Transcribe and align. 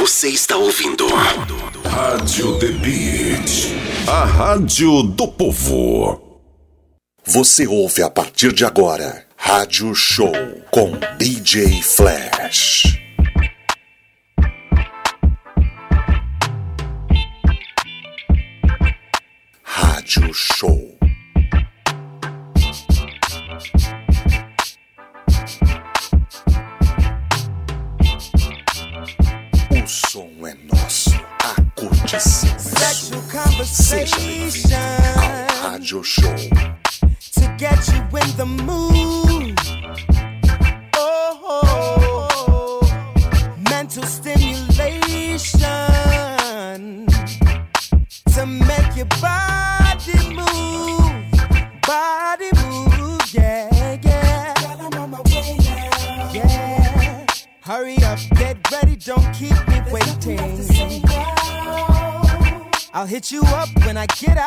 Você 0.00 0.28
está 0.30 0.56
ouvindo. 0.56 1.06
Rádio 1.84 2.58
The 2.58 2.68
Beat. 2.68 4.08
A 4.08 4.24
rádio 4.24 5.02
do 5.02 5.28
povo. 5.28 6.40
Você 7.22 7.66
ouve 7.66 8.02
a 8.02 8.08
partir 8.08 8.50
de 8.54 8.64
agora. 8.64 9.26
Rádio 9.36 9.94
Show 9.94 10.32
com 10.70 10.92
DJ 11.18 11.82
Flash. 11.82 12.98
Rádio 19.62 20.32
Show. 20.32 20.89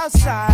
Outside. 0.04 0.53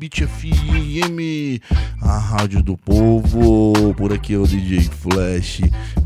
Beat 0.00 0.22
FM, 0.26 1.60
a 2.00 2.16
rádio 2.16 2.62
do 2.62 2.74
povo. 2.74 3.94
Por 3.98 4.14
aqui 4.14 4.32
é 4.32 4.38
o 4.38 4.46
DJ 4.46 4.80
Flash, 4.80 5.60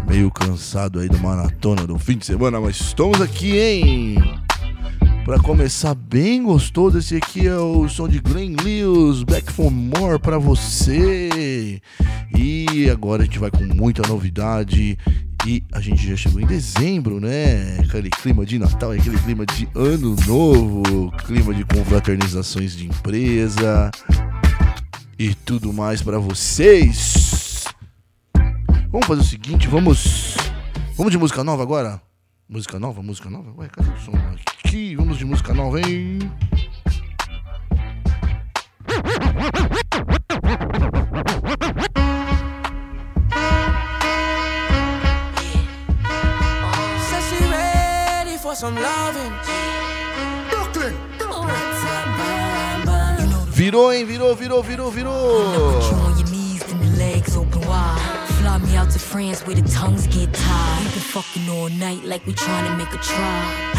meio 0.09 0.32
cansado 0.32 0.99
aí 0.99 1.09
da 1.09 1.16
maratona 1.19 1.87
do 1.87 1.97
fim 1.97 2.19
de 2.19 2.27
semana, 2.27 2.60
mas 2.60 2.75
estamos 2.81 3.21
aqui, 3.21 3.56
hein? 3.56 4.16
Pra 5.25 5.38
começar 5.38 5.94
bem 5.94 6.43
gostoso, 6.43 6.99
esse 6.99 7.15
aqui 7.15 7.47
é 7.47 7.56
o 7.56 7.88
som 7.88 8.09
de 8.09 8.19
Glenn 8.19 8.56
Lewis, 8.65 9.22
Back 9.22 9.53
for 9.53 9.71
More 9.71 10.19
pra 10.19 10.38
você. 10.38 11.81
E 12.37 12.91
agora 12.91 13.22
a 13.22 13.25
gente 13.25 13.38
vai 13.38 13.50
com 13.50 13.62
muita 13.62 14.06
novidade. 14.09 14.94
Gente 15.84 16.09
já 16.09 16.17
chegou 16.17 16.41
em 16.41 16.47
dezembro, 16.47 17.21
né? 17.21 17.77
Aquele 17.81 18.09
clima 18.09 18.47
de 18.47 18.59
Natal, 18.59 18.93
aquele 18.93 19.19
clima 19.19 19.45
de 19.45 19.69
Ano 19.75 20.17
Novo, 20.27 21.12
clima 21.27 21.53
de 21.53 21.62
confraternizações 21.62 22.75
de 22.75 22.87
empresa 22.87 23.91
e 25.19 25.34
tudo 25.34 25.75
mais 25.75 26.00
pra 26.00 26.19
vocês. 26.19 27.65
Vamos 28.91 29.06
fazer 29.06 29.21
o 29.21 29.25
seguinte, 29.25 29.69
vamos. 29.69 30.34
Vamos 30.97 31.12
de 31.12 31.19
música 31.19 31.45
nova 31.45 31.62
agora? 31.62 32.01
Música 32.49 32.78
nova, 32.78 33.03
música 33.03 33.28
nova? 33.28 33.53
Ué, 33.59 33.69
cadê 33.69 33.91
o 33.91 33.99
som 33.99 34.12
aqui? 34.65 34.97
Vamos 34.97 35.19
de 35.19 35.27
música 35.27 35.53
nova, 35.53 35.78
hein? 35.83 36.19
Some 48.64 48.76
loving. 48.76 49.32
Virou, 53.50 53.91
hein? 53.91 54.06
Virou, 54.06 54.34
virou, 54.34 54.62
virou, 54.62 54.91
virou. 54.91 55.12
on 55.12 56.19
your 56.19 56.28
knees 56.30 56.62
and 56.72 56.80
the 56.80 56.97
legs 56.98 57.36
open 57.36 57.60
wide. 57.69 58.00
Fly 58.41 58.58
me 58.58 58.76
out 58.76 58.91
to 58.91 58.98
France 58.98 59.47
where 59.47 59.54
the 59.54 59.69
tongues 59.69 60.06
get 60.06 60.32
tied. 60.32 60.78
We 60.78 60.91
been 60.92 61.06
fucking 61.14 61.48
all 61.50 61.69
night 61.69 62.04
like 62.04 62.26
we 62.26 62.32
trying 62.32 62.66
to 62.70 62.76
make 62.76 62.92
a 62.92 62.98
try. 62.98 63.74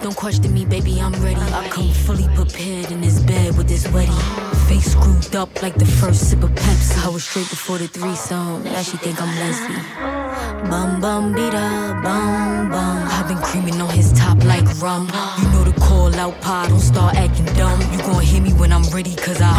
Don't 0.00 0.16
question 0.16 0.54
me, 0.54 0.64
baby, 0.64 1.00
I'm 1.00 1.12
ready. 1.14 1.40
I 1.40 1.68
come 1.68 1.90
fully 1.90 2.28
prepared 2.36 2.92
in 2.92 3.00
this 3.00 3.18
bed 3.20 3.56
with 3.58 3.68
this 3.68 3.86
wedding. 3.92 4.22
Face 4.68 4.92
screwed 4.92 5.34
up 5.34 5.50
like 5.60 5.74
the 5.74 5.86
first 6.00 6.30
sip 6.30 6.44
of 6.44 6.50
Pepsi. 6.50 7.04
I 7.04 7.08
was 7.08 7.24
straight 7.24 7.50
before 7.50 7.78
the 7.78 7.88
threesome. 7.88 8.62
Now 8.62 8.82
she 8.82 8.96
think 8.96 9.20
I'm 9.20 9.34
lesbian. 9.40 10.17
Bum 10.66 11.00
bum 11.00 11.32
beat 11.32 11.52
bum 11.52 12.68
bum. 12.68 13.08
I've 13.08 13.28
been 13.28 13.38
creaming 13.38 13.80
on 13.80 13.90
his 13.90 14.12
top 14.12 14.42
like 14.44 14.66
rum. 14.82 15.08
You 15.38 15.48
know 15.52 15.64
the 15.64 15.72
call 15.80 16.14
out 16.16 16.40
pod, 16.40 16.68
don't 16.68 16.80
start 16.80 17.14
acting 17.16 17.46
dumb. 17.54 17.80
You 17.92 17.98
gon' 17.98 18.22
hear 18.22 18.42
me 18.42 18.52
when 18.52 18.72
I'm 18.72 18.82
ready, 18.90 19.14
cause 19.14 19.40
I. 19.40 19.54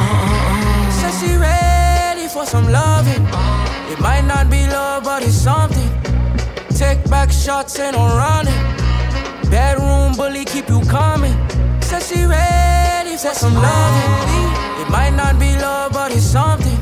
Said 1.00 1.13
she 1.19 1.38
ready 1.38 2.28
for 2.28 2.46
some 2.46 2.69
loving. 2.69 3.24
It 3.92 4.00
might 4.01 4.25
not 4.25 4.50
be 4.50 4.68
love, 4.68 5.06
but 5.06 5.24
it's 5.24 5.34
something. 5.34 5.90
Take 6.75 7.04
back 7.10 7.31
shots, 7.31 7.80
ain't 7.80 7.95
no 7.95 8.06
running. 8.06 8.54
Bedroom 9.50 10.13
bully, 10.18 10.44
keep 10.45 10.68
you 10.68 10.81
coming. 10.81 11.34
Said 11.81 12.04
she 12.04 12.25
ready 12.25 13.16
for 13.18 13.34
some 13.34 13.56
loving. 13.56 14.81
It 14.81 14.90
might 14.92 15.16
not 15.16 15.40
be 15.40 15.56
love, 15.56 15.94
but 15.94 16.12
it's 16.12 16.25
something. 16.25 16.78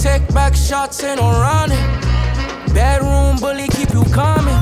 Take 0.00 0.26
back 0.32 0.54
shots, 0.54 1.02
ain't 1.02 1.20
no 1.20 1.30
running. 1.30 2.03
Bedroom 2.74 3.36
bully, 3.38 3.68
keep 3.68 3.90
you 3.92 4.04
coming. 4.12 4.54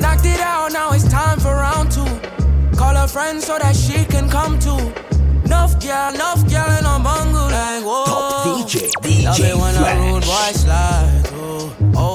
Knocked 0.00 0.24
it 0.24 0.40
out, 0.40 0.72
now 0.72 0.92
it's 0.92 1.04
time 1.08 1.38
for 1.40 1.54
round 1.54 1.90
two. 1.90 2.04
Call 2.76 2.96
a 2.96 3.06
friend 3.08 3.40
so 3.42 3.58
that 3.58 3.74
she 3.76 4.04
can 4.04 4.28
come 4.28 4.58
too. 4.58 4.78
Enough 5.44 5.80
girl, 5.82 6.14
enough 6.14 6.40
girl 6.48 6.70
in 6.78 6.84
a 6.86 6.98
bungle 7.02 7.48
like 7.50 7.84
whoa. 7.84 8.04
Top 8.06 8.46
DJ, 8.46 9.24
Love 9.24 9.40
it 9.40 9.56
when 9.56 9.74
a 9.76 10.00
rude 10.00 10.20
boy 10.22 10.26
Flash. 10.26 10.54
slide. 10.54 11.21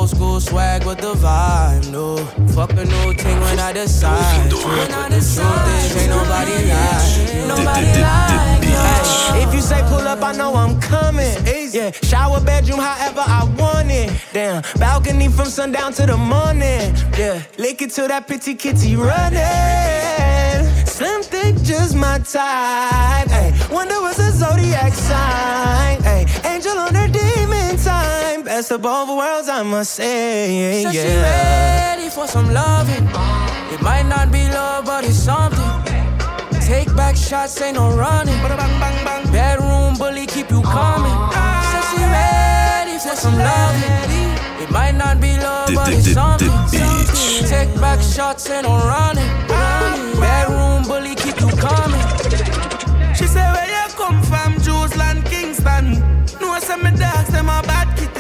Old 0.07 0.15
school 0.15 0.39
swag 0.39 0.85
with 0.85 0.99
the 0.99 1.15
vibe, 1.15 1.91
no. 1.91 2.15
Fuck 2.55 2.71
a 2.71 2.85
new 2.85 3.13
thing 3.13 3.37
when 3.41 3.59
I 3.59 3.73
decide. 3.73 4.53
When 4.53 4.93
I 4.93 5.09
decide, 5.09 5.97
ain't 5.97 6.09
nobody 6.09 6.55
lie. 6.71 7.45
Nobody 7.45 8.01
lie. 8.01 9.41
If 9.43 9.53
you 9.53 9.59
say 9.59 9.81
pull 9.89 10.07
up, 10.07 10.23
I 10.23 10.31
know 10.31 10.55
I'm 10.55 10.79
coming. 10.79 11.35
Yeah, 11.73 11.91
shower 11.91 12.39
bedroom, 12.39 12.79
however 12.79 13.21
I 13.25 13.43
want 13.59 13.91
it. 13.91 14.09
Damn, 14.31 14.63
balcony 14.79 15.27
from 15.27 15.47
sundown 15.47 15.91
to 15.95 16.05
the 16.05 16.15
morning. 16.15 16.95
Yeah, 17.17 17.43
lick 17.57 17.81
it 17.81 17.91
till 17.91 18.07
that 18.07 18.27
pretty 18.27 18.55
kitty 18.55 18.95
running. 18.95 19.41
Slim 20.85 21.21
thick, 21.21 21.55
just 21.63 21.95
my 21.95 22.19
type. 22.19 23.27
Ay, 23.29 23.51
wonder 23.69 23.99
what's 23.99 24.19
a 24.19 24.31
zodiac 24.31 24.93
sign. 24.93 25.99
Ay, 26.05 26.25
angel 26.45 26.77
on 26.77 26.95
her 26.95 27.09
demon 27.09 27.37
time. 27.39 27.46
Best 28.57 28.71
of 28.71 28.81
both 28.81 29.09
worlds, 29.09 29.49
I 29.49 29.61
must 29.61 29.93
say. 29.93 30.81
So 30.81 30.89
yeah. 30.89 31.03
she 31.03 32.01
ready 32.01 32.09
for 32.09 32.25
some 32.25 32.51
loving. 32.51 33.05
It 33.71 33.79
might 33.83 34.07
not 34.09 34.31
be 34.31 34.49
love, 34.49 34.85
but 34.85 35.03
it's 35.03 35.15
something. 35.15 35.61
Take 36.61 36.87
back 36.95 37.15
shots, 37.15 37.61
ain't 37.61 37.75
no 37.75 37.95
running. 37.95 38.33
Bedroom 39.31 39.93
bully, 39.99 40.25
keep 40.25 40.49
you 40.49 40.63
coming. 40.63 41.17
So 41.69 41.77
she 41.89 42.01
ready 42.01 42.97
for 42.97 43.15
some 43.15 43.37
loving. 43.37 44.63
It 44.63 44.71
might 44.71 44.95
not 44.95 45.21
be 45.21 45.37
love, 45.37 45.69
but 45.75 45.93
it's 45.93 46.11
something. 46.13 46.49
Take 47.47 47.79
back 47.79 48.01
shots, 48.01 48.49
ain't 48.49 48.63
no 48.63 48.73
running. 48.89 49.29
Bedroom 50.19 50.81
bully, 50.89 51.13
keep 51.13 51.39
you 51.39 51.51
coming. 51.61 52.05
She 53.13 53.27
say 53.27 53.45
where 53.53 53.69
you 53.69 53.93
come 53.93 54.19
from, 54.23 54.59
Jerusalem, 54.61 55.21
Kingston. 55.29 56.01
No 56.41 56.57
say 56.59 56.75
me 56.77 56.89
dogs, 56.97 57.29
them 57.29 57.49
a 57.49 57.61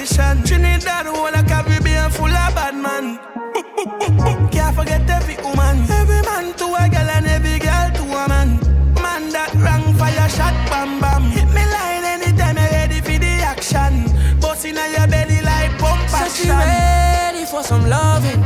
kitty-shan. 0.07 0.43
Trinidad, 0.43 1.05
whole 1.05 1.27
a 1.27 1.43
Caribbean 1.43 2.09
full 2.11 2.25
of 2.25 2.55
bad 2.55 2.75
man. 2.75 3.19
Can't 4.51 4.75
forget 4.75 5.09
every 5.09 5.35
woman. 5.43 5.89
Every 5.89 6.21
man 6.21 6.53
to 6.53 6.65
a 6.65 6.89
girl 6.89 7.09
and 7.09 7.27
every 7.27 7.59
girl 7.59 7.91
to 7.91 8.03
a 8.03 8.27
man. 8.27 8.59
Man 9.01 9.29
that 9.31 9.53
wrong 9.55 9.93
fire 9.95 10.29
shot, 10.29 10.53
bam 10.69 10.99
bam. 10.99 11.23
Hit 11.31 11.47
me 11.47 11.63
line 11.65 12.05
anytime 12.05 12.57
you 12.57 12.69
ready 12.71 13.01
for 13.01 13.17
the 13.19 13.33
action. 13.43 14.39
Bust 14.39 14.65
inna 14.65 14.87
your 14.89 15.07
belly 15.07 15.41
like 15.41 15.77
pump 15.79 16.01
action. 16.13 16.29
So 16.29 16.43
she 16.43 16.49
ready 16.49 17.45
for 17.45 17.63
some 17.63 17.87
loving. 17.89 18.43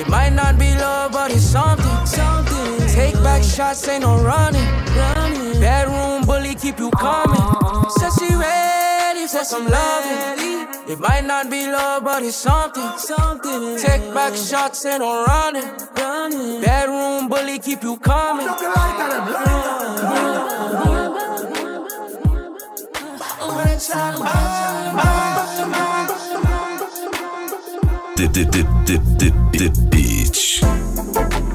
It 0.00 0.08
might 0.08 0.32
not 0.32 0.58
be 0.58 0.74
love, 0.74 1.12
but 1.12 1.30
it's 1.30 1.42
something. 1.42 2.06
something. 2.06 2.86
Take 2.88 3.14
back 3.22 3.42
shots, 3.42 3.86
ain't 3.88 4.02
no 4.02 4.22
running. 4.22 4.66
running. 4.96 5.60
Bedroom 5.60 6.24
bully, 6.24 6.54
keep 6.54 6.78
you 6.78 6.90
coming. 6.90 7.46
So 7.98 8.10
she 8.18 8.34
ready 8.34 9.26
for 9.26 9.44
some 9.44 9.66
loving. 9.66 10.47
It 10.90 10.98
might 11.00 11.26
not 11.26 11.50
be 11.50 11.66
love, 11.66 12.02
but 12.02 12.22
it's 12.22 12.34
something. 12.34 12.96
something. 12.96 13.76
Take 13.76 14.14
back 14.14 14.34
shots, 14.34 14.86
ain't 14.86 15.00
no 15.00 15.22
running. 15.26 15.68
running. 15.94 16.62
Bedroom 16.62 17.28
bully, 17.28 17.58
keep 17.58 17.82
you 17.82 17.98
coming. 17.98 18.46
The, 28.16 28.26
the, 28.32 28.44
the, 28.44 28.62
the, 28.86 28.98
the, 29.18 29.28
the 29.58 29.88
beach. 29.90 31.47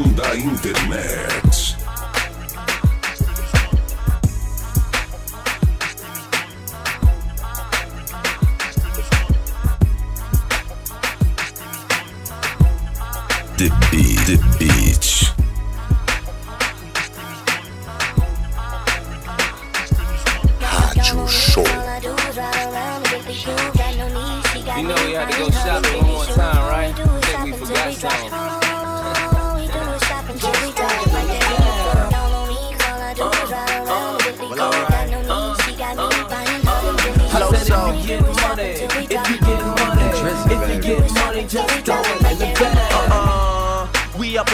Número 0.00 0.04
1 0.04 0.06
um 0.06 0.12
da 0.14 0.34
internet. 0.34 1.59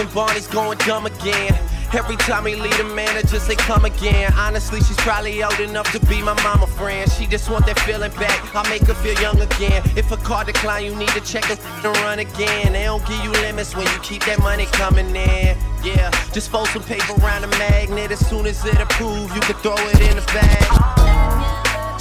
Up 0.07 0.15
Barney's 0.15 0.47
going 0.47 0.79
dumb 0.79 1.07
again. 1.07 1.59
Every 1.95 2.17
time 2.17 2.45
we 2.45 2.57
leave 2.57 2.77
the 2.77 2.85
manager, 2.85 3.39
say 3.39 3.55
come 3.55 3.85
again. 3.85 4.33
Honestly, 4.35 4.81
she's 4.81 4.97
probably 4.97 5.43
old 5.43 5.59
enough 5.61 5.91
to 5.93 6.01
be 6.07 6.21
my 6.21 6.35
mama 6.43 6.67
friend. 6.67 7.11
She 7.13 7.27
just 7.27 7.49
want 7.49 7.67
that 7.67 7.79
feeling 7.81 8.11
back. 8.13 8.55
I 8.55 8.69
make 8.69 8.83
her 8.83 8.95
feel 8.95 9.19
young 9.21 9.41
again. 9.41 9.83
If 9.97 10.11
a 10.11 10.17
car 10.17 10.45
decline, 10.45 10.85
you 10.85 10.97
need 10.97 11.11
to 11.11 11.21
check 11.21 11.49
it 11.51 11.59
and 11.65 11.97
run 11.99 12.19
again. 12.19 12.73
They 12.73 12.85
don't 12.85 13.07
give 13.07 13.23
you 13.25 13.31
limits 13.31 13.77
when 13.77 13.87
you 13.87 13.99
keep 14.01 14.25
that 14.25 14.41
money 14.41 14.67
coming 14.67 15.15
in. 15.15 15.57
Yeah, 15.85 16.11
just 16.33 16.51
fold 16.51 16.69
some 16.69 16.83
paper 16.83 17.15
around 17.23 17.43
the 17.43 17.49
magnet. 17.59 18.11
As 18.11 18.27
soon 18.29 18.47
as 18.47 18.65
it 18.65 18.81
approve, 18.81 19.35
you 19.35 19.41
can 19.43 19.55
throw 19.57 19.77
it 19.77 20.01
in 20.01 20.17
the 20.17 20.27
bag. 20.33 21.06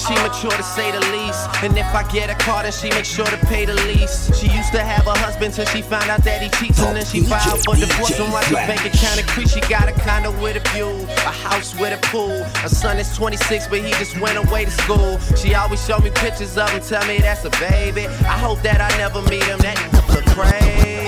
She 0.07 0.13
mature 0.21 0.51
to 0.51 0.61
say 0.61 0.91
the 0.91 0.99
least. 1.11 1.49
And 1.63 1.75
if 1.77 1.87
I 1.95 2.03
get 2.11 2.29
a 2.29 2.35
car, 2.35 2.61
then 2.61 2.71
she 2.71 2.89
make 2.89 3.05
sure 3.05 3.25
to 3.25 3.37
pay 3.47 3.65
the 3.65 3.73
lease. 3.89 4.29
She 4.37 4.47
used 4.47 4.71
to 4.73 4.81
have 4.83 5.07
a 5.07 5.17
husband 5.17 5.55
till 5.55 5.65
she 5.65 5.81
found 5.81 6.09
out 6.09 6.23
that 6.23 6.41
he 6.43 6.49
cheats. 6.59 6.79
And 6.79 6.95
then 6.95 7.05
she 7.05 7.21
filed 7.21 7.63
for 7.65 7.75
divorce 7.75 8.19
and 8.19 8.31
watch 8.31 8.45
her 8.45 8.55
bank 8.69 8.85
account 8.85 9.19
increase. 9.19 9.53
She 9.53 9.61
got 9.61 9.89
a 9.89 9.93
condo 9.93 10.31
with 10.43 10.57
a 10.57 10.69
view, 10.69 10.89
a 11.25 11.33
house 11.33 11.73
with 11.79 11.97
a 11.97 12.01
pool. 12.07 12.43
Her 12.61 12.69
son 12.69 12.99
is 12.99 13.15
26, 13.17 13.67
but 13.67 13.79
he 13.79 13.91
just 13.93 14.19
went 14.19 14.37
away 14.37 14.65
to 14.65 14.71
school. 14.71 15.17
She 15.35 15.55
always 15.55 15.83
show 15.83 15.97
me 15.97 16.11
pictures 16.11 16.55
of 16.55 16.69
him, 16.69 16.81
tell 16.81 17.05
me 17.07 17.17
that's 17.17 17.45
a 17.45 17.49
baby. 17.51 18.05
I 18.05 18.37
hope 18.37 18.61
that 18.61 18.81
I 18.81 18.95
never 18.97 19.21
meet 19.23 19.43
him. 19.43 19.57
That 19.59 19.77
look 20.13 20.25
crazy. 20.35 21.04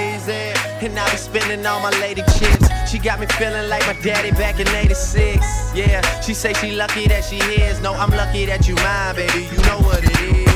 And 0.87 0.97
I 0.97 1.11
be 1.11 1.17
spending 1.17 1.65
all 1.65 1.81
my 1.81 1.89
lady 1.99 2.21
chips. 2.39 2.69
She 2.89 2.97
got 2.97 3.19
me 3.19 3.25
feeling 3.25 3.67
like 3.67 3.85
my 3.85 3.93
daddy 4.01 4.31
back 4.31 4.61
in 4.61 4.67
86. 4.69 5.75
Yeah, 5.75 5.99
she 6.21 6.33
say 6.33 6.53
she 6.53 6.71
lucky 6.71 7.09
that 7.09 7.25
she 7.25 7.39
is. 7.39 7.81
No, 7.81 7.91
I'm 7.91 8.09
lucky 8.11 8.45
that 8.45 8.69
you 8.69 8.75
mine, 8.75 9.15
baby. 9.17 9.49
You 9.51 9.57
know 9.67 9.79
what 9.83 9.99
it 10.01 10.17
is. 10.21 10.47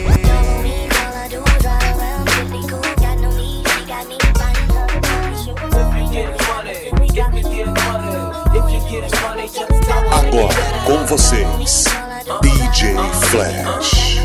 If 5.74 5.92
you 5.98 6.12
get 6.14 6.40
money, 6.48 6.72
if 6.72 6.96
you 6.98 7.08
get 7.12 7.68
money, 7.68 8.16
if 8.56 8.66
you 8.72 8.80
get 8.90 9.12
money, 9.22 9.48
just 9.48 9.58
throw 9.58 9.68
it 9.68 10.24
in 10.24 10.32
the 10.32 10.38
Agora 10.40 10.48
bag. 10.48 10.86
com 10.86 11.06
vocês, 11.08 11.84
DJ 12.42 12.96
Flash. 13.32 14.22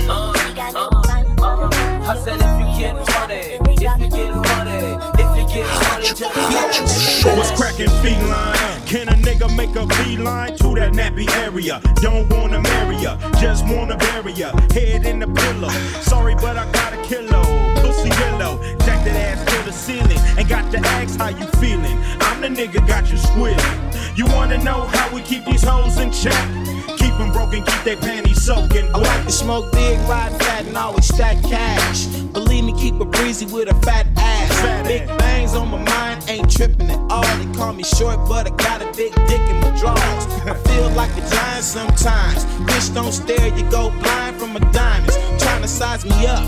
Get 6.16 6.34
money, 6.36 6.54
just 6.72 6.94
Rádio 6.94 7.22
Show. 7.22 7.36
What's 7.36 7.50
cracking 7.52 7.90
feline? 8.02 8.86
Can 8.86 9.08
a 9.08 9.12
nigga 9.12 9.54
make 9.56 9.74
a 9.76 9.86
beeline 10.02 10.56
to 10.58 10.74
that 10.74 10.92
nappy 10.92 11.28
area? 11.36 11.80
Don't 11.96 12.28
wanna 12.30 12.60
marry 12.60 12.96
ya, 12.96 13.16
just 13.40 13.64
wanna 13.66 13.96
bury 13.96 14.32
ya. 14.32 14.52
Head 14.72 15.04
in 15.06 15.18
the 15.18 15.26
pillow. 15.26 15.70
Sorry, 16.02 16.34
but 16.34 16.56
I 16.56 16.70
got 16.72 16.92
a 16.92 17.02
kilo. 17.02 17.42
Pussy 17.82 18.10
willow, 18.20 18.58
jack 18.84 19.04
that 19.04 19.16
ass 19.16 19.44
to 19.44 19.64
the 19.64 19.72
ceiling. 19.72 20.18
And 20.38 20.48
got 20.48 20.70
to 20.72 20.78
ask 20.78 21.18
how 21.18 21.28
you 21.28 21.46
feeling. 21.60 21.98
I'm 22.20 22.40
the 22.40 22.48
nigga 22.48 22.86
got 22.86 23.10
you 23.10 23.18
squealing. 23.18 23.80
You 24.16 24.26
wanna 24.26 24.58
know 24.58 24.86
how 24.86 25.14
we 25.14 25.20
keep 25.22 25.44
these 25.44 25.62
hoes 25.62 25.98
in 25.98 26.10
check? 26.10 26.75
Keep 27.06 27.18
them 27.18 27.30
broken, 27.30 27.62
keep 27.62 27.84
their 27.84 27.96
panties 27.96 28.42
soaking 28.42 28.92
I 28.92 28.98
like 28.98 29.24
to 29.26 29.30
smoke 29.30 29.70
big, 29.70 29.96
ride 30.08 30.32
fat, 30.42 30.66
and 30.66 30.76
always 30.76 31.06
stack 31.06 31.40
cash. 31.44 32.06
Believe 32.34 32.64
me, 32.64 32.72
keep 32.72 32.94
it 33.00 33.10
breezy 33.12 33.46
with 33.46 33.70
a 33.70 33.74
fat 33.86 34.08
ass. 34.16 34.60
Fat 34.60 34.84
big 34.84 35.02
ass. 35.02 35.18
bangs 35.18 35.54
on 35.54 35.70
my 35.70 35.78
mind, 35.84 36.24
ain't 36.28 36.50
tripping 36.50 36.90
at 36.90 36.98
all. 37.08 37.22
They 37.38 37.46
call 37.56 37.74
me 37.74 37.84
short, 37.84 38.18
but 38.28 38.50
I 38.50 38.56
got 38.56 38.82
a 38.82 38.86
big 38.96 39.14
dick 39.28 39.38
in 39.38 39.60
my 39.60 39.70
drawers. 39.78 40.24
I 40.50 40.54
feel 40.66 40.90
like 40.90 41.12
a 41.12 41.20
giant 41.30 41.64
sometimes. 41.64 42.44
Bitch, 42.66 42.92
don't 42.92 43.12
stare, 43.12 43.56
you 43.56 43.62
go 43.70 43.90
blind 44.02 44.40
from 44.40 44.54
my 44.54 44.60
diamonds. 44.72 45.16
Trying 45.38 45.62
to 45.62 45.68
size 45.68 46.04
me 46.04 46.26
up. 46.26 46.42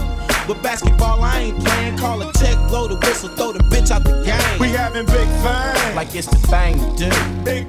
But 0.48 0.60
basketball, 0.60 1.22
I 1.22 1.38
ain't 1.38 1.64
playing. 1.64 1.98
Call 1.98 2.20
a 2.28 2.32
tech, 2.32 2.56
blow 2.66 2.88
the 2.88 2.96
whistle, 2.96 3.28
throw 3.28 3.52
the 3.52 3.60
bitch 3.70 3.92
out 3.92 4.02
the 4.02 4.24
game. 4.24 4.58
We 4.58 4.70
having 4.70 5.06
big 5.06 5.28
things, 5.28 5.94
like 5.94 6.12
it's 6.16 6.26
the 6.26 6.38
thing 6.48 6.74
to 6.96 7.10
do. 7.10 7.44
big 7.44 7.68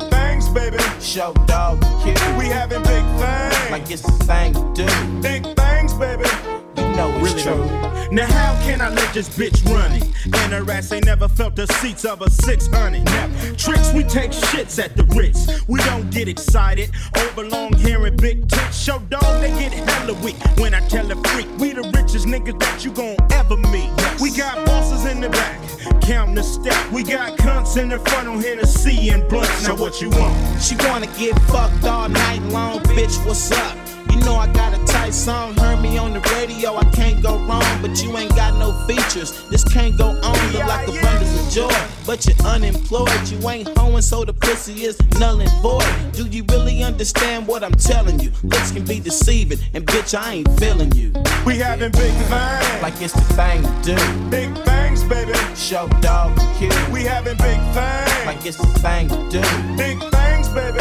baby. 0.50 0.78
Short 1.00 1.36
Dog, 1.48 1.82
kid. 2.04 2.20
We 2.38 2.48
having 2.48 2.84
big 2.84 3.04
things, 3.20 3.72
like 3.72 3.90
it's 3.92 4.02
the 4.02 4.12
thing 4.26 4.54
to 4.54 4.86
do. 4.86 5.22
big 5.22 5.44
things, 5.56 5.94
baby. 5.94 6.59
Know 7.00 7.16
it's 7.24 7.32
Really 7.34 7.44
true. 7.44 7.66
Now 8.12 8.26
how 8.26 8.62
can 8.66 8.82
I 8.82 8.90
let 8.90 9.14
this 9.14 9.30
bitch 9.30 9.66
run 9.74 9.94
it? 9.94 10.04
And 10.26 10.52
her 10.52 10.70
ass 10.70 10.92
ain't 10.92 11.06
never 11.06 11.30
felt 11.30 11.56
the 11.56 11.66
seats 11.80 12.04
of 12.04 12.22
a 12.22 12.30
600. 12.30 13.06
Never. 13.06 13.56
Tricks, 13.56 13.94
we 13.94 14.04
take 14.04 14.32
shits 14.32 14.84
at 14.84 14.98
the 14.98 15.04
Ritz. 15.16 15.66
We 15.70 15.80
don't 15.84 16.10
get 16.10 16.28
excited 16.28 16.92
over 17.16 17.46
long 17.46 17.72
hair 17.72 18.06
and 18.06 18.20
big 18.20 18.50
tits. 18.50 18.84
Short 18.84 19.10
Dog, 19.10 19.22
they 19.40 19.50
get 19.52 19.72
hella 19.72 20.14
weak 20.22 20.36
when 20.58 20.74
I 20.74 20.82
tell 20.90 21.10
a 21.10 21.16
freak. 21.30 21.48
We 21.58 21.72
the 21.72 21.84
richest 21.96 22.26
niggas 22.26 22.60
that 22.60 22.84
you 22.84 22.92
gon' 22.92 23.16
ever 23.32 23.56
meet. 23.56 23.90
We 24.20 24.36
got 24.36 24.66
bosses 24.66 25.06
in 25.10 25.22
the 25.22 25.30
back, 25.30 25.58
counting 26.02 26.36
the 26.36 26.44
stack. 26.44 26.92
We 26.92 27.04
got 27.04 27.38
cunts 27.38 27.82
in 27.82 27.88
the 27.88 28.00
front 28.00 28.28
on 28.28 28.42
Hennessy 28.42 29.10
and 29.10 29.26
blunts. 29.30 29.66
Now 29.66 29.78
what 29.78 30.02
you 30.02 30.10
want? 30.10 30.62
She 30.62 30.76
wanna 30.76 31.08
get 31.18 31.40
fucked 31.44 31.86
all 31.86 32.10
night 32.10 32.42
long, 32.52 32.80
bitch, 32.80 33.26
what's 33.26 33.54
up? 33.54 33.89
You 34.12 34.20
know 34.26 34.36
I 34.36 34.52
got 34.54 34.74
a 34.74 34.84
tight 34.86 35.14
song, 35.14 35.56
heard 35.58 35.82
me 35.82 35.98
on 35.98 36.14
the 36.14 36.20
radio, 36.36 36.76
I 36.76 36.84
can't 36.92 37.22
go 37.22 37.38
wrong, 37.46 37.82
but 37.82 38.02
you 38.04 38.16
ain't 38.18 38.36
got 38.36 38.58
no 38.60 38.72
features. 38.88 39.44
This 39.50 39.64
can't 39.64 39.98
go 39.98 40.10
on, 40.10 40.52
look 40.54 40.66
like 40.66 40.88
a 40.88 40.92
bundle 40.92 41.40
of 41.40 41.50
joy. 41.52 41.72
But 42.06 42.26
you're 42.26 42.48
unemployed, 42.48 43.28
you 43.30 43.48
ain't 43.50 43.68
hoeing, 43.78 44.02
so 44.02 44.26
the 44.26 44.34
pussy 44.34 44.84
is 44.86 44.98
null 45.20 45.40
and 45.42 45.52
void. 45.62 45.84
Do 46.14 46.26
you 46.26 46.44
really 46.50 46.84
understand 46.84 47.48
what 47.48 47.64
I'm 47.64 47.74
telling 47.74 48.20
you? 48.20 48.32
Looks 48.44 48.72
can 48.72 48.84
be 48.86 49.00
deceiving, 49.00 49.60
and 49.74 49.86
bitch, 49.86 50.18
I 50.18 50.34
ain't 50.36 50.60
feeling 50.60 50.92
you. 50.94 51.14
We 51.46 51.58
having 51.58 51.92
big 51.92 52.14
things, 52.30 52.82
Like 52.82 53.00
it's 53.02 53.14
the 53.14 53.22
thing 53.36 53.62
to 53.64 53.96
do. 53.96 54.30
big 54.30 54.54
things, 54.66 55.04
baby. 55.04 55.34
Short 55.56 55.92
Dog, 56.02 56.36
kid. 56.58 56.74
We 56.92 57.04
having 57.04 57.38
big 57.38 57.60
things, 57.74 58.26
Like 58.26 58.46
it's 58.46 58.58
the 58.58 58.68
thing 58.80 59.08
to 59.10 59.30
do. 59.30 59.42
big 59.78 60.00
things, 60.12 60.50
baby. 60.50 60.80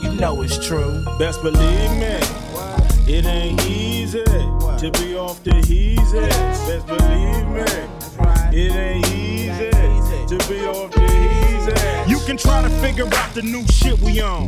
You 0.00 0.12
know 0.14 0.42
it's 0.42 0.64
true. 0.64 1.04
Best 1.18 1.42
believe 1.42 1.90
me, 1.98 2.18
it 3.08 3.24
ain't 3.24 3.64
easy 3.66 4.22
to 4.24 4.90
be 5.00 5.16
off 5.16 5.42
the 5.42 5.50
heezy. 5.50 6.28
Best 6.28 6.86
believe 6.86 7.46
me, 7.48 7.62
it 8.52 8.72
ain't 8.76 9.06
easy 9.08 9.70
to 10.26 10.36
be 10.48 10.66
off 10.66 10.90
the 10.92 11.00
heezy. 11.00 12.08
You 12.08 12.18
can 12.26 12.36
try 12.36 12.60
to 12.62 12.68
figure 12.80 13.06
out 13.06 13.34
the 13.34 13.42
new 13.42 13.66
shit 13.68 13.98
we 14.00 14.20
own 14.20 14.46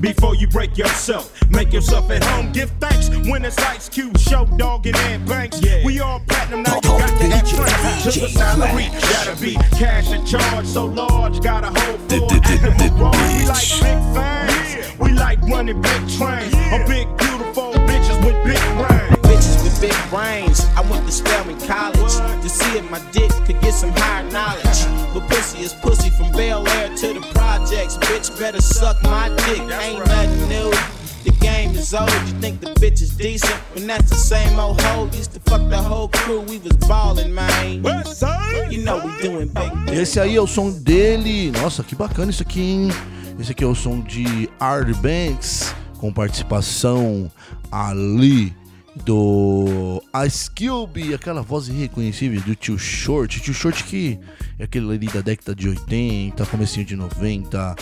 before 0.00 0.34
you 0.34 0.48
break 0.48 0.78
yourself. 0.78 1.38
Make 1.50 1.72
yourself 1.72 2.10
at 2.10 2.24
home. 2.24 2.50
Give 2.52 2.70
thanks 2.80 3.10
when 3.28 3.44
it's 3.44 3.58
Ice 3.58 3.88
Cube, 3.88 4.18
Short 4.18 4.56
Dog, 4.56 4.86
and 4.86 4.96
Ant 4.96 5.28
Banks. 5.28 5.60
We 5.84 6.00
all 6.00 6.20
platinum 6.20 6.62
now. 6.62 6.76
You 6.76 6.80
got 6.80 7.18
to 7.18 7.26
act 7.26 7.48
frank 7.48 8.02
to 8.04 8.20
the 8.20 8.28
salary. 8.28 8.88
Gotta 9.00 9.40
be 9.40 9.54
cash 9.76 10.12
and 10.12 10.26
charge 10.26 10.66
so 10.66 10.86
large. 10.86 11.42
Got 11.42 11.64
a 11.64 11.78
whole 11.78 11.98
floor 12.08 12.30
at. 12.32 12.42
We 12.80 13.44
like 13.46 13.68
big 13.82 14.00
things. 14.16 14.98
We 14.98 15.12
like 15.12 15.40
running 15.42 15.80
big 15.80 16.08
trains. 16.08 16.54
A 16.54 16.84
big 16.86 17.06
beautiful 17.18 17.28
bitches 17.38 17.56
with 17.58 17.67
big 18.44 18.60
brains. 18.76 19.16
Bitches 19.26 19.62
with 19.64 19.80
big 19.80 19.96
brains. 20.10 20.64
I 20.76 20.80
went 20.90 21.06
to 21.06 21.12
Spelman 21.12 21.58
College 21.66 22.14
to 22.42 22.48
see 22.48 22.78
if 22.78 22.90
my 22.90 23.00
dick 23.12 23.30
could 23.46 23.60
get 23.60 23.74
some 23.74 23.92
higher 23.94 24.28
knowledge. 24.30 24.86
But 25.14 25.28
pussy 25.28 25.62
is 25.62 25.72
pussy 25.74 26.10
from 26.10 26.32
Bel 26.32 26.66
Air 26.68 26.88
to 26.96 27.14
the 27.14 27.20
projects. 27.34 27.96
Bitch 27.98 28.36
better 28.38 28.60
suck 28.60 29.02
my 29.04 29.28
dick. 29.46 29.60
Ain't 29.60 30.06
nothing 30.06 30.48
new. 30.48 30.70
The 31.24 31.32
game 31.40 31.74
is 31.74 31.92
old. 31.92 32.10
You 32.10 32.40
think 32.40 32.60
the 32.60 32.72
bitch 32.80 33.02
is 33.02 33.10
decent? 33.16 33.52
When 33.74 33.86
that's 33.86 34.08
the 34.08 34.16
same 34.16 34.58
old 34.58 34.80
hoe. 34.80 35.06
Used 35.12 35.32
to 35.34 35.40
fuck 35.40 35.68
the 35.68 35.76
whole 35.76 36.08
crew. 36.08 36.40
We 36.40 36.58
was 36.58 36.76
ballin', 36.88 37.34
man. 37.34 37.82
You 38.70 38.84
know 38.84 39.04
we 39.04 39.10
doing 39.20 39.48
big 39.48 39.72
things. 39.86 39.98
Esse 39.98 40.20
aí 40.20 40.36
é 40.36 40.40
o 40.40 40.46
som 40.46 40.70
dele. 40.70 41.50
Nossa, 41.50 41.82
que 41.82 41.94
bacana 41.94 42.30
isso 42.30 42.42
aqui, 42.42 42.60
hein? 42.60 42.88
Esse 43.38 43.52
aqui 43.52 43.64
é 43.64 43.66
o 43.66 43.74
som 43.74 44.00
de 44.00 44.48
Ant 44.60 44.96
Banks, 44.96 45.74
com 45.98 46.12
participação 46.12 47.30
Ali 47.70 48.54
do 49.04 50.02
Ice 50.26 50.50
Cube, 50.50 51.14
aquela 51.14 51.42
voz 51.42 51.68
irreconhecível 51.68 52.40
do 52.40 52.54
Tio 52.54 52.78
Short. 52.78 53.40
Tio 53.40 53.54
Short 53.54 53.84
que 53.84 54.18
é 54.58 54.64
aquele 54.64 54.90
ali 54.90 55.06
da 55.06 55.20
década 55.20 55.54
de 55.54 55.68
80, 55.68 56.44
comecinho 56.46 56.86
de 56.86 56.96
90, 56.96 57.76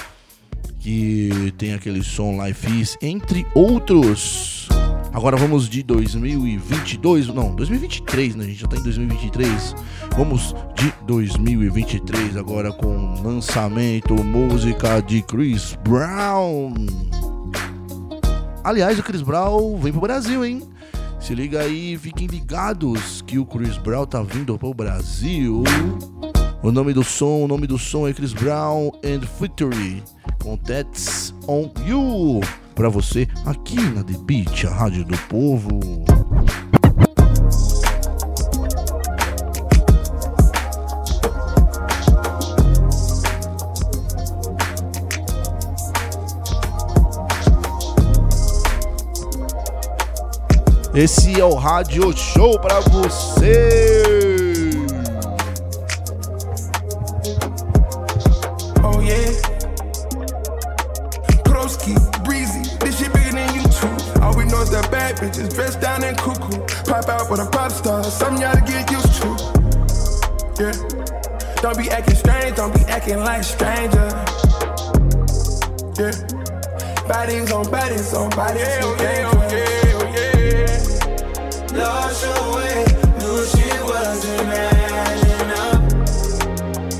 que 0.80 1.54
tem 1.56 1.74
aquele 1.74 2.02
som 2.02 2.44
Life 2.44 2.80
Is, 2.80 2.98
entre 3.00 3.46
outros. 3.54 4.68
Agora 5.12 5.36
vamos 5.36 5.68
de 5.68 5.82
2022, 5.82 7.28
não, 7.28 7.54
2023, 7.54 8.34
né? 8.34 8.44
A 8.44 8.48
gente 8.48 8.60
já 8.60 8.68
tá 8.68 8.76
em 8.76 8.82
2023. 8.82 9.74
Vamos 10.14 10.54
de 10.74 10.92
2023 11.06 12.36
agora 12.36 12.70
com 12.70 13.22
lançamento 13.22 14.14
música 14.22 15.00
de 15.00 15.22
Chris 15.22 15.76
Brown. 15.82 16.74
Aliás, 18.66 18.98
o 18.98 19.02
Chris 19.04 19.22
Brown 19.22 19.78
vem 19.78 19.92
pro 19.92 20.00
Brasil, 20.00 20.44
hein? 20.44 20.60
Se 21.20 21.36
liga 21.36 21.60
aí, 21.60 21.96
fiquem 21.96 22.26
ligados 22.26 23.22
que 23.22 23.38
o 23.38 23.46
Chris 23.46 23.78
Brown 23.78 24.04
tá 24.04 24.20
vindo 24.24 24.58
pro 24.58 24.74
Brasil. 24.74 25.62
O 26.64 26.72
nome 26.72 26.92
do 26.92 27.04
som, 27.04 27.44
o 27.44 27.46
nome 27.46 27.68
do 27.68 27.78
som 27.78 28.08
é 28.08 28.12
Chris 28.12 28.32
Brown 28.32 28.90
and 29.04 29.20
Victory 29.40 30.02
com 30.42 30.56
That's 30.56 31.32
on 31.46 31.70
You 31.86 32.40
para 32.74 32.88
você 32.88 33.28
aqui 33.44 33.80
na 33.80 34.02
The 34.02 34.18
Beach, 34.24 34.66
a 34.66 34.70
rádio 34.70 35.04
do 35.04 35.16
povo. 35.28 35.78
Esse 50.96 51.38
é 51.38 51.44
o 51.44 51.54
Rádio 51.54 52.10
Show 52.16 52.58
para 52.58 52.80
você. 52.80 54.70
Oh 58.82 59.02
yeah. 59.02 59.30
Broski, 61.44 61.92
breezy, 62.24 62.62
this 62.78 62.96
shit 62.96 63.12
bigger 63.12 63.30
than 63.30 63.54
you 63.54 63.62
two. 63.64 64.22
All 64.22 64.34
we 64.34 64.46
know 64.46 64.62
is 64.62 64.70
that 64.70 64.90
bad 64.90 65.16
bitches 65.16 65.54
dressed 65.54 65.82
down 65.82 66.02
in 66.02 66.14
cuckoo. 66.16 66.64
Pop 66.90 67.06
out 67.10 67.30
with 67.30 67.40
a 67.40 67.50
pop 67.50 67.72
star, 67.72 68.02
something 68.02 68.40
y'all 68.40 68.54
to 68.54 68.62
get 68.62 68.90
used 68.90 69.20
to. 69.20 69.28
Yeah. 70.58 70.72
Don't 71.60 71.76
be 71.76 71.90
acting 71.90 72.16
strange, 72.16 72.56
don't 72.56 72.72
be 72.72 72.80
acting 72.86 73.18
like 73.18 73.44
stranger. 73.44 74.08
Yeah. 75.98 76.16
Bodies 77.06 77.52
on 77.52 77.70
bodies 77.70 78.14
on 78.14 78.30
bodies. 78.30 78.62
Yeah, 78.62 78.96
yeah, 79.02 79.30
yeah. 79.30 79.45
Lost 81.76 82.24
your 82.24 82.54
way, 82.56 82.84
knew 83.18 83.44
she 83.44 83.68
wasn't 83.84 84.48
adding. 84.48 85.26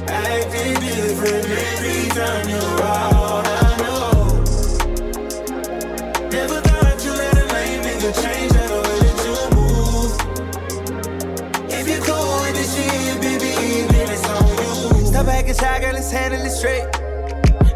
Acting 0.07 0.75
different 0.75 1.47
every 1.49 2.09
time 2.11 2.49
you're 2.49 2.83
out. 2.83 3.47
I 3.47 3.51
know. 3.83 4.43
Never 6.31 6.61
thought 6.61 6.99
you 7.05 7.13
let 7.13 7.37
a 7.37 7.45
nigga 7.85 8.11
change 8.23 8.53
the 8.53 8.65
way 8.85 8.99
that 9.07 9.19
you 9.25 9.37
move. 9.57 10.13
If 11.71 11.85
you 11.89 11.99
cool 12.03 12.37
with 12.43 12.55
this 12.55 12.71
shit, 12.77 13.17
baby, 13.23 13.53
then 13.91 14.09
it's 14.13 14.27
on 14.29 14.45
you. 15.01 15.07
Stop 15.07 15.27
acting 15.29 15.55
shy, 15.55 15.77
girl, 15.81 15.95
let's 15.95 16.11
handle 16.11 16.43
it 16.43 16.51
straight. 16.51 16.87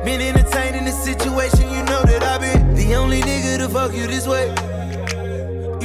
Been 0.04 0.20
entertaining 0.20 0.84
the 0.84 0.92
situation, 0.92 1.70
you 1.70 1.82
know 1.84 2.02
that 2.02 2.22
I've 2.22 2.42
been 2.42 2.74
the 2.74 2.94
only 2.94 3.22
nigga 3.22 3.56
to 3.58 3.68
fuck 3.70 3.94
you 3.94 4.06
this 4.06 4.26
way. 4.26 4.54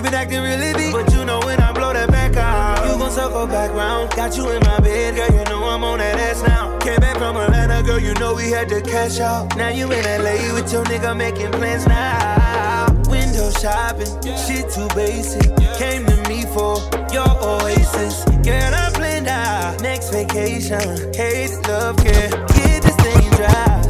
Been 0.05 0.13
acting 0.13 0.43
really 0.43 0.71
deep, 0.73 0.93
but 0.93 1.11
you 1.13 1.25
know 1.25 1.39
when 1.39 1.59
I 1.59 1.71
blow 1.71 1.91
that 1.91 2.11
back 2.11 2.35
out, 2.35 2.85
you 2.85 2.95
gon' 2.95 3.09
circle 3.09 3.47
back 3.47 3.73
round. 3.73 4.11
Got 4.11 4.37
you 4.37 4.47
in 4.51 4.61
my 4.61 4.79
bed, 4.79 5.15
girl, 5.15 5.31
you 5.35 5.43
know 5.45 5.63
I'm 5.63 5.83
on 5.83 5.97
that 5.97 6.19
ass 6.19 6.43
now. 6.43 6.77
Came 6.77 6.99
back 6.99 7.17
from 7.17 7.35
Atlanta, 7.35 7.81
girl, 7.81 7.97
you 7.97 8.13
know 8.13 8.35
we 8.35 8.51
had 8.51 8.69
to 8.69 8.81
cash 8.81 9.19
out. 9.19 9.57
Now 9.57 9.69
you 9.69 9.91
in 9.91 10.03
LA 10.05 10.53
with 10.53 10.71
your 10.71 10.83
nigga 10.85 11.17
making 11.17 11.51
plans 11.53 11.87
now. 11.87 12.85
Window 13.09 13.49
shopping, 13.57 14.05
shit 14.45 14.69
too 14.69 14.87
basic. 14.93 15.41
Came 15.79 16.05
to 16.05 16.29
me 16.29 16.43
for 16.53 16.77
your 17.11 17.25
oasis. 17.41 18.25
Girl, 18.45 18.73
I'm 18.75 18.93
planned 18.93 19.27
out. 19.27 19.81
Next 19.81 20.11
vacation, 20.11 21.15
hate 21.15 21.49
love, 21.67 21.97
care. 21.97 22.29
Get 22.53 22.83
this 22.83 22.95
thing 23.01 23.31
dry. 23.33 23.81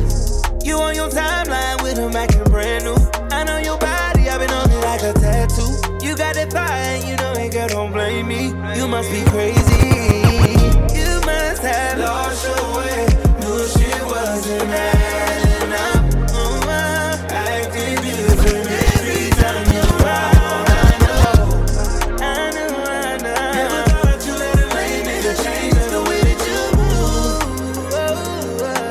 You 0.63 0.77
on 0.77 0.95
your 0.95 1.09
timeline 1.09 1.83
with 1.83 1.97
him 1.97 2.15
acting 2.15 2.45
brand 2.45 2.85
new. 2.85 2.95
I 3.35 3.43
know 3.43 3.57
your 3.57 3.77
body, 3.77 4.29
I've 4.29 4.39
been 4.39 4.51
on 4.51 4.64
You 6.15 6.19
got 6.19 6.35
that 6.35 6.49
fire, 6.53 6.95
you 7.05 7.17
know 7.17 7.33
it, 7.33 7.51
girl, 7.51 7.67
don't 7.67 7.91
blame 7.91 8.29
me. 8.29 8.45
You 8.79 8.87
must 8.87 9.11
be 9.11 9.21
crazy. 9.25 9.91
You 10.95 11.19
must 11.27 11.61
have 11.61 11.99
Lost 11.99 12.47
your 12.47 12.77
way, 12.77 13.05
knew 13.43 13.67
she 13.67 13.91
wasn't 14.07 14.71
Acting 17.27 17.99
different 17.99 18.63
every 18.95 19.27
time 19.35 19.67
you're 19.75 20.07
out. 20.07 20.71
I 20.71 20.87
know. 21.03 21.35
I 22.23 22.47
know, 22.55 22.71
I 22.87 23.19
know. 23.19 23.51
Never 23.59 23.83
thought 23.91 24.23
you 24.25 24.33
let 24.39 24.55
a 24.55 24.71
the 25.91 25.99
way 26.07 26.19
that 26.23 26.39
you 26.47 26.59
move. 26.79 27.51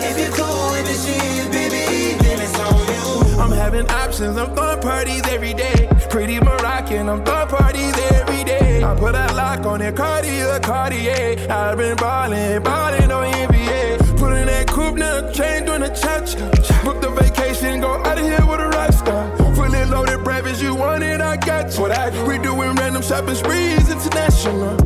If 0.04 0.14
you 0.20 0.28
cool 0.36 0.76
with 0.76 0.92
shit, 0.92 1.48
baby, 1.50 2.20
then 2.22 2.36
it's 2.44 2.58
on 2.60 2.84
you. 2.84 3.40
I'm 3.40 3.50
having 3.50 3.88
options, 3.88 4.36
I'm 4.36 4.54
throwing 4.54 4.82
parties 4.82 5.22
every 5.30 5.54
day. 5.54 5.88
Pretty 6.10 6.38
Moroccan, 6.84 7.08
I'm 7.08 7.24
throwing 7.24 7.48
parties 7.48 7.94
every 8.12 8.44
day. 8.44 8.82
I 8.82 8.94
put 8.94 9.14
a 9.14 9.32
lock 9.34 9.64
on 9.64 9.80
it, 9.80 9.96
Cartier, 9.96 10.58
Cartier. 10.60 11.36
I've 11.50 11.78
been 11.78 11.96
ballin', 11.96 12.62
ballin' 12.62 13.10
on 13.10 13.32
NBA. 13.32 14.18
Put 14.18 14.34
in 14.34 14.46
that 14.46 14.66
coupe, 14.68 14.96
now 14.96 15.30
chain 15.32 15.64
doing 15.64 15.82
a 15.82 15.88
cha-cha. 15.88 16.82
Book 16.84 17.00
the 17.00 17.10
vacation, 17.10 17.80
go 17.80 17.94
out 18.04 18.18
of 18.18 18.24
here 18.24 18.46
with 18.46 18.60
a 18.60 18.68
rock 18.68 18.92
star. 18.92 19.43
Fully 19.84 19.96
loaded 19.96 20.24
breakfast, 20.24 20.62
you 20.62 20.74
want 20.74 21.02
it, 21.02 21.20
I 21.20 21.36
got 21.36 21.74
you. 21.74 21.82
What 21.82 21.92
I 21.92 22.08
do? 22.08 22.24
We 22.24 22.38
doing 22.38 22.74
random 22.74 23.02
shopping 23.02 23.34
sprees, 23.34 23.90
international. 23.90 24.76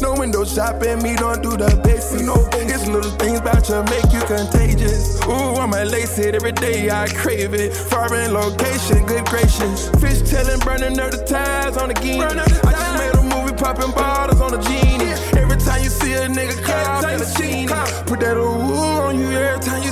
No 0.00 0.14
window 0.14 0.44
shopping, 0.44 1.02
me 1.02 1.16
don't 1.16 1.42
do 1.42 1.56
the 1.56 1.80
basics. 1.82 2.22
No, 2.22 2.34
it's 2.52 2.86
little 2.86 3.10
things 3.12 3.40
about 3.40 3.68
you 3.68 3.82
make 3.84 4.12
you 4.12 4.20
contagious. 4.20 5.20
Ooh, 5.24 5.56
I'm 5.56 5.72
a 5.72 5.84
lace 5.84 6.18
it 6.18 6.34
every 6.34 6.52
day, 6.52 6.90
I 6.90 7.06
crave 7.08 7.54
it. 7.54 7.72
Foreign 7.72 8.34
location, 8.34 9.06
good 9.06 9.24
gracious. 9.26 9.88
Fish 10.00 10.28
telling, 10.28 10.60
burning 10.60 11.00
up 11.00 11.12
the 11.12 11.24
ties 11.24 11.76
on 11.78 11.88
the 11.88 11.94
game. 11.94 12.20
I 12.20 12.34
just 12.36 12.98
made 12.98 13.14
a 13.14 13.22
movie, 13.22 13.56
popping 13.56 13.92
bottles 13.92 14.40
on 14.40 14.52
the 14.52 14.58
genie. 14.58 15.12
Every 15.40 15.56
time 15.56 15.82
you 15.82 15.88
see 15.88 16.12
a 16.12 16.28
nigga 16.28 16.62
call, 16.62 17.02
tell 17.02 17.22
a 17.22 17.26
genie. 17.38 17.68
Put 18.04 18.20
that 18.20 18.36
ooh 18.36 19.00
on 19.00 19.18
you 19.18 19.30
every 19.30 19.64
time 19.64 19.82
you 19.82 19.89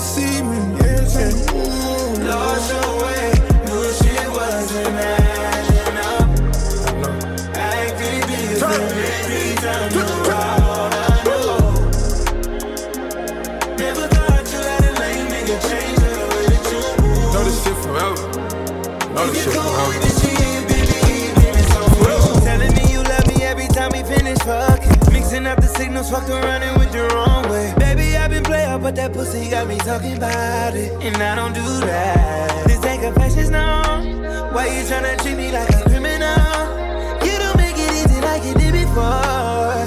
Love 23.08 23.26
me 23.26 23.42
every 23.42 23.66
time 23.68 23.90
we 23.92 24.02
finish 24.04 24.38
fucking. 24.38 25.12
Mixing 25.12 25.44
up 25.46 25.60
the 25.60 25.66
signals, 25.66 26.08
fucked 26.10 26.30
around 26.30 26.62
and 26.62 26.76
went 26.78 26.92
the 26.92 27.02
wrong 27.12 27.48
way. 27.50 27.74
Baby, 27.78 28.16
I've 28.16 28.30
been 28.30 28.44
player, 28.44 28.78
but 28.78 28.94
that 28.94 29.12
pussy 29.12 29.50
got 29.50 29.66
me 29.66 29.76
talking 29.78 30.16
about 30.16 30.74
it. 30.76 30.92
And 31.02 31.16
I 31.16 31.34
don't 31.34 31.52
do 31.52 31.66
that. 31.86 32.66
This 32.68 32.84
ain't 32.84 33.02
confessions, 33.02 33.50
no. 33.50 34.50
Why 34.52 34.66
you 34.66 34.84
tryna 34.84 35.20
treat 35.20 35.36
me 35.36 35.50
like 35.50 35.70
a 35.70 35.82
criminal? 35.82 36.38
You 37.26 37.34
don't 37.42 37.56
make 37.56 37.76
it 37.76 37.90
easy 37.98 38.20
like 38.20 38.44
you 38.44 38.54
did 38.54 38.72
before. 38.72 39.82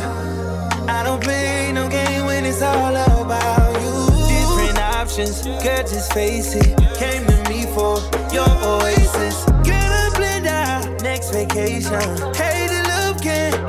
I 0.89 1.03
don't 1.05 1.23
play 1.23 1.71
no 1.71 1.87
game 1.87 2.25
when 2.25 2.45
it's 2.45 2.61
all 2.61 2.95
about 2.95 3.81
you. 3.81 3.93
Different 4.27 4.79
options, 4.79 5.41
girl, 5.63 5.83
just 5.87 6.11
face 6.11 6.53
it. 6.55 6.75
Came 6.97 7.25
to 7.27 7.37
me 7.49 7.65
for 7.73 7.95
your 8.33 8.49
oasis. 8.63 9.10
Vacation. 11.31 12.01
Hey, 12.35 12.67
the 12.67 12.83
love 12.87 13.21
can 13.21 13.60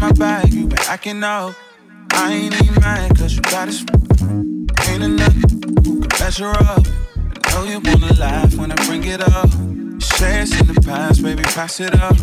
my 0.00 0.12
bag, 0.12 0.52
you 0.52 0.66
been 0.66 0.78
acting 0.88 1.22
up. 1.22 1.54
I 2.12 2.32
ain't 2.32 2.54
even 2.62 2.80
mad, 2.80 3.16
cause 3.18 3.34
you 3.36 3.42
got 3.42 3.68
us. 3.68 3.84
Ain't 4.88 5.04
enough 5.04 5.34
who 5.84 6.00
can 6.00 6.08
measure 6.18 6.48
up. 6.48 6.86
I 7.44 7.54
know 7.54 7.64
you 7.64 7.80
wanna 7.84 8.14
laugh 8.14 8.54
when 8.54 8.72
I 8.72 8.76
bring 8.86 9.04
it 9.04 9.20
up. 9.20 9.50
Say 10.00 10.40
it's 10.40 10.58
in 10.58 10.66
the 10.68 10.80
past, 10.80 11.22
baby, 11.22 11.42
pass 11.42 11.80
it 11.80 11.94
up. 12.00 12.16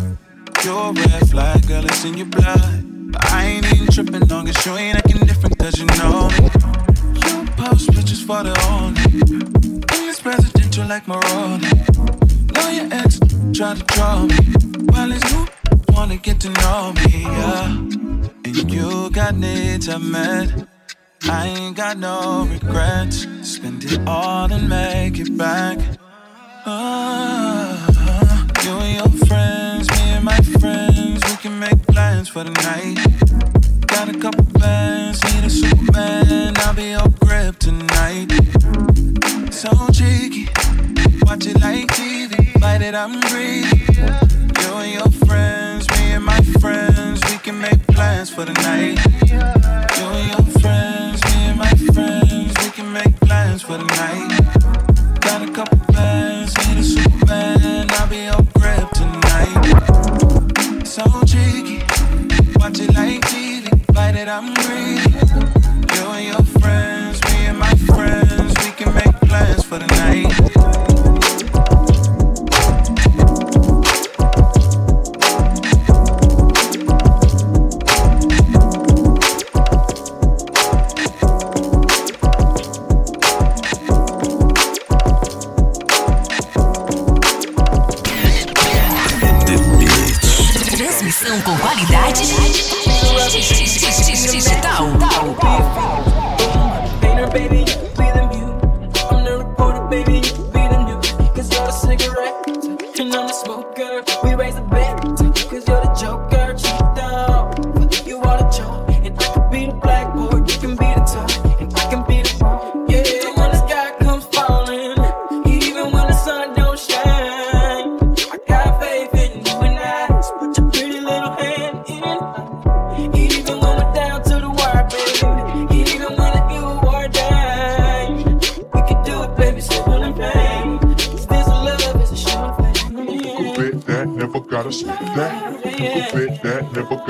You're 0.64 0.90
a 0.90 0.92
red 0.92 1.30
flag, 1.30 1.66
girl, 1.68 1.84
it's 1.84 2.04
in 2.04 2.16
your 2.16 2.26
blood. 2.26 3.12
But 3.12 3.24
I 3.32 3.46
ain't 3.46 3.72
even 3.72 3.86
tripping 3.86 4.26
long 4.28 4.48
as 4.48 4.66
you 4.66 4.72
ain't 4.76 4.98
acting 4.98 5.24
different, 5.24 5.56
cause 5.58 5.78
you 5.78 5.86
know 5.98 6.28
me. 6.30 6.50
You 7.22 7.46
post 7.56 7.92
pictures 7.94 8.22
for 8.22 8.42
the 8.42 8.54
only. 8.70 9.02
In 9.96 10.06
this 10.08 10.20
presidential 10.20 10.86
like 10.86 11.06
Moroni. 11.06 11.70
Know 12.54 12.68
your 12.70 12.92
ex 12.92 13.20
try 13.54 13.74
to 13.74 13.84
draw 13.94 14.26
me. 14.26 14.36
While 14.90 15.10
his 15.10 15.22
new 15.32 15.46
wanna 15.92 16.16
get 16.16 16.40
to 16.40 16.50
know 16.50 16.92
me, 16.92 17.22
yeah. 17.22 17.66
And 18.44 18.72
you 18.72 19.10
got 19.10 19.36
needs 19.36 19.88
I 19.88 19.98
met. 19.98 20.68
I 21.24 21.46
ain't 21.48 21.76
got 21.76 21.98
no 21.98 22.46
regrets. 22.50 23.26
Spend 23.42 23.84
it 23.84 24.00
all 24.06 24.52
and 24.52 24.68
make 24.68 25.18
it 25.18 25.36
back. 25.36 25.78
Ah, 26.70 28.46
you 28.64 28.72
and 28.72 28.94
your 28.96 29.26
friends, 29.26 29.88
me 29.90 30.02
and 30.16 30.24
my 30.24 30.40
friends, 30.60 31.22
we 31.28 31.36
can 31.36 31.58
make 31.58 31.80
plans 31.86 32.28
for 32.28 32.44
the 32.44 32.50
night. 32.50 32.98
Got 33.86 34.14
a 34.14 34.18
couple 34.18 34.44
bands, 34.60 35.22
need 35.24 35.44
a 35.44 35.50
Superman. 35.50 36.54
I'll 36.58 36.74
be 36.74 36.90
your 36.90 37.08
grip 37.20 37.58
tonight. 37.58 38.28
So 39.50 39.70
cheeky, 39.92 40.48
watch 41.22 41.46
it 41.46 41.60
like 41.60 41.86
TV. 41.88 42.60
Bite 42.60 42.82
it, 42.82 42.94
I'm 42.94 43.20
greedy. 43.20 43.84
You 44.60 44.72
and 44.82 44.92
your 44.92 45.10
friends, 45.26 45.67
and 46.18 46.26
my 46.26 46.40
friends, 46.60 47.20
we 47.30 47.38
can 47.38 47.60
make 47.60 47.80
plans 47.86 48.28
for 48.28 48.44
the 48.44 48.52
night. 48.66 48.98
You 49.30 50.06
and 50.18 50.28
your 50.32 50.60
friends, 50.60 51.22
me 51.26 51.38
and 51.50 51.58
my 51.58 51.70
friends, 51.94 52.52
we 52.60 52.70
can 52.70 52.92
make 52.92 53.14
plans 53.20 53.62
for 53.62 53.78
the 53.78 53.84
night. 54.02 54.28
Got 55.20 55.48
a 55.48 55.52
couple 55.52 55.78
plans, 55.92 56.56
need 56.66 56.78
a 56.78 56.82
Superman. 56.82 57.86
I'll 57.90 58.08
be 58.08 58.24
your 58.30 58.42
grip 58.58 58.90
tonight. 59.00 59.62
So 60.84 61.04
cheeky, 61.24 61.78
watch 62.56 62.80
it 62.80 62.92
like 62.94 63.20
TV. 63.30 63.66
Bite 63.94 64.16
it, 64.16 64.28
I'm 64.28 64.52
greedy. 64.54 65.06
You 65.94 66.04
and 66.16 66.26
your 66.32 66.44
friends, 66.60 67.22
me 67.30 67.46
and 67.46 67.58
my 67.58 67.74
friends, 67.94 68.54
we 68.64 68.72
can 68.72 68.92
make 68.92 69.14
plans 69.28 69.62
for 69.62 69.78
the 69.78 69.86
night. 69.86 70.47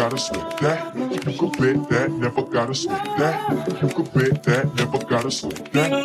Gotta 0.09 0.23
slip 0.23 0.59
that. 0.61 0.95
You 0.97 1.33
could 1.39 1.53
bet 1.59 1.89
that, 1.91 2.11
never 2.11 2.43
gotta 2.43 2.75
slip 2.75 3.05
that. 3.19 3.83
You 3.83 3.89
could 3.89 4.11
bet 4.15 4.43
that, 4.45 4.75
never 4.75 4.99
gotta 5.05 5.31
slip 5.31 5.71
that. 5.73 5.98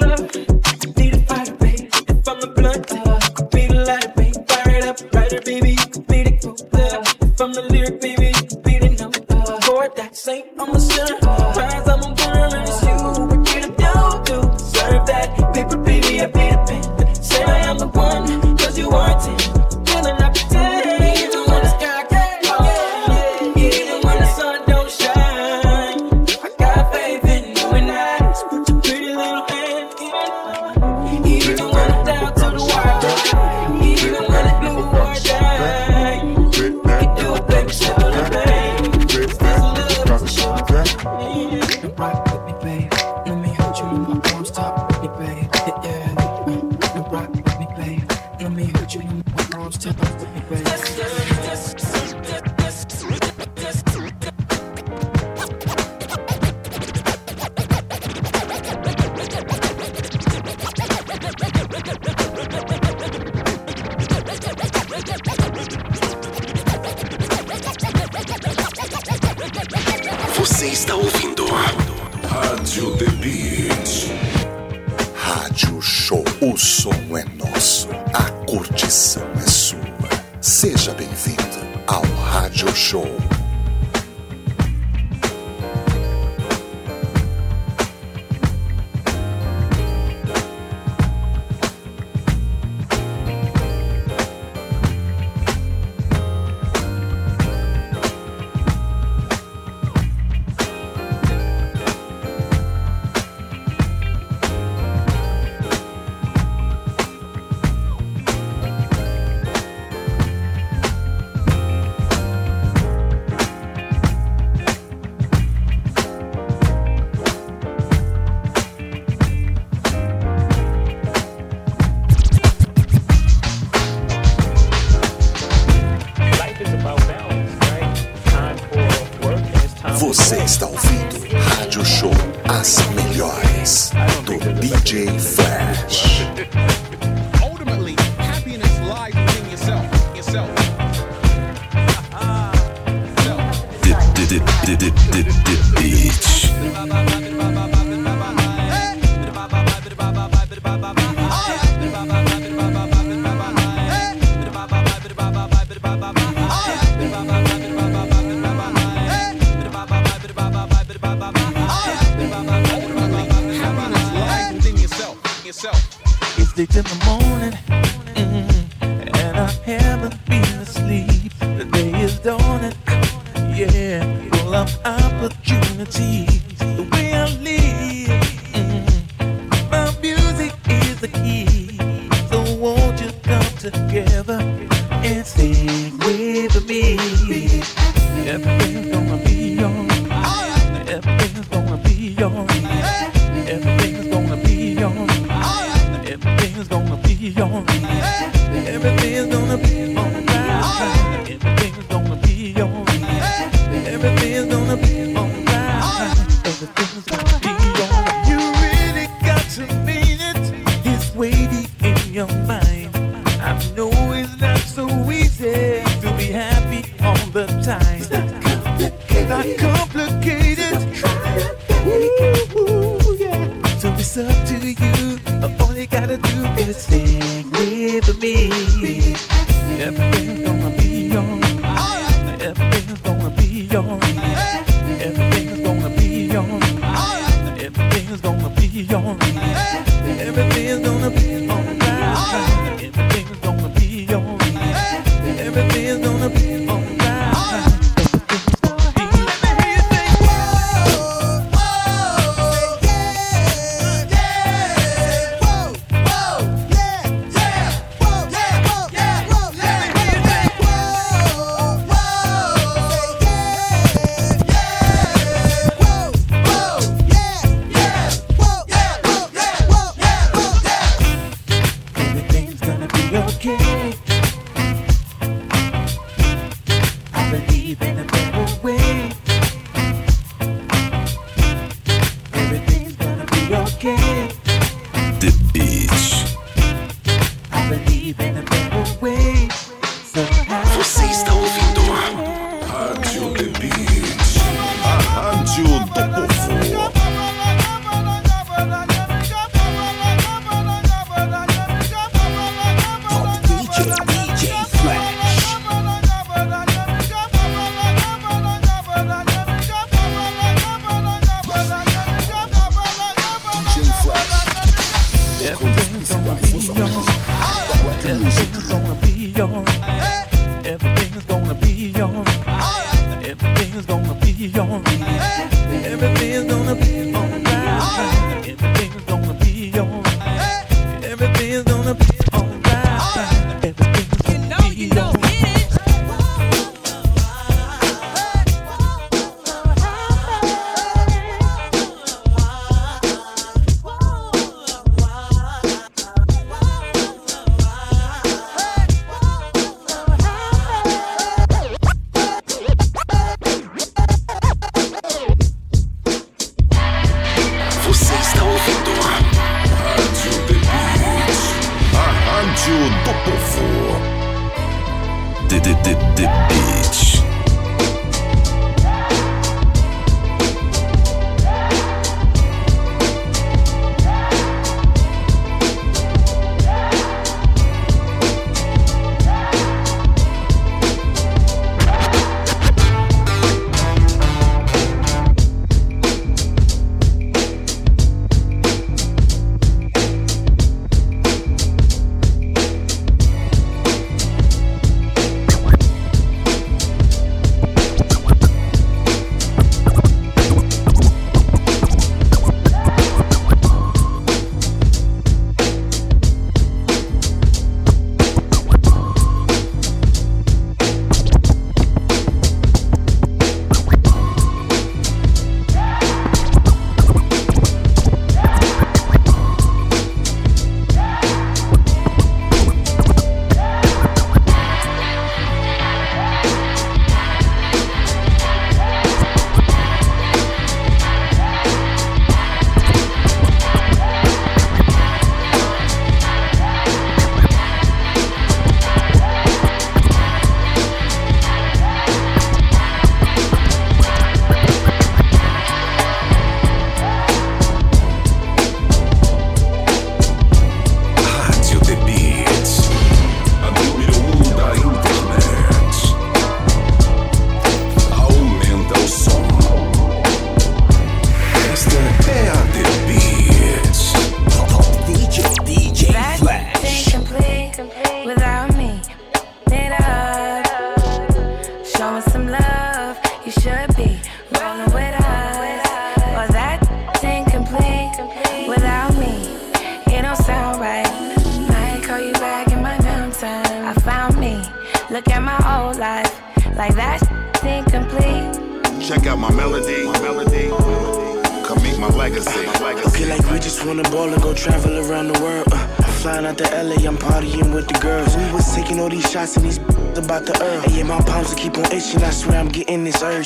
ouvindo 71.24 71.46
Rádio 72.28 72.98
The 72.98 73.06
Beat. 73.06 74.12
Rádio 75.16 75.82
Show. 75.82 76.24
O 76.42 76.58
som 76.58 76.92
é 77.18 77.24
nosso, 77.36 77.88
a 78.14 78.30
curtição 78.46 79.24
é 79.36 79.48
sua. 79.48 79.80
Seja 80.42 80.94
bem-vindo 80.94 81.44
ao 81.88 82.04
Rádio 82.26 82.74
Show. 82.76 83.33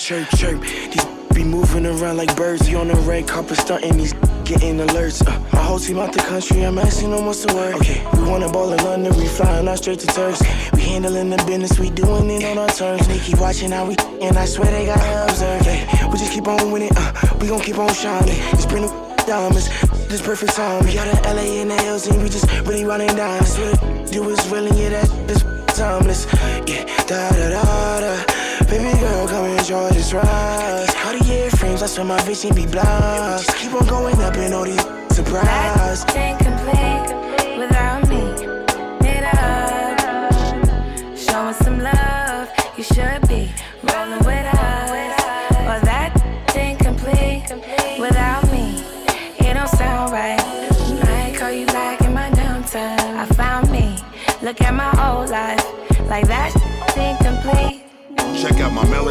Chirp, 0.08 0.30
chirp. 0.38 0.62
These 0.62 1.04
be 1.36 1.44
moving 1.44 1.86
around 1.86 2.16
like 2.16 2.34
birds. 2.38 2.70
You 2.70 2.78
on 2.78 2.88
the 2.88 2.96
red 2.96 3.28
carpet 3.28 3.58
stunting 3.58 3.98
these 3.98 4.14
getting 4.46 4.78
alerts. 4.78 5.20
Uh, 5.28 5.38
my 5.52 5.62
whole 5.62 5.80
team 5.80 6.00
out 6.00 6.14
the 6.14 6.20
country, 6.20 6.64
I'm 6.64 6.78
asking 6.78 7.12
them 7.12 7.26
what's 7.26 7.44
the 7.44 7.54
word. 7.54 7.76
Okay, 7.76 8.08
we 8.14 8.24
wanna 8.24 8.48
ball 8.48 8.72
in 8.72 8.82
London, 8.86 9.14
we 9.18 9.28
flying 9.28 9.68
out 9.68 9.80
straight 9.80 10.00
to 10.00 10.08
Turks. 10.08 10.42
We 10.72 10.84
handling 10.84 11.30
the 11.30 11.36
business, 11.44 11.78
we 11.78 11.90
doing 11.90 12.32
it 12.32 12.46
on 12.46 12.58
our 12.58 12.70
terms. 12.70 13.02
And 13.02 13.20
they 13.20 13.20
keep 13.20 13.38
watching 13.42 13.72
how 13.72 13.86
we, 13.86 13.98
and 14.22 14.38
I 14.38 14.46
swear 14.46 14.72
they 14.72 14.86
got 14.86 15.30
observed. 15.30 15.66
Hey, 15.66 16.08
we 16.08 16.18
just 16.18 16.32
keep 16.32 16.48
on 16.48 16.72
winning, 16.72 16.92
uh, 16.96 17.38
we 17.42 17.50
gon' 17.50 17.60
keep 17.60 17.78
on 17.78 17.94
shining. 17.94 18.40
It's 18.54 18.66
brand 18.66 18.86
new 18.86 19.26
diamonds, 19.26 19.68
this 20.08 20.22
perfect 20.22 20.54
time. 20.54 20.86
We 20.86 20.94
got 20.94 21.10
a 21.10 21.34
LA 21.34 21.60
and 21.60 21.70
the 21.70 21.76
L's, 21.84 22.08
and 22.08 22.24
we 22.24 22.30
just 22.30 22.50
really 22.66 22.86
running 22.86 23.14
down. 23.14 23.44
I 23.44 23.44
the 23.44 24.10
do 24.10 24.30
is 24.30 24.48
really, 24.48 24.72
yeah, 24.82 24.88
that 24.88 25.28
this 25.28 25.44
timeless. 25.78 26.28
Yeah, 26.66 26.86
da 27.08 27.30
da 27.32 27.50
da 27.50 28.00
da. 28.00 28.37
Baby 28.70 29.00
girl, 29.00 29.28
come 29.30 29.46
enjoy 29.46 29.90
this 29.92 30.14
ride. 30.14 30.88
Cartier 30.90 31.50
frames, 31.52 31.82
I 31.82 31.86
swear 31.86 32.06
my 32.06 32.22
vision 32.24 32.54
be 32.54 32.66
blind. 32.66 33.42
Just 33.42 33.58
keep 33.58 33.74
on 33.74 33.88
going 33.88 34.20
up 34.20 34.36
and 34.36 34.54
all 34.54 34.66
these 34.66 34.82
surprises. 35.16 36.04
That's 36.04 36.16
incomplete 36.16 37.58
without 37.58 38.08
me. 38.10 38.24
It 39.08 39.24
up. 39.24 39.98
Show 41.18 41.48
us 41.48 41.58
some 41.60 41.80
love. 41.80 42.50
You 42.76 42.84
should 42.84 43.26
be 43.30 43.54
rolling 43.84 44.24
with 44.26 44.46
us. 44.54 44.57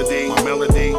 Melody, 0.09 0.28
my 0.28 0.42
melody. 0.42 0.92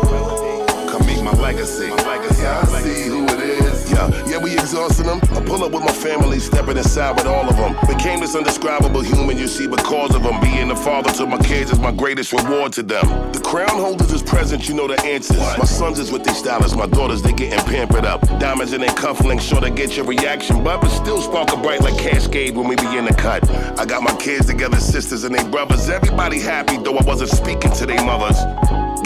Come 0.90 1.06
meet 1.06 1.22
my 1.22 1.32
legacy, 1.34 1.90
my 1.90 1.96
legacy. 2.08 2.42
Yeah, 2.42 2.62
I 2.62 2.82
see 2.82 3.08
who 3.08 3.26
it 3.26 3.40
is. 3.40 3.92
Yeah, 3.92 4.26
yeah, 4.28 4.38
we 4.38 4.54
exhausting 4.54 5.06
them. 5.06 5.20
I 5.32 5.42
pull 5.42 5.64
up 5.64 5.72
with 5.72 5.84
my 5.84 5.92
family, 5.92 6.40
stepping 6.40 6.78
inside 6.78 7.16
with 7.16 7.26
all 7.26 7.48
of 7.48 7.58
them. 7.58 7.76
Became 7.88 8.20
this 8.20 8.36
indescribable 8.36 9.02
human 9.02 9.38
you 9.38 9.48
see 9.48 9.68
because 9.68 10.16
of 10.16 10.24
them. 10.24 10.40
Being 10.42 10.70
the 10.70 10.76
father 10.76 11.12
to 11.14 11.26
my 11.26 11.38
kids 11.40 11.72
is 11.72 11.80
my 11.80 11.92
greatest 11.92 12.32
reward 12.34 12.74
to 12.74 12.84
them. 12.84 13.06
The 13.32 13.40
crown 13.40 13.70
holders 13.70 14.12
is 14.12 14.24
present, 14.24 14.68
you 14.68 14.76
know 14.76 14.88
the 14.88 15.02
answers. 15.04 15.40
My 15.58 15.66
sons 15.66 16.00
is 16.00 16.12
with 16.12 16.24
these 16.24 16.38
stylists, 16.38 16.78
my 16.78 16.88
daughters, 16.88 17.22
they 17.22 17.34
getting 17.34 17.60
pampered 17.66 18.06
up. 18.06 18.22
Diamonds 18.40 18.74
in 18.74 18.82
their 18.82 18.90
cufflinks, 18.92 19.42
sure 19.42 19.62
to 19.62 19.70
get 19.70 19.98
your 19.98 20.06
reaction, 20.06 20.64
but 20.64 20.80
but 20.82 20.90
still 20.90 21.22
sparkle 21.22 21.58
bright 21.58 21.82
like 21.82 21.98
Cascade 21.98 22.56
when 22.56 22.68
we 22.68 22.76
be 22.76 22.98
in 22.98 23.06
the 23.06 23.14
cut. 23.14 23.50
I 23.80 23.86
got 23.86 24.04
my 24.04 24.16
kids 24.18 24.48
together, 24.48 24.78
sisters 24.78 25.24
and 25.24 25.36
they 25.36 25.44
brothers. 25.50 25.90
Everybody 25.90 26.40
happy, 26.40 26.78
though 26.78 26.98
I 26.98 27.04
wasn't 27.04 27.32
speaking 27.32 27.72
to 27.72 27.86
their 27.86 28.04
mothers 28.06 28.38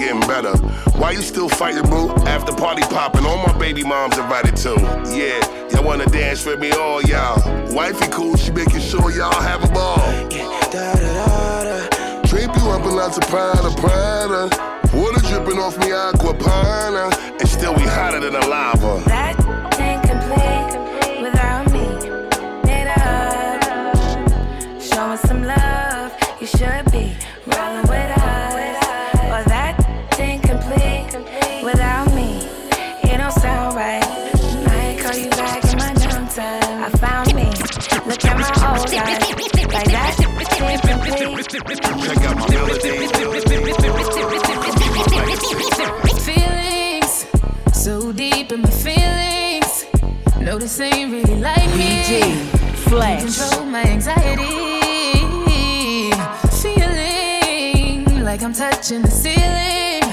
getting 0.01 0.21
better. 0.21 0.57
Why 0.97 1.11
you 1.11 1.21
still 1.21 1.47
fighting, 1.47 1.87
boo? 1.89 2.09
After 2.25 2.53
party 2.53 2.81
popping, 2.83 3.25
all 3.25 3.37
my 3.45 3.55
baby 3.59 3.83
moms 3.83 4.17
invited 4.17 4.57
too. 4.57 4.75
Yeah, 5.13 5.39
y'all 5.69 5.83
wanna 5.85 6.05
dance 6.07 6.45
with 6.45 6.59
me, 6.59 6.71
all 6.71 7.01
y'all. 7.03 7.37
Wifey 7.73 8.07
cool, 8.09 8.35
she 8.35 8.51
making 8.51 8.81
sure 8.81 9.11
y'all 9.11 9.41
have 9.41 9.63
a 9.63 9.71
ball. 9.71 9.97
Da 10.71 10.93
da 10.95 11.63
da. 11.63 12.21
Drape 12.23 12.55
you 12.57 12.69
up 12.71 12.83
in 12.83 12.95
lots 12.95 13.17
of 13.17 13.23
Prada, 13.27 13.69
Prada. 13.81 14.49
Water 14.93 15.21
dripping 15.27 15.59
off 15.59 15.77
me, 15.77 15.91
Acqua 15.91 16.33
Panna. 16.33 17.09
And 17.39 17.47
still 17.47 17.73
we 17.75 17.83
hotter 17.83 18.19
than 18.19 18.35
a 18.35 18.45
lava. 18.47 19.03
That's 19.05 19.39
incomplete 19.77 21.21
without 21.21 21.71
me. 21.71 21.85
Show 24.81 25.15
some 25.27 25.43
love. 25.43 26.11
You 26.39 26.47
should 26.47 26.91
be 26.91 27.15
rolling 27.45 27.87
with 27.87 28.17
us. 28.17 28.20
At 38.93 39.05
my 39.07 39.27
old 39.27 39.53
life. 39.53 39.73
Like 39.73 39.89
that's. 39.91 40.17
Check 41.51 42.23
out 42.23 42.35
my 42.37 42.45
melody. 42.49 42.89
Feelings 46.21 47.25
so 47.73 48.11
deep 48.11 48.51
in 48.51 48.61
my 48.61 48.69
feelings. 48.69 49.85
No, 50.39 50.57
this 50.57 50.79
ain't 50.79 51.11
really 51.11 51.37
like 51.39 51.69
me. 51.75 52.03
DJ 52.03 52.33
Flash. 52.89 53.23
Control 53.23 53.65
my 53.65 53.83
anxiety. 53.83 54.45
Feeling 56.61 58.23
like 58.23 58.43
I'm 58.43 58.53
touching 58.53 59.01
the 59.01 59.11
ceiling. 59.11 60.03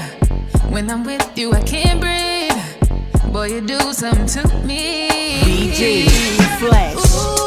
When 0.73 0.89
I'm 0.89 1.03
with 1.03 1.37
you, 1.37 1.53
I 1.53 1.61
can't 1.61 2.01
breathe. 2.01 2.51
Boy, 3.31 3.47
you 3.53 3.61
do 3.61 3.79
something 3.93 4.25
to 4.25 4.47
me. 4.65 5.07
DJ 5.41 6.09
Flash. 6.59 6.95
Ooh, 6.97 7.38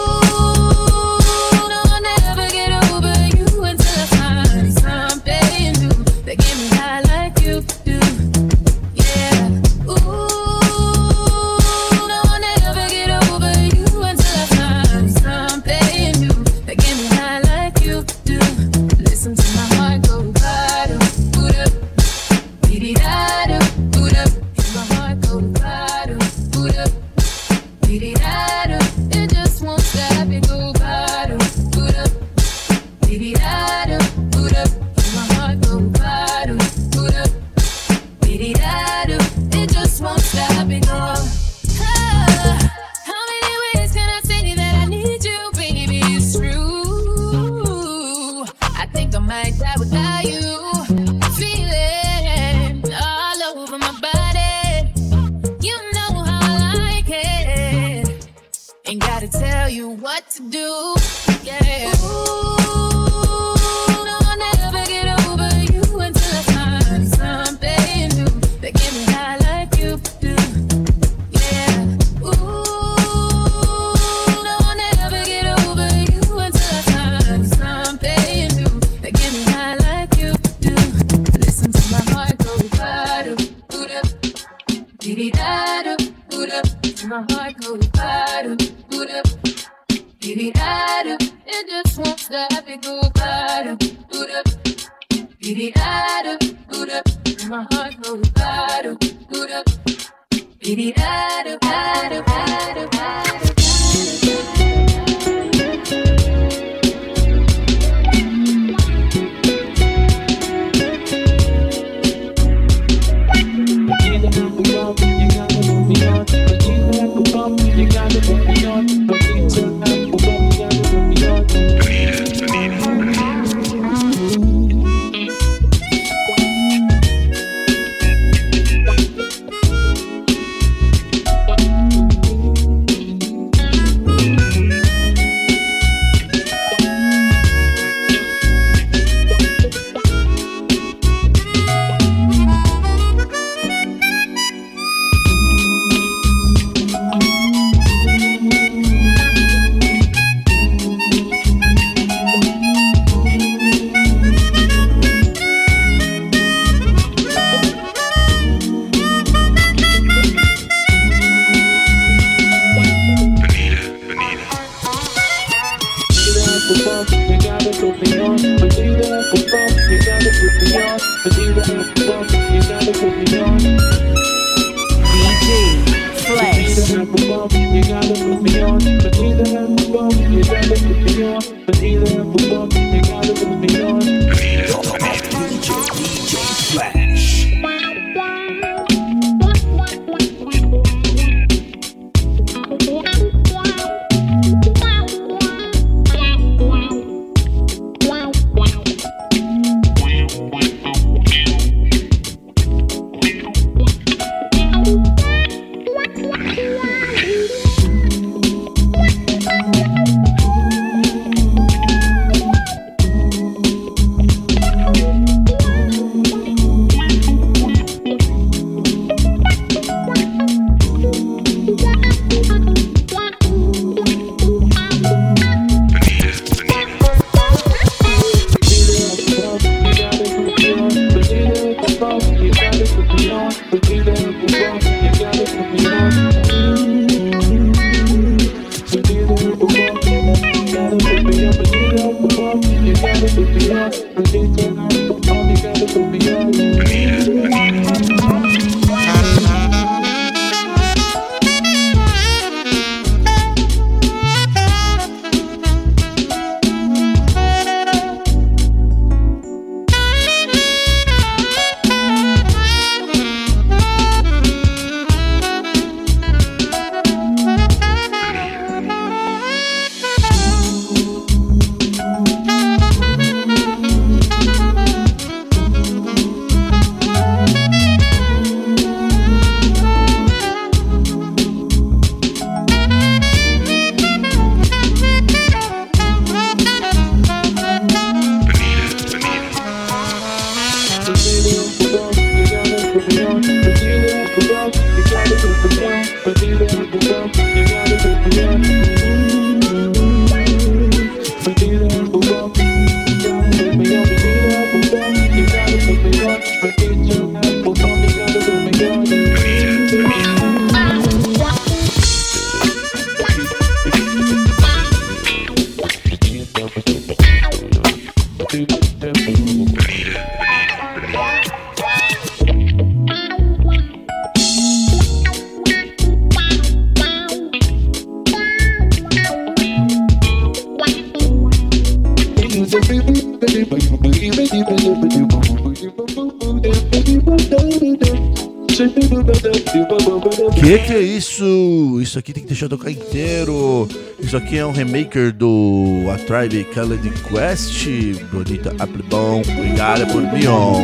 Que 342.63 342.69
deixar 342.69 342.69
tocar 342.69 342.91
inteiro. 342.93 343.89
Isso 344.21 344.37
aqui 344.37 344.57
é 344.57 344.65
um 344.65 344.71
remaker 344.71 345.33
do 345.33 346.05
A 346.13 346.17
Tribe 346.19 346.65
Called 346.73 347.11
Quest. 347.25 347.89
Bonita 348.31 348.71
Applebon, 348.79 349.41
obrigada 349.41 350.07
por 350.07 350.23
Bion. 350.27 350.83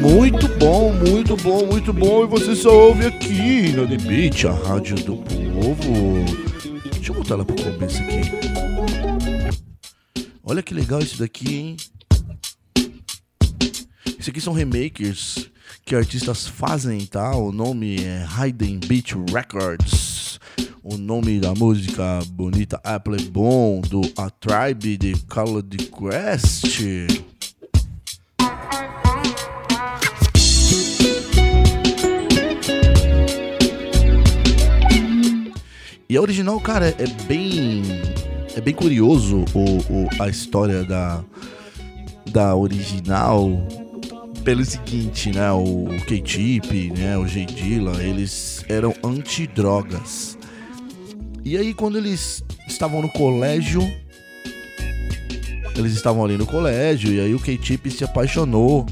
Muito 0.00 0.48
bom, 0.58 0.92
muito 0.92 1.36
bom, 1.36 1.66
muito 1.66 1.92
bom. 1.92 2.24
E 2.24 2.26
você 2.26 2.56
só 2.56 2.88
ouve 2.88 3.06
aqui 3.06 3.72
no 3.72 3.86
The 3.86 3.96
Beat, 3.96 4.44
a 4.44 4.52
rádio 4.52 4.96
do 4.96 5.16
povo. 5.18 6.24
Deixa 6.94 7.12
eu 7.12 7.14
botar 7.14 7.34
ela 7.34 7.44
pro 7.44 7.54
começo 7.54 8.02
aqui. 8.02 8.22
Olha 10.42 10.62
que 10.62 10.74
legal 10.74 11.00
isso 11.00 11.18
daqui, 11.20 11.54
hein? 11.54 11.76
Isso 14.18 14.30
aqui 14.30 14.40
são 14.40 14.52
remakers 14.52 15.48
que 15.84 15.94
artistas 15.94 16.48
fazem, 16.48 17.06
tá? 17.06 17.36
O 17.36 17.52
nome 17.52 18.02
é 18.02 18.26
Hayden 18.36 18.80
Beach 18.80 19.14
Records. 19.32 20.15
O 20.88 20.96
nome 20.96 21.40
da 21.40 21.52
música 21.52 22.20
Bonita 22.30 22.80
Apple 22.84 23.20
Bom 23.28 23.80
do 23.80 24.02
A 24.16 24.30
Tribe 24.30 24.96
de 24.96 25.14
Called 25.26 25.76
Quest. 25.90 26.78
E 36.08 36.16
a 36.16 36.20
original, 36.20 36.60
cara, 36.60 36.94
é 36.98 37.06
bem. 37.26 37.82
É 38.56 38.60
bem 38.60 38.72
curioso 38.74 39.44
o, 39.52 39.78
o- 39.92 40.08
a 40.22 40.28
história 40.28 40.84
da, 40.84 41.22
da 42.30 42.54
original. 42.54 43.50
Pelo 44.44 44.64
seguinte, 44.64 45.30
né? 45.32 45.50
O 45.50 45.86
K-Tip, 46.06 46.92
né? 46.96 47.18
O 47.18 47.26
J 47.26 47.44
Dilla, 47.46 48.00
eles 48.00 48.64
eram 48.68 48.94
antidrogas. 49.02 50.35
E 51.46 51.56
aí, 51.56 51.72
quando 51.72 51.96
eles 51.96 52.42
estavam 52.66 53.00
no 53.00 53.08
colégio, 53.08 53.80
eles 55.76 55.92
estavam 55.92 56.24
ali 56.24 56.36
no 56.36 56.44
colégio, 56.44 57.12
e 57.12 57.20
aí 57.20 57.32
o 57.36 57.38
K-Tip 57.38 57.88
se 57.88 58.02
apaixonou 58.02 58.84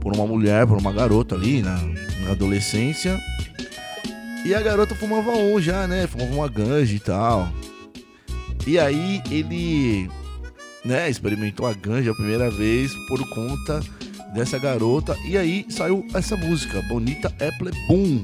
por 0.00 0.12
uma 0.12 0.26
mulher, 0.26 0.66
por 0.66 0.76
uma 0.76 0.92
garota 0.92 1.36
ali 1.36 1.62
na, 1.62 1.80
na 2.24 2.32
adolescência. 2.32 3.16
E 4.44 4.52
a 4.52 4.60
garota 4.60 4.96
fumava 4.96 5.30
um 5.36 5.60
já, 5.60 5.86
né? 5.86 6.08
Fumava 6.08 6.34
uma 6.34 6.48
ganja 6.48 6.92
e 6.92 6.98
tal. 6.98 7.48
E 8.66 8.76
aí 8.76 9.22
ele, 9.30 10.10
né, 10.84 11.08
experimentou 11.08 11.64
a 11.64 11.74
ganja 11.74 12.10
a 12.10 12.14
primeira 12.16 12.50
vez 12.50 12.92
por 13.06 13.20
conta 13.28 13.80
dessa 14.34 14.58
garota. 14.58 15.16
E 15.28 15.38
aí 15.38 15.64
saiu 15.68 16.04
essa 16.12 16.36
música, 16.36 16.82
Bonita 16.88 17.28
Apple 17.28 17.70
Boom. 17.86 18.20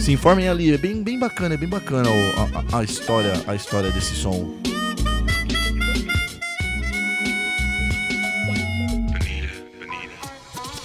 Se 0.00 0.12
informem 0.12 0.48
ali, 0.48 0.72
é 0.72 0.78
bem, 0.78 1.02
bem 1.02 1.18
bacana, 1.18 1.54
é 1.54 1.58
bem 1.58 1.68
bacana 1.68 2.08
a, 2.08 2.76
a- 2.76 2.80
a 2.80 2.84
história, 2.84 3.32
a 3.46 3.54
história 3.54 3.90
desse 3.90 4.14
som. 4.14 4.58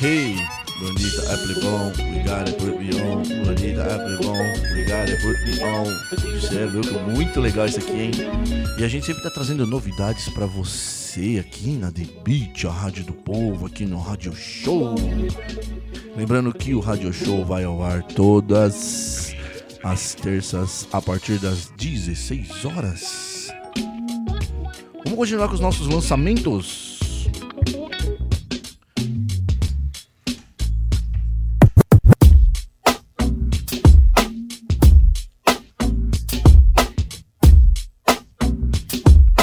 Hey, 0.02 0.36
Bonita 0.80 1.34
Apple 1.34 1.56
Bom, 1.62 1.92
we 2.12 2.24
gotta 2.24 2.52
put 2.54 2.78
me 2.80 2.90
on. 3.02 3.24
Bonita 3.46 3.84
Apple 3.96 4.18
Bom, 4.22 4.38
we 4.74 4.84
gotta 4.86 5.16
put 5.22 5.38
me 5.46 5.60
on. 5.64 5.86
É 6.58 6.66
louco, 6.66 7.00
muito 7.12 7.40
legal 7.40 7.66
isso 7.66 7.80
aqui, 7.80 7.92
hein? 7.94 8.12
E 8.78 8.84
a 8.84 8.88
gente 8.88 9.06
sempre 9.06 9.24
tá 9.24 9.30
trazendo 9.30 9.66
novidades 9.66 10.28
pra 10.30 10.46
você 10.46 11.38
aqui 11.40 11.72
na 11.72 11.92
The 11.92 12.06
Beat, 12.24 12.66
a 12.66 12.72
rádio 12.72 13.06
do 13.06 13.14
povo, 13.14 13.66
aqui 13.66 13.86
no 13.86 14.00
Rádio 14.00 14.36
Show. 14.36 14.96
Lembrando 16.16 16.54
que 16.54 16.74
o 16.74 16.80
Rádio 16.80 17.12
Show 17.12 17.44
vai 17.44 17.66
ao 17.66 17.84
ar 17.84 18.02
todas 18.02 19.36
as 19.84 20.16
terças 20.16 20.88
a 20.94 21.02
partir 21.02 21.40
das 21.40 21.70
16 21.78 22.64
horas. 22.64 23.54
Vamos 25.04 25.20
continuar 25.20 25.50
com 25.50 25.56
os 25.56 25.60
nossos 25.60 25.88
lançamentos. 25.88 26.96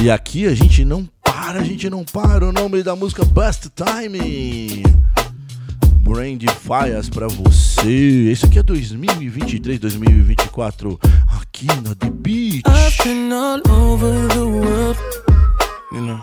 E 0.03 0.11
aqui 0.11 0.47
a 0.47 0.55
gente 0.55 0.87
não 0.87 1.07
para, 1.23 1.61
a 1.61 1.65
gente 1.65 1.91
não 1.91 2.03
para. 2.03 2.49
O 2.49 2.53
nome 2.53 2.83
da 2.83 2.97
música 2.97 3.27
Best 3.27 3.69
Time. 3.77 4.83
Brand 6.13 6.43
Fires 6.61 7.09
pra 7.09 7.27
você. 7.27 8.29
Esse 8.31 8.45
aqui 8.45 8.59
é 8.59 8.63
2023, 8.63 9.81
2024. 9.81 11.01
Aqui 11.41 11.67
na 11.67 11.95
The 11.95 12.11
Beach. 12.11 12.63
I've 12.67 13.03
been 13.03 13.33
all 13.33 13.63
over 13.71 14.29
the 14.29 14.45
world, 14.45 14.99
you 15.91 16.03
know. 16.03 16.21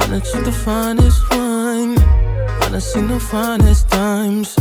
I 0.00 0.10
done 0.10 0.24
seen 0.24 0.42
the 0.42 0.50
finest 0.50 1.22
wine, 1.30 1.94
I 2.74 2.80
seen 2.80 3.06
the 3.06 3.20
finest 3.20 3.88
times. 3.90 4.56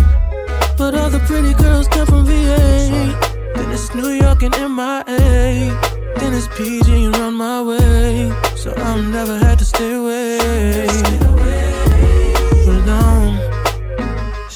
But 0.78 0.94
all 0.94 1.10
the 1.10 1.20
pretty 1.26 1.56
girls 1.56 1.88
come 1.88 2.06
from 2.06 2.26
VA. 2.26 3.18
Then 3.56 3.72
it's 3.72 3.96
New 3.96 4.10
York 4.10 4.44
and 4.44 4.54
MIA. 4.56 5.74
Then 6.18 6.34
it's 6.36 6.48
PG 6.56 7.06
and 7.06 7.18
run 7.18 7.34
my 7.34 7.64
way. 7.64 8.32
So 8.56 8.72
I'm 8.76 9.12
never 9.12 9.40
had 9.40 9.58
to 9.58 9.66
stay 9.66 9.94
away. 9.94 11.71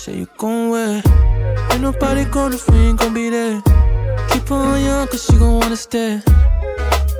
Say 0.05 0.17
you 0.17 0.27
gon' 0.37 0.69
where? 0.69 1.01
Ain't 1.71 1.81
nobody 1.81 2.25
gonna 2.25 2.53
if 2.53 2.69
we 2.69 2.77
ain't 2.77 2.99
gon' 2.99 3.15
be 3.15 3.31
there. 3.31 3.59
Keep 4.29 4.49
her 4.49 4.55
on 4.55 4.79
young 4.79 5.07
cause 5.07 5.25
she 5.25 5.35
gon' 5.35 5.55
wanna 5.59 5.75
stay. 5.75 6.21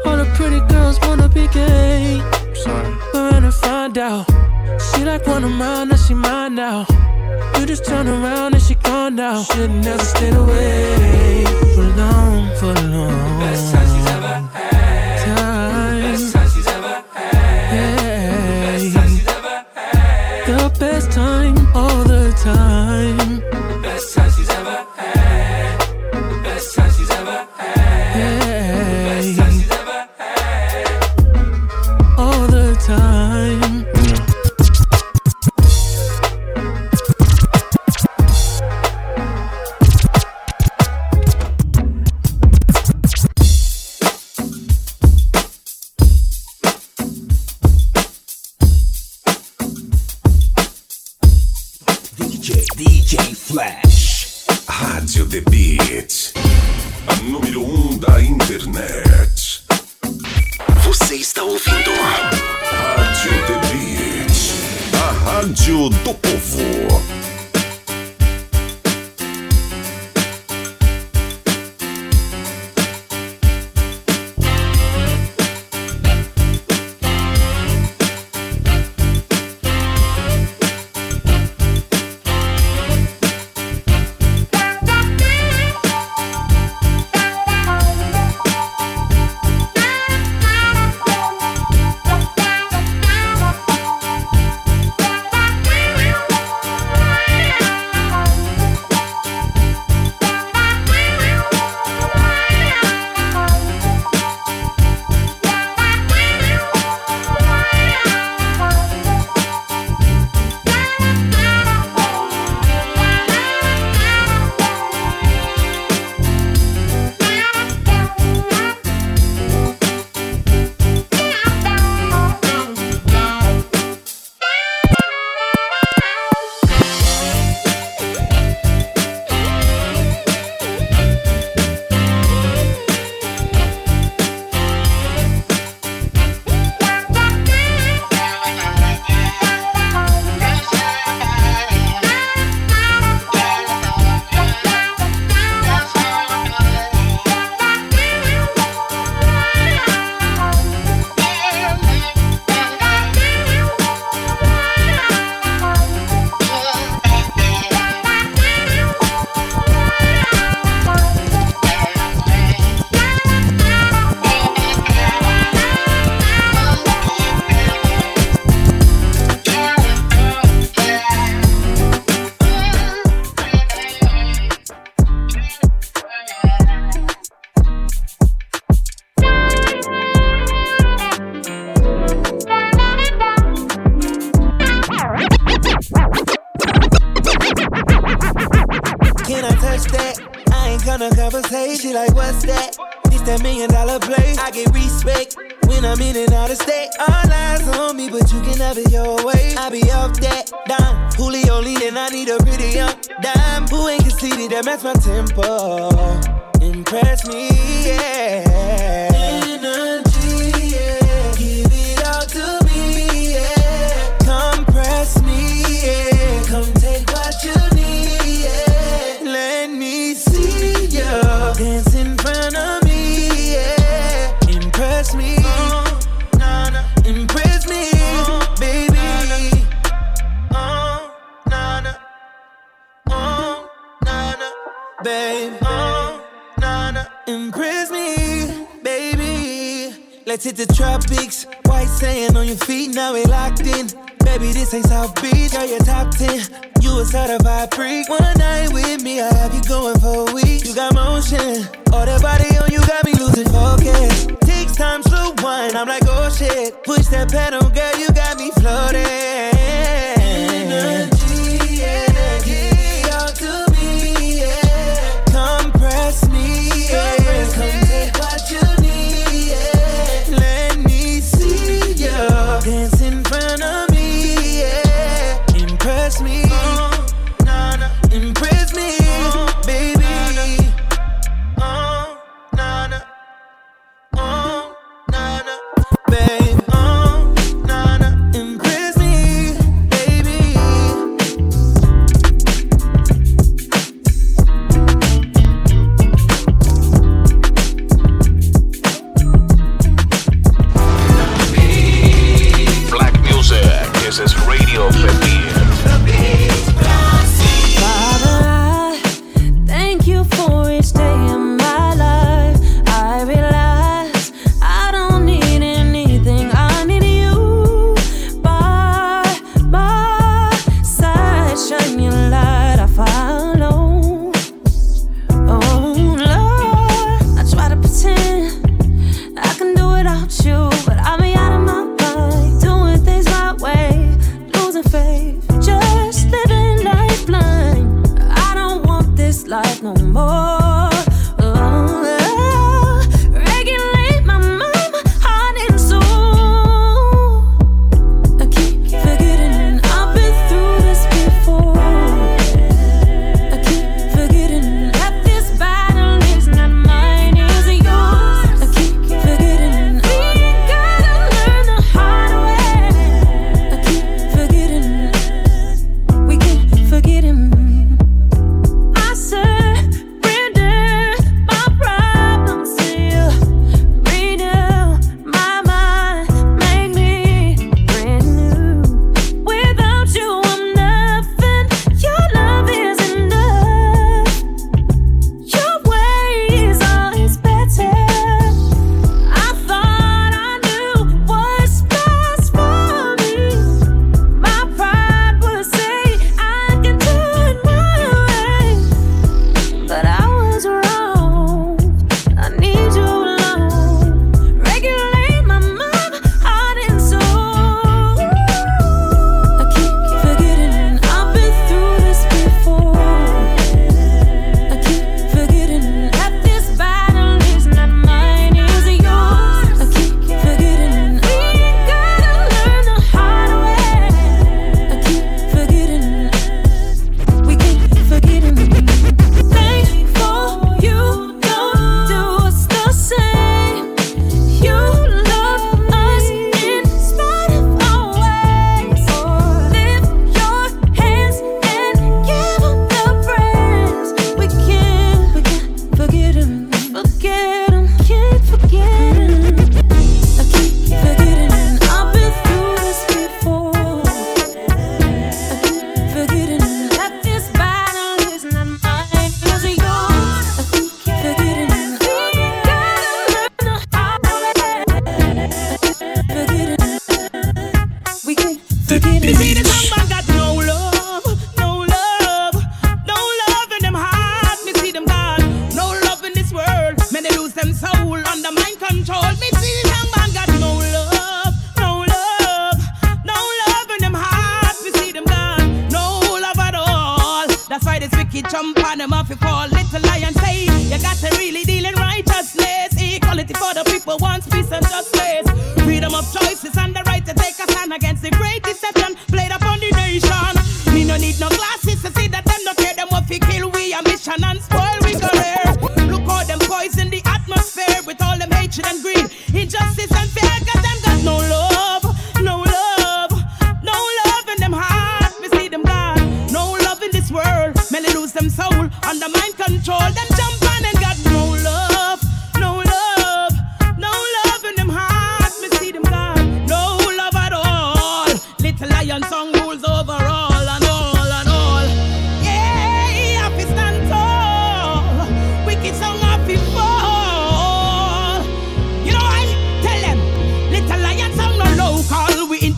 All 0.05 0.17
the 0.17 0.31
pretty 0.36 0.59
girls 0.71 0.99
wanna 1.01 1.27
be 1.27 1.47
gay. 1.47 2.21
Sorry. 2.53 2.95
But 3.11 3.31
when 3.31 3.43
I 3.43 3.49
find 3.49 3.97
out, 3.97 4.27
she 4.79 5.03
like 5.03 5.25
one 5.25 5.43
of 5.43 5.49
mine, 5.49 5.88
now 5.89 5.95
she 5.95 6.13
mine 6.13 6.53
now. 6.53 6.86
You 7.57 7.65
just 7.65 7.86
turn 7.86 8.07
around 8.07 8.53
and 8.53 8.61
she 8.61 8.75
gone 8.75 9.15
now. 9.15 9.41
Should 9.41 9.71
never 9.71 10.03
stayed 10.03 10.36
away 10.36 11.43
for 11.73 11.88
long, 11.97 12.55
for 12.57 12.73
long. 12.93 13.39
Best 13.39 13.73
time 13.73 13.88
she's 13.88 14.07
ever 14.11 14.27
had. 14.27 14.64
Internet. 58.56 59.66
Você 60.86 61.16
está 61.16 61.43
ouvindo? 61.43 61.91
Rádio 62.72 63.32
The 63.47 63.60
Beat. 63.68 64.36
A 64.93 65.12
rádio 65.12 65.89
do 65.89 66.14
povo. 66.14 67.24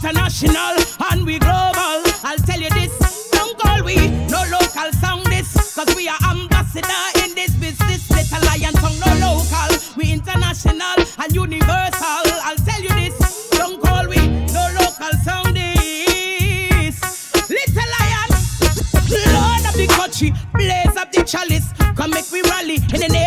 international 0.08 0.76
and 1.12 1.26
we 1.26 1.39
global. 1.39 2.01
I'll 2.24 2.38
tell 2.38 2.60
you 2.60 2.70
this, 2.70 3.30
don't 3.32 3.58
call 3.58 3.84
we 3.84 3.95
no 4.28 4.43
local 4.51 4.91
sound 4.93 5.26
this, 5.26 5.76
cause 5.76 5.93
we 5.95 6.08
are 6.08 6.18
ambassador 6.30 7.03
in 7.24 7.36
this 7.36 7.55
business. 7.55 8.10
Little 8.10 8.45
lion 8.45 8.74
song, 8.76 8.93
no 8.99 9.12
local, 9.26 9.78
we 9.97 10.12
international 10.14 10.99
and 11.20 11.36
universal. 11.36 12.28
I'll 12.47 12.55
tell 12.58 12.82
you 12.82 12.89
this, 12.89 13.49
don't 13.51 13.82
call 13.82 14.08
we 14.08 14.28
no 14.53 14.70
local 14.80 15.14
sound 15.24 15.55
this. 15.55 17.01
Little 17.49 17.89
lion, 17.99 18.30
Lord 19.34 19.66
of 19.66 19.76
the 19.76 19.88
country, 19.89 20.34
blaze 20.53 20.95
up 20.95 21.12
the 21.12 21.24
chalice, 21.24 21.74
come 21.95 22.12
make 22.12 22.32
we 22.32 22.41
rally 22.43 22.76
in 22.76 23.01
the 23.01 23.10
name. 23.12 23.27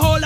Hold 0.00 0.24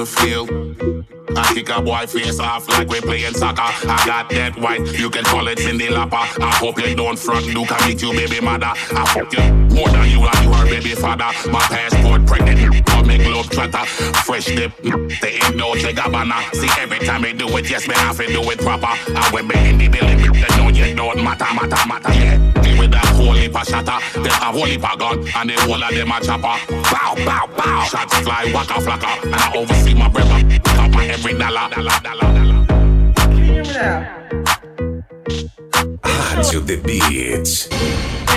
to 0.00 0.06
feel. 0.06 0.48
I 1.36 1.52
kick 1.52 1.68
a 1.68 1.82
boy 1.82 2.06
face 2.06 2.40
off 2.40 2.66
like 2.68 2.88
we 2.88 3.00
playing 3.00 3.34
soccer. 3.34 3.60
I 3.62 4.02
got 4.06 4.30
that 4.30 4.56
white, 4.58 4.98
you 4.98 5.10
can 5.10 5.24
call 5.24 5.46
it 5.48 5.58
Cyndi 5.58 5.88
Lauper. 5.88 6.24
I 6.40 6.50
hope 6.56 6.78
you 6.78 6.94
don't 6.94 7.18
front, 7.18 7.46
Luke, 7.46 7.68
I 7.70 7.88
meet 7.88 8.00
you, 8.00 8.12
baby 8.12 8.40
mother. 8.40 8.72
I 8.72 9.04
fuck 9.12 9.32
you 9.32 9.44
more 9.76 9.88
than 9.88 10.08
you 10.08 10.24
and 10.24 10.44
you 10.44 10.52
are 10.52 10.64
baby 10.64 10.94
father. 10.94 11.30
My 11.50 11.60
passport 11.60 12.26
pregnant, 12.26 12.86
call 12.86 13.04
me 13.04 13.18
globe 13.18 13.50
trotter. 13.50 13.84
Fresh 14.24 14.46
dip, 14.46 14.72
they 15.20 15.38
ain't 15.44 15.56
no 15.56 15.74
Gabbana. 15.74 16.54
See, 16.54 16.70
every 16.80 17.00
time 17.00 17.22
they 17.22 17.34
do 17.34 17.46
it, 17.58 17.68
yes, 17.68 17.86
me 17.86 17.94
have 17.94 18.16
to 18.16 18.26
do 18.26 18.50
it 18.50 18.58
proper. 18.60 18.86
I 18.86 19.28
when 19.32 19.48
me 19.48 19.68
in 19.68 19.78
the 19.78 19.88
building, 19.88 20.18
they 20.18 20.56
know 20.56 20.68
you 20.70 20.94
don't 20.94 21.22
matter, 21.22 21.52
matter, 21.54 21.88
matter, 21.88 22.14
yeah. 22.14 22.59
Whole 23.20 23.36
heap 23.36 23.52
shatter. 23.52 23.98
Them 24.22 24.32
have 24.32 24.54
whole 24.54 24.64
heap 24.64 24.80
gun, 24.80 25.18
and 25.36 25.50
the 25.50 25.54
whole 25.60 25.82
of 25.82 25.90
them 25.94 26.10
a 26.10 26.20
chopper. 26.24 26.56
Bow, 26.90 27.14
bow, 27.26 27.46
bow. 27.56 27.84
Shots 27.84 28.18
fly, 28.20 28.50
waka 28.54 28.80
flocka, 28.80 29.22
and 29.24 29.34
I 29.34 29.52
oversee 29.54 29.94
my 29.94 30.08
brother. 30.08 30.40
Top 30.60 30.90
my 30.92 31.06
every 31.06 31.34
dollar, 31.34 31.68
dollar, 31.68 32.00
dollar, 32.02 32.30
dollar. 32.34 32.50
Rádio 36.40 36.60
The 36.64 36.76
Beat. 36.76 37.68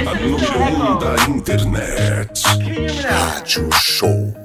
A 0.06 0.14
número 0.16 0.60
1 0.60 0.82
um 0.82 0.98
da 1.00 1.16
internet. 1.28 2.42
Rádio 3.02 3.72
Show. 3.72 4.43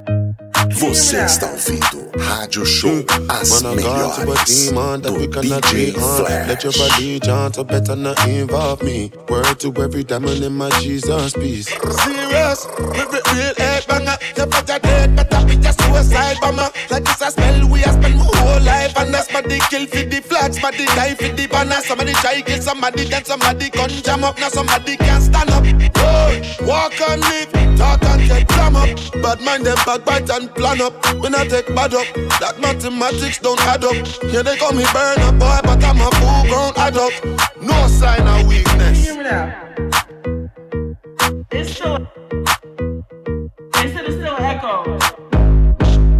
Você 0.79 1.17
está 1.17 1.47
ouvindo 1.47 2.09
Rádio 2.17 2.65
Show 2.65 3.05
As 3.27 3.51
When 3.51 3.75
to 3.75 3.81
Melhores 3.81 4.45
demon 4.45 5.01
do 5.01 5.13
we 5.13 5.27
DJ 5.27 5.91
be. 5.93 6.47
Let 6.47 6.63
your 6.63 6.71
Flash. 6.71 6.91
body 6.91 7.19
jaunt, 7.19 7.55
so 7.55 7.63
better 7.65 7.97
not 7.97 8.17
involve 8.25 8.81
me. 8.83 9.11
Word 9.27 9.59
to 9.59 9.73
every 9.81 10.05
diamond 10.05 10.41
in 10.41 10.53
my 10.53 10.69
Jesus 10.79 11.33
piece. 11.33 11.67
Serious, 11.67 12.65
me 13.11 13.19
real 13.33 13.53
head 13.57 13.85
banger. 13.87 14.17
You 14.37 14.45
better 14.45 14.79
dead, 14.79 15.15
better 15.17 15.45
be 15.45 15.55
a 15.67 15.73
suicide 15.73 16.37
bomber. 16.39 16.69
Like 16.89 17.03
this 17.03 17.21
a 17.21 17.31
spell, 17.31 17.67
we 17.69 17.83
a 17.83 17.91
spend 17.91 18.15
my 18.15 18.38
whole 18.49 18.61
life. 18.61 18.97
And 18.97 19.13
that's 19.13 19.31
body 19.31 19.59
kill 19.69 19.85
for 19.85 20.03
the 20.03 20.21
flags, 20.21 20.59
body 20.59 20.85
die 20.97 21.15
for 21.15 21.29
the 21.29 21.47
banner. 21.47 21.81
Somebody 21.81 22.13
try 22.13 22.41
kill 22.41 22.61
somebody, 22.61 23.05
then 23.05 23.23
somebody 23.25 23.69
gun 23.69 23.89
jam 23.89 24.23
up. 24.23 24.37
Now 24.39 24.49
somebody 24.49 24.97
can't 24.97 25.23
stand 25.23 25.49
up. 25.51 25.63
Oh, 26.01 26.41
walk 26.65 26.99
and 27.01 27.21
live, 27.21 27.51
talk 27.77 28.03
and 28.03 28.27
get 28.27 28.49
jam 28.49 28.75
up. 28.75 28.89
Bad 29.21 29.41
mind 29.41 29.65
them 29.65 29.77
backbite 29.85 30.29
and 30.29 30.53
plan 30.55 30.81
up. 30.81 30.93
When 31.21 31.35
I 31.35 31.45
take 31.47 31.67
bad 31.75 31.93
up, 31.93 32.07
that 32.39 32.59
mathematics 32.59 33.39
don't 33.39 33.61
add 33.61 33.83
up. 33.83 33.95
Here 34.31 34.43
they 34.43 34.57
call 34.57 34.73
me 34.73 34.85
burn 34.93 35.19
up 35.21 35.37
boy, 35.39 35.59
but 35.63 35.83
I'm 35.83 36.01
a 36.01 36.09
full 36.19 36.43
grown 36.49 36.73
adult. 36.87 37.13
No 37.61 37.87
sign 37.87 38.27
of 38.27 38.47
weakness. 38.47 39.07
It's 41.51 41.71
still. 41.75 42.07
They 43.73 43.93
said 43.93 44.05
it's 44.05 44.15
still 44.15 44.37
echo. 44.39 44.97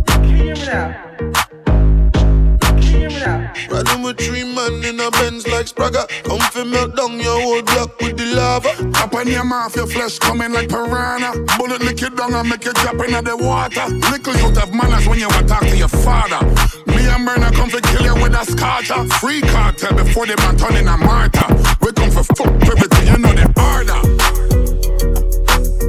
Can 0.05 0.23
you 0.29 0.35
hear 0.37 0.55
me 0.55 0.65
now? 0.65 1.08
Riding 3.89 4.03
with 4.03 4.17
three 4.17 4.43
men 4.43 4.83
in 4.83 4.99
a 4.99 5.09
Benz 5.11 5.47
like 5.47 5.65
Spragger. 5.65 6.07
Come 6.23 6.39
fi 6.39 6.63
melt 6.63 6.95
down 6.95 7.19
your 7.19 7.41
whole 7.41 7.61
block 7.61 7.99
with 7.99 8.17
the 8.17 8.25
lava. 8.35 8.69
Up 9.01 9.13
on 9.13 9.27
your 9.27 9.43
mouth, 9.43 9.75
your 9.75 9.87
flesh 9.87 10.19
coming 10.19 10.51
like 10.51 10.69
piranha. 10.69 11.33
Bullet 11.57 11.81
lick 11.81 12.01
you 12.01 12.09
down 12.09 12.33
and 12.33 12.49
make 12.49 12.65
you 12.65 12.73
drop 12.73 12.95
into 12.95 13.21
the 13.21 13.37
water. 13.37 13.85
Little 14.11 14.35
you 14.35 14.59
have 14.59 14.73
manners 14.73 15.07
when 15.07 15.19
you 15.19 15.27
want 15.27 15.47
to 15.47 15.53
talk 15.53 15.61
to 15.61 15.77
your 15.77 15.87
father. 15.87 16.45
Me 16.87 17.07
and 17.07 17.25
Myrna 17.25 17.51
come 17.51 17.69
to 17.69 17.81
kill 17.81 18.03
you 18.03 18.15
with 18.15 18.33
a 18.33 18.45
scorcher. 18.45 19.03
Free 19.19 19.41
cartel 19.41 19.95
before 19.95 20.25
they 20.25 20.35
man 20.35 20.57
turn 20.57 20.75
in 20.75 20.87
a 20.87 20.97
martyr. 20.97 21.47
We 21.81 21.91
come 21.93 22.11
for 22.11 22.23
fuck 22.35 22.49
everything, 22.69 23.07
you 23.07 23.17
know 23.17 23.33
the 23.33 23.47
order. 23.57 24.01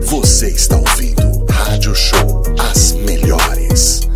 Você 0.06 0.48
está 0.48 0.76
ouvindo 0.76 1.46
Rádio 1.48 1.94
Show 1.94 2.42
As 2.58 2.92
Melhores 2.92 4.09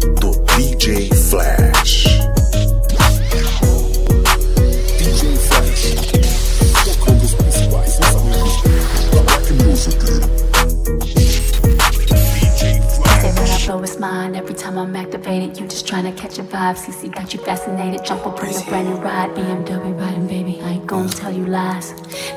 Activated, 15.35 15.44
you 15.59 15.67
just 15.67 15.87
tryna 15.87 16.17
catch 16.17 16.39
a 16.39 16.43
vibe. 16.43 16.77
CC 16.77 17.15
got 17.15 17.33
you 17.33 17.41
fascinated. 17.41 18.05
Jump 18.05 18.27
up 18.27 18.43
on 18.43 18.53
the 18.53 18.65
brand 18.69 18.89
new 18.89 18.97
ride. 18.97 19.31
BMW 19.31 19.99
riding, 19.99 20.27
baby. 20.27 20.61
I 20.63 20.73
ain't 20.73 20.87
gonna 20.87 21.09
tell 21.09 21.33
you 21.33 21.47
lies. 21.47 21.93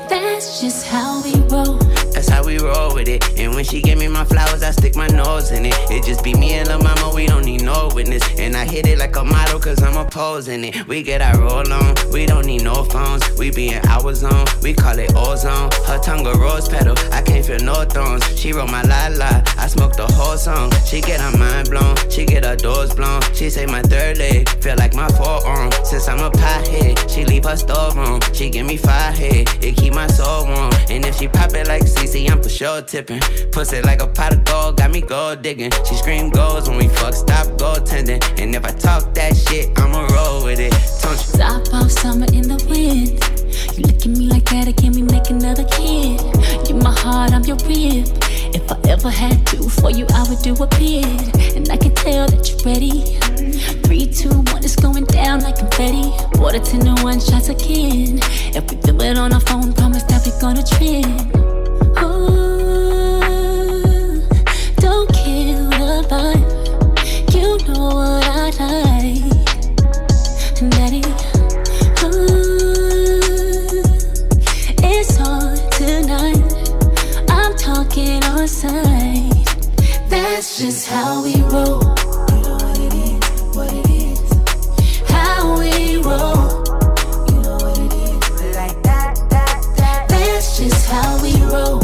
That's 0.08 0.60
just 0.60 0.86
how 0.86 1.22
we 1.22 1.34
roll. 1.48 1.78
That's 2.12 2.28
how 2.28 2.44
we 2.44 2.58
roll 2.58 2.94
with 2.94 3.08
it. 3.08 3.38
And 3.38 3.54
when 3.54 3.64
she 3.64 3.82
give 3.82 3.98
me 3.98 4.08
my 4.08 4.24
flowers, 4.24 4.62
I 4.62 4.70
stick 4.70 4.94
my 4.94 5.08
nose 5.08 5.50
in 5.50 5.66
it. 5.66 5.74
It 5.90 6.04
just 6.04 6.22
be 6.22 6.34
me 6.34 6.54
and 6.54 6.68
Lil' 6.68 6.80
mama, 6.80 7.12
we 7.14 7.26
don't 7.26 7.44
need 7.44 7.62
no 7.62 7.90
witness. 7.94 8.22
And 8.38 8.56
I 8.56 8.64
hit 8.64 8.86
it 8.86 8.98
like 8.98 9.16
a 9.16 9.24
model, 9.24 9.58
cause 9.58 9.82
I'm 9.82 9.96
opposing 9.96 10.64
it. 10.64 10.86
We 10.86 11.02
get 11.02 11.20
our 11.20 11.40
roll 11.40 11.72
on, 11.72 11.94
we 12.12 12.26
don't 12.26 12.46
need 12.46 12.62
no 12.62 12.84
phones. 12.84 13.22
We 13.38 13.50
be 13.50 13.70
in 13.70 13.84
our 13.86 14.14
zone, 14.14 14.46
we 14.62 14.74
call 14.74 14.98
it 14.98 15.12
ozone. 15.14 15.70
Her 15.86 15.98
tongue 15.98 16.26
a 16.26 16.34
rose 16.34 16.68
petal, 16.68 16.94
I 17.12 17.22
can't 17.22 17.44
feel 17.44 17.58
no 17.60 17.84
thorns. 17.84 18.24
She 18.38 18.52
wrote 18.52 18.70
my 18.70 18.82
la 18.82 19.08
la, 19.08 19.42
I 19.56 19.66
smoked 19.66 19.96
the 19.96 20.06
whole 20.06 20.36
song. 20.36 20.70
She 20.86 21.00
get 21.00 21.20
her 21.20 21.36
mind 21.36 21.70
blown, 21.70 21.96
she 22.10 22.24
get 22.24 22.44
her 22.44 22.56
doors 22.56 22.94
blown. 22.94 23.07
She 23.32 23.48
say 23.50 23.66
my 23.66 23.82
third 23.82 24.18
leg, 24.18 24.48
feel 24.62 24.76
like 24.76 24.94
my 24.94 25.08
forearm. 25.08 25.70
Since 25.84 26.08
I'm 26.08 26.20
a 26.20 26.30
pothead, 26.30 27.08
she 27.08 27.24
leave 27.24 27.44
her 27.44 27.56
storeroom. 27.56 28.20
She 28.34 28.50
give 28.50 28.66
me 28.66 28.76
five 28.76 29.16
head, 29.16 29.48
it 29.62 29.76
keep 29.76 29.94
my 29.94 30.08
soul 30.08 30.46
warm. 30.46 30.72
And 30.90 31.04
if 31.04 31.16
she 31.16 31.28
pop 31.28 31.54
it 31.54 31.68
like 31.68 31.84
CC, 31.84 32.30
I'm 32.30 32.42
for 32.42 32.48
sure 32.48 32.82
tipping. 32.82 33.20
Pussy 33.52 33.80
like 33.82 34.02
a 34.02 34.06
pot 34.08 34.34
of 34.34 34.44
gold, 34.44 34.76
got 34.76 34.90
me 34.90 35.00
gold 35.00 35.42
digging. 35.42 35.70
She 35.86 35.94
scream 35.94 36.30
goals 36.30 36.68
when 36.68 36.78
we 36.78 36.88
fuck, 36.88 37.14
stop 37.14 37.46
gold 37.58 37.78
goaltending. 37.78 38.22
And 38.40 38.54
if 38.54 38.64
I 38.64 38.70
talk 38.70 39.14
that 39.14 39.36
shit, 39.36 39.78
I'ma 39.78 40.06
roll 40.06 40.44
with 40.44 40.60
it. 40.60 40.72
Don't 41.02 41.26
you? 41.26 41.38
Top 41.38 41.74
off 41.74 41.90
summer 41.90 42.26
in 42.32 42.48
the 42.48 42.64
wind. 42.68 43.37
You 43.76 43.82
look 43.84 44.00
at 44.02 44.06
me 44.06 44.28
like 44.28 44.44
that, 44.50 44.74
can 44.76 44.92
we 44.92 45.02
make 45.02 45.30
another 45.30 45.64
kid? 45.64 46.20
You 46.68 46.74
my 46.76 46.92
heart, 46.92 47.32
I'm 47.32 47.44
your 47.44 47.56
rib. 47.68 48.06
If 48.54 48.70
I 48.72 48.78
ever 48.88 49.10
had 49.10 49.46
to 49.48 49.68
for 49.68 49.90
you, 49.90 50.06
I 50.14 50.24
would 50.28 50.40
do 50.42 50.54
a 50.54 50.66
bid. 50.78 51.04
And 51.56 51.68
I 51.70 51.76
can 51.76 51.94
tell 51.94 52.26
that 52.28 52.48
you're 52.48 52.62
ready. 52.64 53.18
Three, 53.84 54.06
two, 54.06 54.30
one, 54.52 54.64
it's 54.64 54.76
going 54.76 55.04
down 55.04 55.40
like 55.40 55.56
confetti. 55.58 56.10
Water 56.38 56.58
to 56.58 56.78
no 56.78 56.94
one 57.02 57.20
shots 57.20 57.48
again. 57.48 58.20
If 58.54 58.70
we 58.70 58.76
do 58.78 58.96
it 59.00 59.18
on 59.18 59.32
our 59.32 59.40
phone, 59.40 59.72
promise 59.72 60.02
that 60.04 60.26
we're 60.26 60.40
gonna 60.40 60.62
trend. 60.62 61.34
Ooh, 61.98 63.20
don't 64.76 65.08
kill 65.12 65.70
the 65.70 66.02
vibe. 66.08 67.34
You 67.34 67.58
know 67.66 67.94
what 67.94 68.24
I 68.24 68.50
like. 68.58 68.87
just 80.58 80.88
how 80.88 81.22
we 81.22 81.40
roll. 81.42 81.80
You 81.86 82.42
know 82.42 82.56
what 82.58 82.78
it 82.80 82.92
is, 82.92 83.56
what 83.56 83.72
it 83.72 83.88
is. 83.90 84.18
How 85.08 85.56
we 85.56 85.98
roll. 85.98 86.64
You 87.30 87.42
know 87.42 87.58
what 87.62 87.78
it 87.78 87.92
is. 87.92 88.56
Like 88.56 88.82
that, 88.82 89.14
that, 89.30 89.62
that. 89.76 90.08
That's 90.08 90.58
just 90.58 90.90
how 90.90 91.22
we 91.22 91.32
roll. 91.44 91.78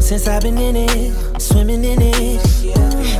Since 0.00 0.28
I've 0.28 0.42
been 0.42 0.58
in 0.58 0.76
it, 0.76 1.40
swimming 1.40 1.82
in 1.82 2.00
it, 2.00 2.64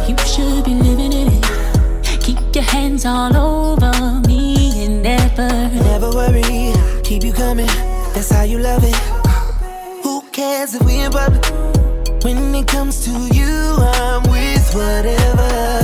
you 0.08 0.16
should 0.26 0.64
be 0.64 0.74
living 0.74 1.12
in 1.12 1.28
it. 1.32 2.20
Keep 2.20 2.54
your 2.54 2.62
hands 2.62 3.04
all 3.04 3.36
over 3.36 3.53
keep 7.04 7.22
you 7.22 7.32
coming. 7.32 7.66
That's 8.14 8.30
how 8.30 8.42
you 8.44 8.58
love 8.58 8.82
it. 8.82 8.96
Who 10.02 10.22
cares 10.32 10.74
if 10.74 10.82
we 10.82 11.00
in 11.00 11.12
public? 11.12 11.44
When 12.24 12.54
it 12.54 12.66
comes 12.66 13.04
to 13.04 13.10
you, 13.10 13.46
I'm 13.46 14.22
with 14.22 14.74
whatever. 14.74 15.83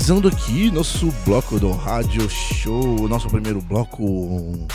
Finalizando 0.00 0.28
aqui 0.28 0.70
nosso 0.70 1.12
bloco 1.26 1.60
do 1.60 1.72
Rádio 1.72 2.26
Show, 2.30 3.06
nosso 3.06 3.28
primeiro 3.28 3.60
bloco 3.60 4.66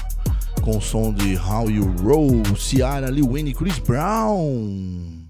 com 0.61 0.77
o 0.77 0.81
som 0.81 1.11
de 1.11 1.35
How 1.35 1.67
You 1.67 1.95
Roll, 1.99 2.43
Ciara, 2.55 3.09
Lil 3.09 3.31
Wayne 3.31 3.49
e 3.49 3.53
Chris 3.55 3.79
Brown. 3.79 5.25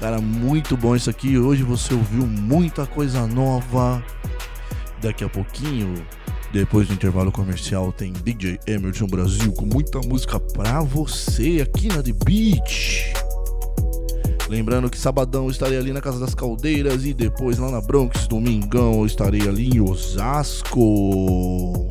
Cara, 0.00 0.18
muito 0.18 0.78
bom 0.78 0.96
isso 0.96 1.10
aqui. 1.10 1.36
Hoje 1.36 1.62
você 1.62 1.92
ouviu 1.92 2.26
muita 2.26 2.86
coisa 2.86 3.26
nova. 3.26 4.02
Daqui 5.02 5.22
a 5.22 5.28
pouquinho, 5.28 6.02
depois 6.52 6.88
do 6.88 6.94
intervalo 6.94 7.30
comercial, 7.30 7.92
tem 7.92 8.14
DJ 8.14 8.58
Emerson 8.66 9.06
Brasil 9.06 9.52
com 9.52 9.66
muita 9.66 10.00
música 10.00 10.40
pra 10.40 10.80
você 10.80 11.60
aqui 11.60 11.88
na 11.88 12.02
The 12.02 12.14
Beach. 12.24 13.29
Lembrando 14.50 14.90
que 14.90 14.98
sabadão 14.98 15.44
eu 15.44 15.50
estarei 15.52 15.78
ali 15.78 15.92
na 15.92 16.00
Casa 16.00 16.18
das 16.18 16.34
Caldeiras 16.34 17.04
e 17.04 17.14
depois 17.14 17.56
lá 17.56 17.70
na 17.70 17.80
Bronx, 17.80 18.26
domingão 18.26 18.94
eu 18.94 19.06
estarei 19.06 19.48
ali 19.48 19.70
em 19.70 19.80
Osasco. 19.80 21.86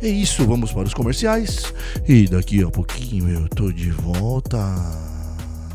É 0.00 0.06
isso, 0.06 0.46
vamos 0.46 0.70
para 0.70 0.84
os 0.84 0.94
comerciais 0.94 1.74
e 2.06 2.28
daqui 2.28 2.62
a 2.62 2.70
pouquinho 2.70 3.28
eu 3.28 3.48
tô 3.48 3.72
de 3.72 3.90
volta. 3.90 4.56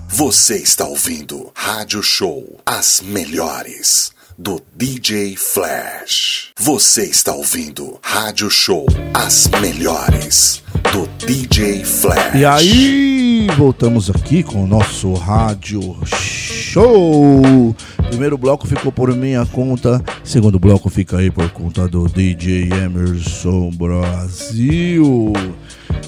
Você 0.08 0.56
está 0.56 0.88
ouvindo 0.88 1.52
Rádio 1.54 2.02
Show, 2.02 2.62
as 2.66 3.02
melhores 3.02 4.14
do 4.38 4.62
DJ 4.74 5.36
Flash. 5.36 6.54
Você 6.58 7.04
está 7.04 7.34
ouvindo 7.34 8.00
Rádio 8.02 8.50
Show, 8.50 8.86
as 9.14 9.50
melhores 9.60 10.64
do 10.94 11.06
DJ 11.26 11.84
Flash. 11.84 12.36
E 12.36 12.46
aí, 12.46 13.09
voltamos 13.56 14.10
aqui 14.10 14.44
com 14.44 14.64
o 14.64 14.68
nosso 14.68 15.14
rádio 15.14 15.98
show. 16.06 17.76
Primeiro 18.10 18.38
bloco 18.38 18.68
ficou 18.68 18.92
por 18.92 19.14
minha 19.16 19.46
conta, 19.46 20.04
segundo 20.24 20.60
bloco 20.60 20.90
fica 20.90 21.18
aí 21.18 21.32
por 21.32 21.50
conta 21.52 21.88
do 21.88 22.08
DJ 22.08 22.70
Emerson 22.72 23.72
Brasil. 23.72 25.34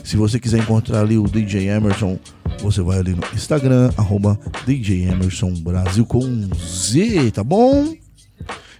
Se 0.03 0.17
você 0.17 0.39
quiser 0.39 0.59
encontrar 0.59 1.01
ali 1.01 1.17
o 1.17 1.23
DJ 1.23 1.69
Emerson, 1.69 2.19
você 2.59 2.81
vai 2.81 2.99
ali 2.99 3.11
no 3.11 3.23
Instagram, 3.33 3.91
arroba 3.97 4.39
DJ 4.65 5.09
Emerson 5.09 5.53
Brasil 5.53 6.05
com 6.05 6.49
Z, 6.55 7.31
tá 7.31 7.43
bom? 7.43 8.00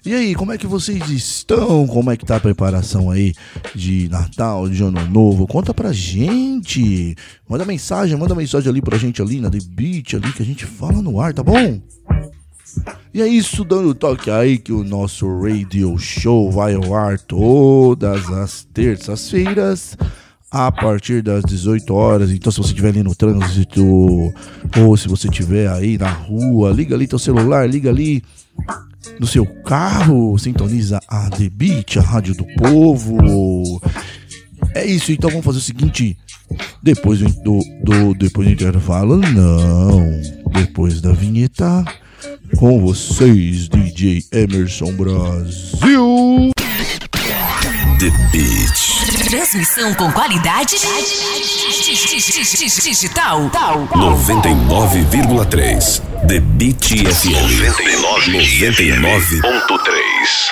E 0.04 0.16
aí, 0.16 0.34
como 0.34 0.52
é 0.52 0.58
que 0.58 0.66
vocês 0.66 1.08
estão? 1.12 1.86
Como 1.86 2.10
é 2.10 2.18
que 2.18 2.26
tá 2.26 2.38
a 2.38 2.40
preparação 2.40 3.12
aí 3.12 3.36
de 3.76 4.10
Natal, 4.10 4.68
de 4.68 4.82
Ano 4.82 5.08
Novo? 5.08 5.46
Conta 5.46 5.76
pra 5.76 5.94
gente. 5.94 7.16
Manda 7.48 7.64
mensagem, 7.66 8.18
manda 8.18 8.34
mensagem 8.34 8.68
ali 8.68 8.82
pra 8.82 8.98
gente 8.98 9.22
ali 9.22 9.40
na 9.40 9.52
The 9.52 9.60
Beat 9.64 10.16
ali 10.16 10.34
que 10.34 10.42
a 10.42 10.46
gente 10.46 10.66
fala 10.66 11.04
no 11.04 11.22
ar, 11.22 11.36
tá 11.36 11.44
bom? 11.44 11.80
E 13.14 13.22
é 13.22 13.28
isso, 13.28 13.64
dando 13.64 13.94
toque 13.94 14.32
aí 14.32 14.58
que 14.58 14.74
o 14.74 14.84
nosso 14.84 15.28
radio 15.40 15.96
show 16.00 16.50
vai 16.52 16.74
ao 16.74 16.96
ar 16.96 17.20
todas 17.20 18.28
as 18.32 18.64
terças-feiras 18.74 19.96
a 20.50 20.72
partir 20.72 21.22
das 21.22 21.44
18 21.44 21.94
horas. 21.94 22.32
Então, 22.32 22.52
se 22.52 22.58
você 22.58 22.70
estiver 22.70 22.90
ali 22.90 23.04
no 23.04 23.14
trânsito 23.14 23.86
ou 23.86 24.98
se 24.98 25.08
você 25.08 25.28
estiver 25.28 25.70
aí 25.70 25.96
na 26.00 26.10
rua, 26.10 26.72
liga 26.72 26.96
ali 26.96 27.06
teu 27.08 27.20
celular, 27.20 27.70
liga 27.70 27.92
ali 27.92 28.24
no 29.20 29.28
seu 29.28 29.46
carro, 29.46 30.38
sintoniza 30.38 31.00
a 31.08 31.30
The 31.30 31.50
Beat, 31.50 31.98
a 31.98 32.02
rádio 32.02 32.36
do 32.36 32.46
povo. 32.58 33.82
É 34.76 34.86
isso, 34.86 35.12
então 35.12 35.30
vamos 35.30 35.46
fazer 35.46 35.58
o 35.58 35.62
seguinte. 35.62 36.18
Depois 36.82 37.20
do, 37.20 37.60
do, 37.84 38.14
depois 38.14 38.48
do 38.48 38.54
intervalo, 38.54 39.18
não. 39.18 40.22
Depois 40.54 41.02
da 41.02 41.14
vinheta, 41.14 41.86
com 42.58 42.80
vocês, 42.80 43.70
DJ 43.70 44.24
Emerson 44.32 44.92
Brasil. 44.94 46.52
The 48.02 48.10
Beat. 48.32 48.74
Transmissão 49.30 49.94
com 49.94 50.12
qualidade 50.12 50.76
digital. 52.82 53.48
99,3. 53.52 56.02
The 56.28 56.40
Beat 56.40 56.88
FM. 56.88 57.62
99,3. 58.02 60.52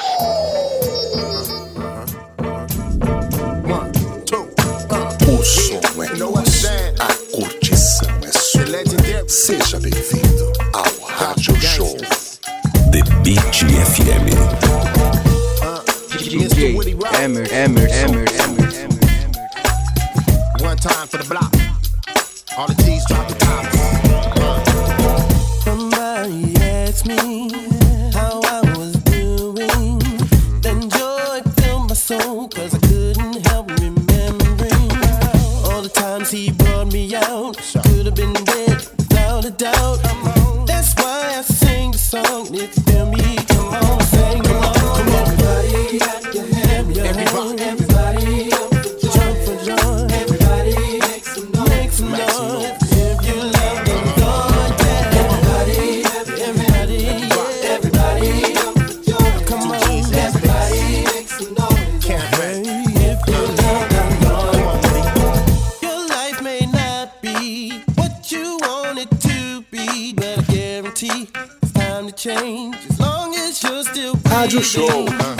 O 5.28 5.44
som 5.44 5.80
é 6.04 6.10
nosso, 6.18 6.68
a 7.00 7.08
curtição 7.36 8.12
é 8.28 8.32
sua. 8.32 8.60
Seja 9.28 9.80
bem-vindo 9.80 10.54
ao 10.74 10.86
Rádio 11.18 11.60
Show. 11.60 11.98
The 12.92 13.02
Beat 13.24 13.66
FM. 13.66 14.38
DJ 16.20 16.76
Emerson, 17.16 17.56
Emerson, 17.56 18.28
Emerson. 18.40 18.90
One 20.60 20.76
time 20.76 21.08
for 21.08 21.18
the 21.18 21.26
block. 21.30 21.54
All 22.58 22.68
the 22.68 22.74
G's 22.84 23.06
drop 23.08 23.28
the 23.30 23.36
top. 23.36 23.66
Somebody 25.64 26.58
asked 26.58 27.06
me 27.06 27.50
how 28.12 28.42
I 28.44 28.60
was 28.78 28.98
doing. 29.04 30.00
Then 30.62 30.90
joy 30.90 31.42
filled 31.62 31.88
my 31.88 31.96
soul, 31.96 32.50
cause 32.50 32.76
I 32.76 32.80
couldn't 32.80 33.48
help 33.48 33.70
remembering 33.80 34.92
all 35.72 35.82
the 35.82 35.92
times 35.94 36.32
he 36.32 36.52
brought 36.52 36.92
me 36.92 37.16
out. 37.16 37.56
Show. 74.62 75.39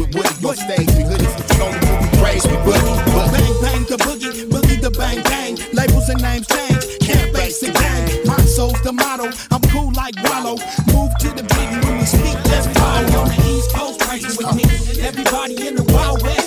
with 0.00 0.14
wood. 0.14 0.26
On 0.50 0.56
stage, 0.56 0.88
we 0.96 1.04
hoodies, 1.04 1.34
stolen 1.54 1.80
till 1.80 2.00
we 2.00 2.08
praise, 2.18 2.44
we 2.46 2.56
boogie. 2.64 2.96
Bang, 3.32 3.54
bang, 3.62 3.84
the 3.84 3.96
boogie, 4.04 4.48
boogie 4.48 4.80
the 4.80 4.90
bang, 4.90 5.22
bang. 5.24 5.56
Labels 5.72 6.08
and 6.08 6.20
names 6.22 6.46
change, 6.46 6.98
can't 7.00 7.32
base 7.34 7.60
the 7.60 7.70
gang. 7.70 8.26
My 8.26 8.40
soul's 8.40 8.80
the 8.82 8.92
motto, 8.92 9.30
I'm 9.50 9.62
cool 9.70 9.92
like 9.92 10.16
Wallow. 10.24 10.56
Move 10.92 11.12
to 11.20 11.28
the 11.36 11.44
beat 11.44 11.70
when 11.84 11.98
we 11.98 12.04
speak, 12.04 12.38
just 12.50 12.70
follow. 12.78 13.20
On 13.20 13.28
the 13.28 13.38
East 13.52 13.70
Coast, 13.74 14.00
racing 14.10 14.36
with 14.38 14.54
me. 14.56 14.64
Everybody 15.06 15.68
in 15.68 15.76
the 15.76 15.84
Wild 15.92 16.22
West. 16.22 16.39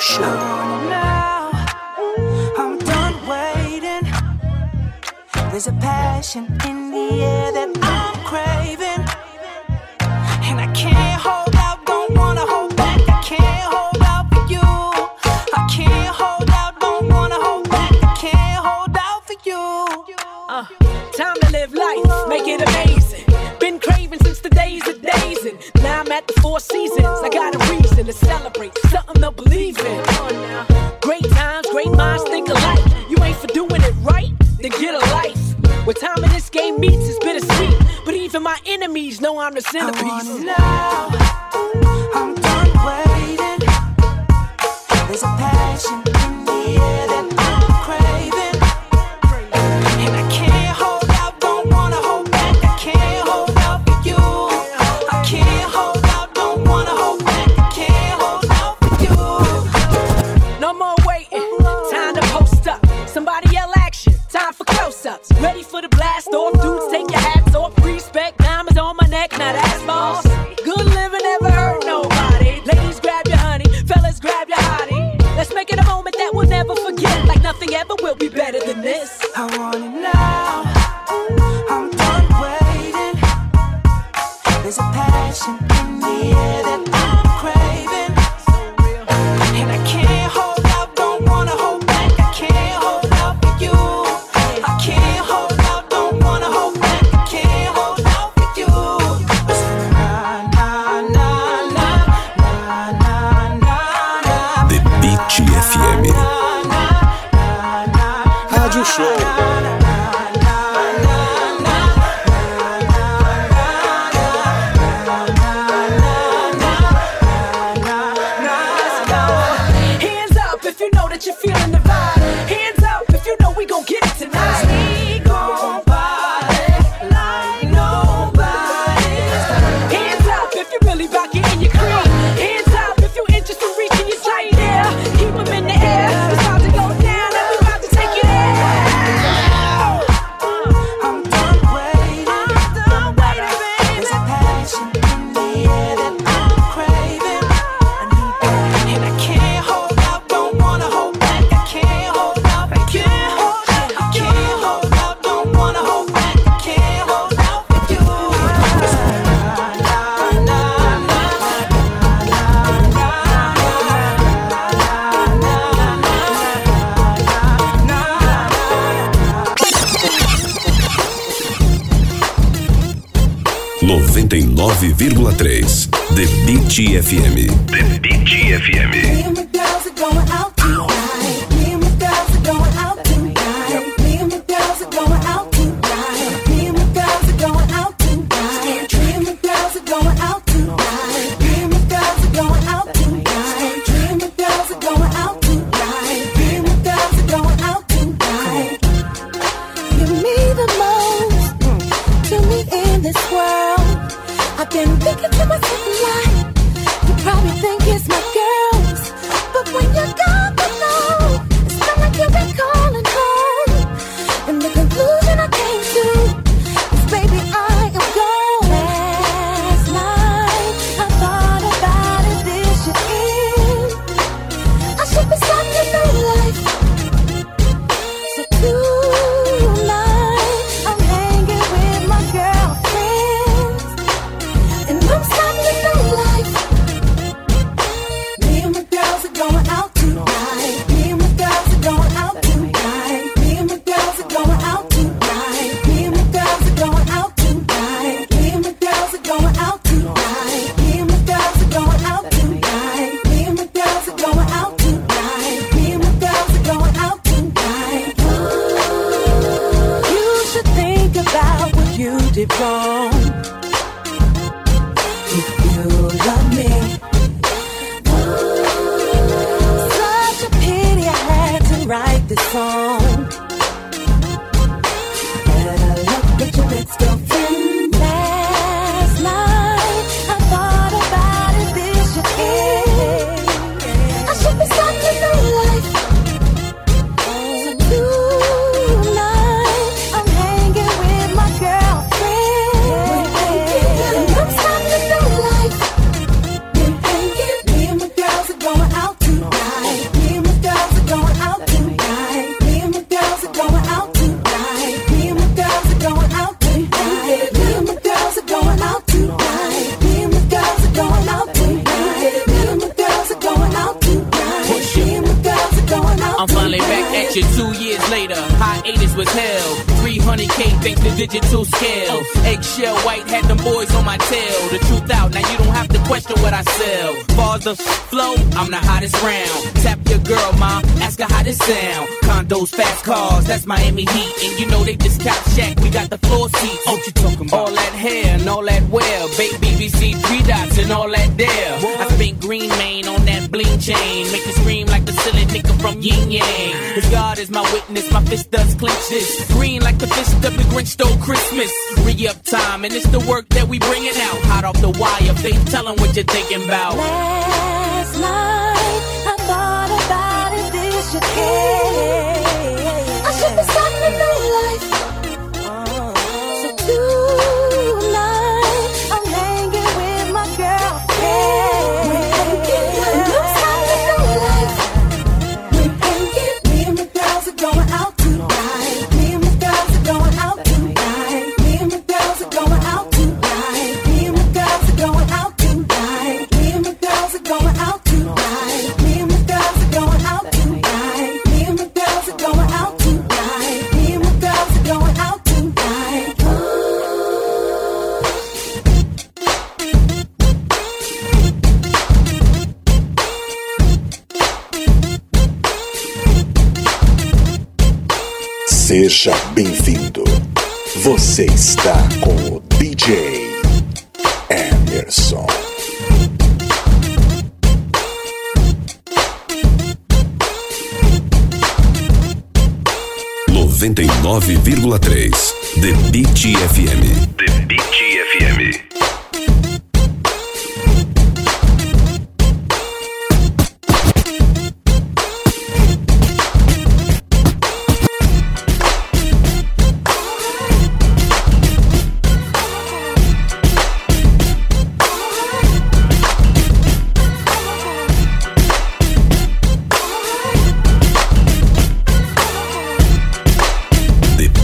show. 0.00 0.22
Now, 0.88 1.50
I'm 2.56 2.78
done 2.78 3.16
waiting. 3.28 4.10
There's 5.50 5.66
a 5.66 5.72
passion 5.72 6.46
in 6.66 6.90
the 6.90 7.22
air 7.22 7.52
that 7.52 7.68
I'm 7.82 8.16
craving. 8.24 9.04
And 10.48 10.58
I 10.58 10.72
can't 10.72 11.20
hold 11.20 11.54
out, 11.56 11.84
don't 11.84 12.16
wanna 12.16 12.46
hold 12.46 12.74
back. 12.76 12.98
I 13.10 13.22
can't 13.22 13.74
hold 13.74 14.02
out 14.02 14.26
for 14.32 14.46
you. 14.48 14.70
I 15.60 15.68
can't 15.70 16.14
hold 16.16 16.50
out, 16.50 16.80
don't 16.80 17.08
wanna 17.10 17.34
hold 17.34 17.68
back. 17.68 17.92
I 18.02 18.14
can't 18.16 18.64
hold 18.64 18.96
out 18.96 19.26
for 19.26 19.36
you. 19.44 20.06
Uh, 20.48 20.64
time 21.12 21.36
to 21.42 21.52
live 21.52 21.74
life, 21.74 22.28
make 22.28 22.48
it 22.48 22.66
amazing. 22.66 23.26
Been 23.58 23.78
craving 23.78 24.20
since 24.20 24.40
the 24.40 24.50
days 24.50 24.88
of 24.88 25.02
days, 25.02 25.44
and 25.44 25.58
now 25.82 26.00
I'm 26.00 26.10
at 26.10 26.26
the 26.26 26.40
four 26.40 26.58
seasons. 26.58 27.19
I'm 39.40 39.54
the 39.54 39.62
centerpiece. 39.62 40.02
I 40.02 40.06
want 40.06 40.28
it 40.28 40.46
now. 40.46 41.39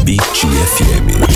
The 0.07 1.36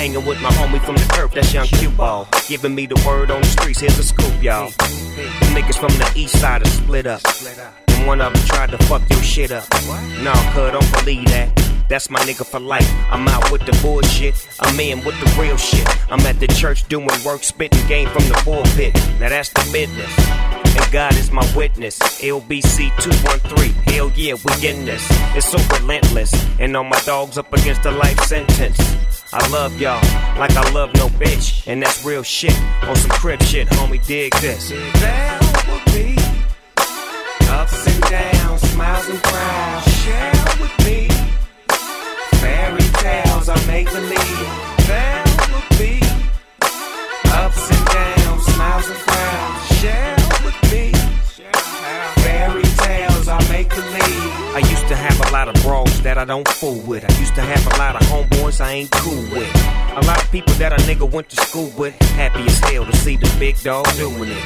Hanging 0.00 0.24
with 0.24 0.40
my 0.40 0.48
homie 0.52 0.82
from 0.82 0.96
the 0.96 1.04
turf, 1.14 1.32
that's 1.34 1.52
Young 1.52 1.66
Q 1.66 1.90
Ball. 1.90 2.26
Giving 2.48 2.74
me 2.74 2.86
the 2.86 2.94
word 3.06 3.30
on 3.30 3.42
the 3.42 3.46
streets, 3.48 3.80
here's 3.80 3.98
a 3.98 4.02
scoop, 4.02 4.42
y'all. 4.42 4.70
The 4.70 5.52
niggas 5.52 5.76
from 5.76 5.92
the 5.98 6.10
east 6.16 6.40
side 6.40 6.62
are 6.62 6.70
split 6.70 7.06
up. 7.06 7.20
And 7.88 8.06
one 8.06 8.22
of 8.22 8.32
them 8.32 8.42
tried 8.46 8.70
to 8.70 8.78
fuck 8.86 9.02
your 9.10 9.22
shit 9.22 9.52
up. 9.52 9.68
Nah, 10.22 10.32
cuz, 10.54 10.72
don't 10.72 10.92
believe 10.94 11.26
that. 11.26 11.54
That's 11.90 12.08
my 12.08 12.18
nigga 12.20 12.46
for 12.46 12.58
life. 12.58 12.90
I'm 13.10 13.28
out 13.28 13.52
with 13.52 13.66
the 13.66 13.78
bullshit. 13.82 14.34
I'm 14.60 14.80
in 14.80 15.04
with 15.04 15.20
the 15.20 15.38
real 15.38 15.58
shit. 15.58 15.86
I'm 16.10 16.20
at 16.20 16.40
the 16.40 16.46
church 16.46 16.88
doing 16.88 17.06
work, 17.22 17.44
spitting 17.44 17.86
game 17.86 18.08
from 18.08 18.26
the 18.26 18.40
pulpit. 18.42 18.94
Now 19.20 19.28
that's 19.28 19.50
the 19.50 19.68
business. 19.70 20.10
And 20.80 20.92
God 20.92 21.14
is 21.16 21.30
my 21.30 21.46
witness. 21.54 21.98
LBC 22.22 22.88
213. 23.02 23.74
Hell 23.92 24.10
yeah, 24.16 24.32
we 24.32 24.66
in 24.66 24.86
this. 24.86 25.06
It's 25.36 25.50
so 25.50 25.58
relentless. 25.78 26.32
And 26.58 26.74
all 26.74 26.84
my 26.84 27.00
dogs 27.04 27.36
up 27.36 27.52
against 27.52 27.84
a 27.84 27.90
life 27.90 28.18
sentence. 28.20 29.19
I 29.32 29.46
love 29.50 29.80
y'all 29.80 30.02
like 30.40 30.56
I 30.56 30.70
love 30.72 30.92
no 30.94 31.06
bitch. 31.06 31.64
And 31.68 31.80
that's 31.80 32.04
real 32.04 32.24
shit. 32.24 32.58
On 32.82 32.96
some 32.96 33.10
crib 33.10 33.40
shit, 33.42 33.68
homie, 33.68 34.04
dig 34.04 34.32
this. 34.40 34.70
There 34.70 35.38
will 35.68 35.80
be 35.94 36.16
ups 37.48 37.86
and 37.86 38.02
downs, 38.10 38.60
smiles 38.72 39.08
and 39.08 39.18
frowns. 39.20 39.84
Share 40.02 40.32
with 40.60 40.86
me. 40.86 41.08
Fairy 42.40 42.82
tales 42.98 43.48
I 43.48 43.66
make 43.66 43.86
believe. 43.92 44.50
There 44.88 45.24
will 45.52 45.78
be 45.78 46.09
a 55.30 55.32
lot 55.32 55.48
of 55.48 55.54
bros 55.62 56.02
that 56.02 56.18
I 56.18 56.24
don't 56.24 56.46
fool 56.48 56.80
with. 56.80 57.04
I 57.08 57.20
used 57.20 57.36
to 57.36 57.40
have 57.40 57.64
a 57.74 57.78
lot 57.78 57.94
of 57.94 58.02
homeboys 58.08 58.60
I 58.60 58.72
ain't 58.72 58.90
cool 58.90 59.22
with. 59.38 59.48
A 59.96 60.00
lot 60.04 60.22
of 60.22 60.30
people 60.32 60.52
that 60.54 60.72
a 60.72 60.76
nigga 60.82 61.08
went 61.08 61.28
to 61.28 61.36
school 61.36 61.72
with. 61.78 61.94
Happy 62.16 62.40
as 62.40 62.58
hell 62.58 62.84
to 62.84 62.96
see 62.96 63.16
the 63.16 63.32
big 63.38 63.56
dog 63.60 63.86
doing 63.94 64.30
it. 64.32 64.44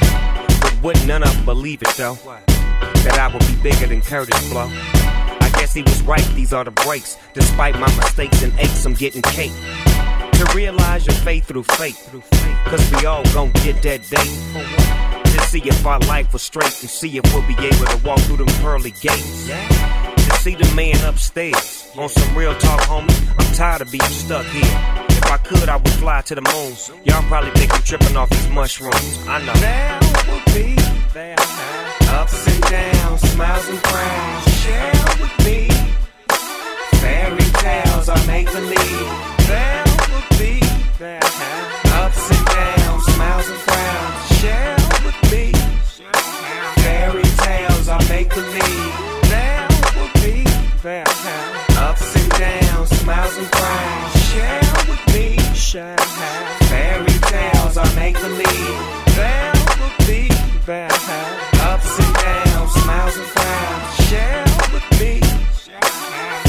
But 0.61 0.77
wouldn't 0.83 1.07
none 1.07 1.23
of 1.23 1.33
them 1.33 1.45
believe 1.45 1.81
it 1.81 1.89
though. 1.97 2.19
That 3.03 3.17
I 3.19 3.33
would 3.33 3.45
be 3.47 3.55
bigger 3.63 3.87
than 3.87 4.01
Kurtis 4.01 4.49
Blow. 4.51 4.69
I 4.69 5.49
guess 5.57 5.73
he 5.73 5.81
was 5.81 6.03
right, 6.03 6.25
these 6.35 6.53
are 6.53 6.63
the 6.63 6.71
breaks. 6.71 7.17
Despite 7.33 7.79
my 7.79 7.87
mistakes 7.95 8.43
and 8.43 8.53
aches, 8.59 8.85
I'm 8.85 8.93
getting 8.93 9.23
cake. 9.23 9.53
To 10.33 10.51
realize 10.53 11.07
your 11.07 11.15
faith 11.15 11.45
through 11.45 11.63
faith. 11.63 12.11
Cause 12.65 12.91
we 12.91 13.07
all 13.07 13.23
gon' 13.33 13.51
get 13.63 13.81
that 13.81 14.07
day. 14.07 15.31
To 15.31 15.41
see 15.47 15.61
if 15.63 15.83
our 15.83 15.99
life 16.01 16.31
was 16.31 16.43
straight 16.43 16.79
and 16.81 16.89
see 16.89 17.17
if 17.17 17.23
we'll 17.33 17.47
be 17.47 17.55
able 17.55 17.87
to 17.87 18.01
walk 18.05 18.19
through 18.19 18.37
them 18.37 18.47
pearly 18.61 18.91
gates. 19.01 19.49
See 20.45 20.53
the 20.53 20.75
man 20.75 21.03
upstairs. 21.05 21.87
On 21.97 22.07
some 22.07 22.37
real 22.37 22.53
talk, 22.59 22.79
homie, 22.81 23.17
I'm 23.39 23.51
tired 23.55 23.81
of 23.81 23.89
being 23.91 24.13
stuck 24.23 24.45
here. 24.45 24.77
If 25.09 25.31
I 25.31 25.37
could, 25.37 25.67
I 25.69 25.77
would 25.77 25.97
fly 26.03 26.21
to 26.21 26.35
the 26.35 26.45
moon. 26.53 26.71
Y'all 27.03 27.23
probably 27.23 27.49
think 27.57 27.73
I'm 27.73 27.81
tripping 27.81 28.15
off 28.15 28.29
these 28.29 28.49
mushrooms. 28.49 29.27
I 29.27 29.37
know. 29.45 29.53
There 29.65 29.99
will 30.27 30.45
be 30.53 30.67
ups 32.19 32.47
and 32.51 32.61
downs, 32.61 33.21
smiles 33.31 33.67
and 33.73 33.81
frowns. 33.89 34.45
Share 34.61 35.01
with 35.21 35.35
me. 35.47 35.59
Fairy 37.01 37.47
tales 37.65 38.07
I 38.07 38.17
make 38.27 38.45
believe. 38.45 39.07
There 39.49 39.83
will 40.11 40.27
be 40.37 40.53
ups 42.03 42.23
and 42.35 42.45
downs, 42.59 43.03
smiles 43.15 43.47
and 43.53 43.61
frowns. 43.67 44.21
Share 44.41 44.77
with 45.05 45.19
me. 45.31 45.45
Fairy 46.83 47.29
tales 47.45 47.89
I 47.89 47.97
make 48.09 48.29
believe. 48.29 48.64
Ups 50.87 52.15
and 52.15 52.29
downs, 52.29 52.89
smiles 52.99 53.37
and 53.37 53.51
cries. 53.51 54.23
Share 54.29 54.61
with 54.87 55.15
me. 55.15 55.35
Fairy 56.69 57.19
tales 57.21 57.77
are 57.77 57.95
make 57.95 58.13
believe. 58.21 58.77
There 59.15 59.53
will 59.79 60.05
be. 60.05 60.29
Ups 60.69 61.99
and 61.99 62.13
downs, 62.13 62.71
smiles 62.83 63.17
and. 63.17 64.05
Share 64.05 64.45
with 64.73 64.99
me. 65.01 65.21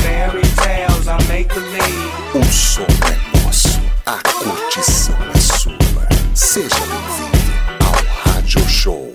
Fairy 0.02 0.42
tales 0.42 1.08
are 1.08 1.22
make 1.28 1.48
believe. 1.48 2.12
O 2.34 2.44
som 2.44 2.84
é 2.84 3.42
nosso, 3.42 3.80
a 4.04 4.18
curtição 4.18 5.16
é 5.34 5.38
sua. 5.38 6.08
Seja 6.34 6.76
bem-vindo 6.76 7.86
ao 7.86 8.32
Rádio 8.32 8.68
Show. 8.68 9.14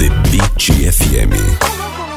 The 0.00 0.08
Beat 0.28 0.92
FM. 0.92 2.13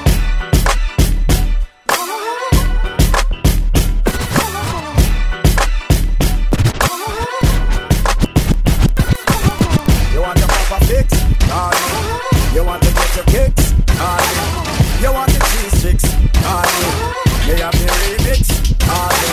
Your 13.17 13.25
kicks? 13.25 13.73
Honey. 13.97 15.01
You 15.01 15.11
want 15.11 15.31
the 15.33 15.39
cheese 15.49 15.73
sticks? 15.79 16.05
Honey. 16.45 16.85
Me 17.49 17.53
have 17.61 17.73
the 17.73 17.85
remix? 17.89 18.41
Honey. 18.85 19.31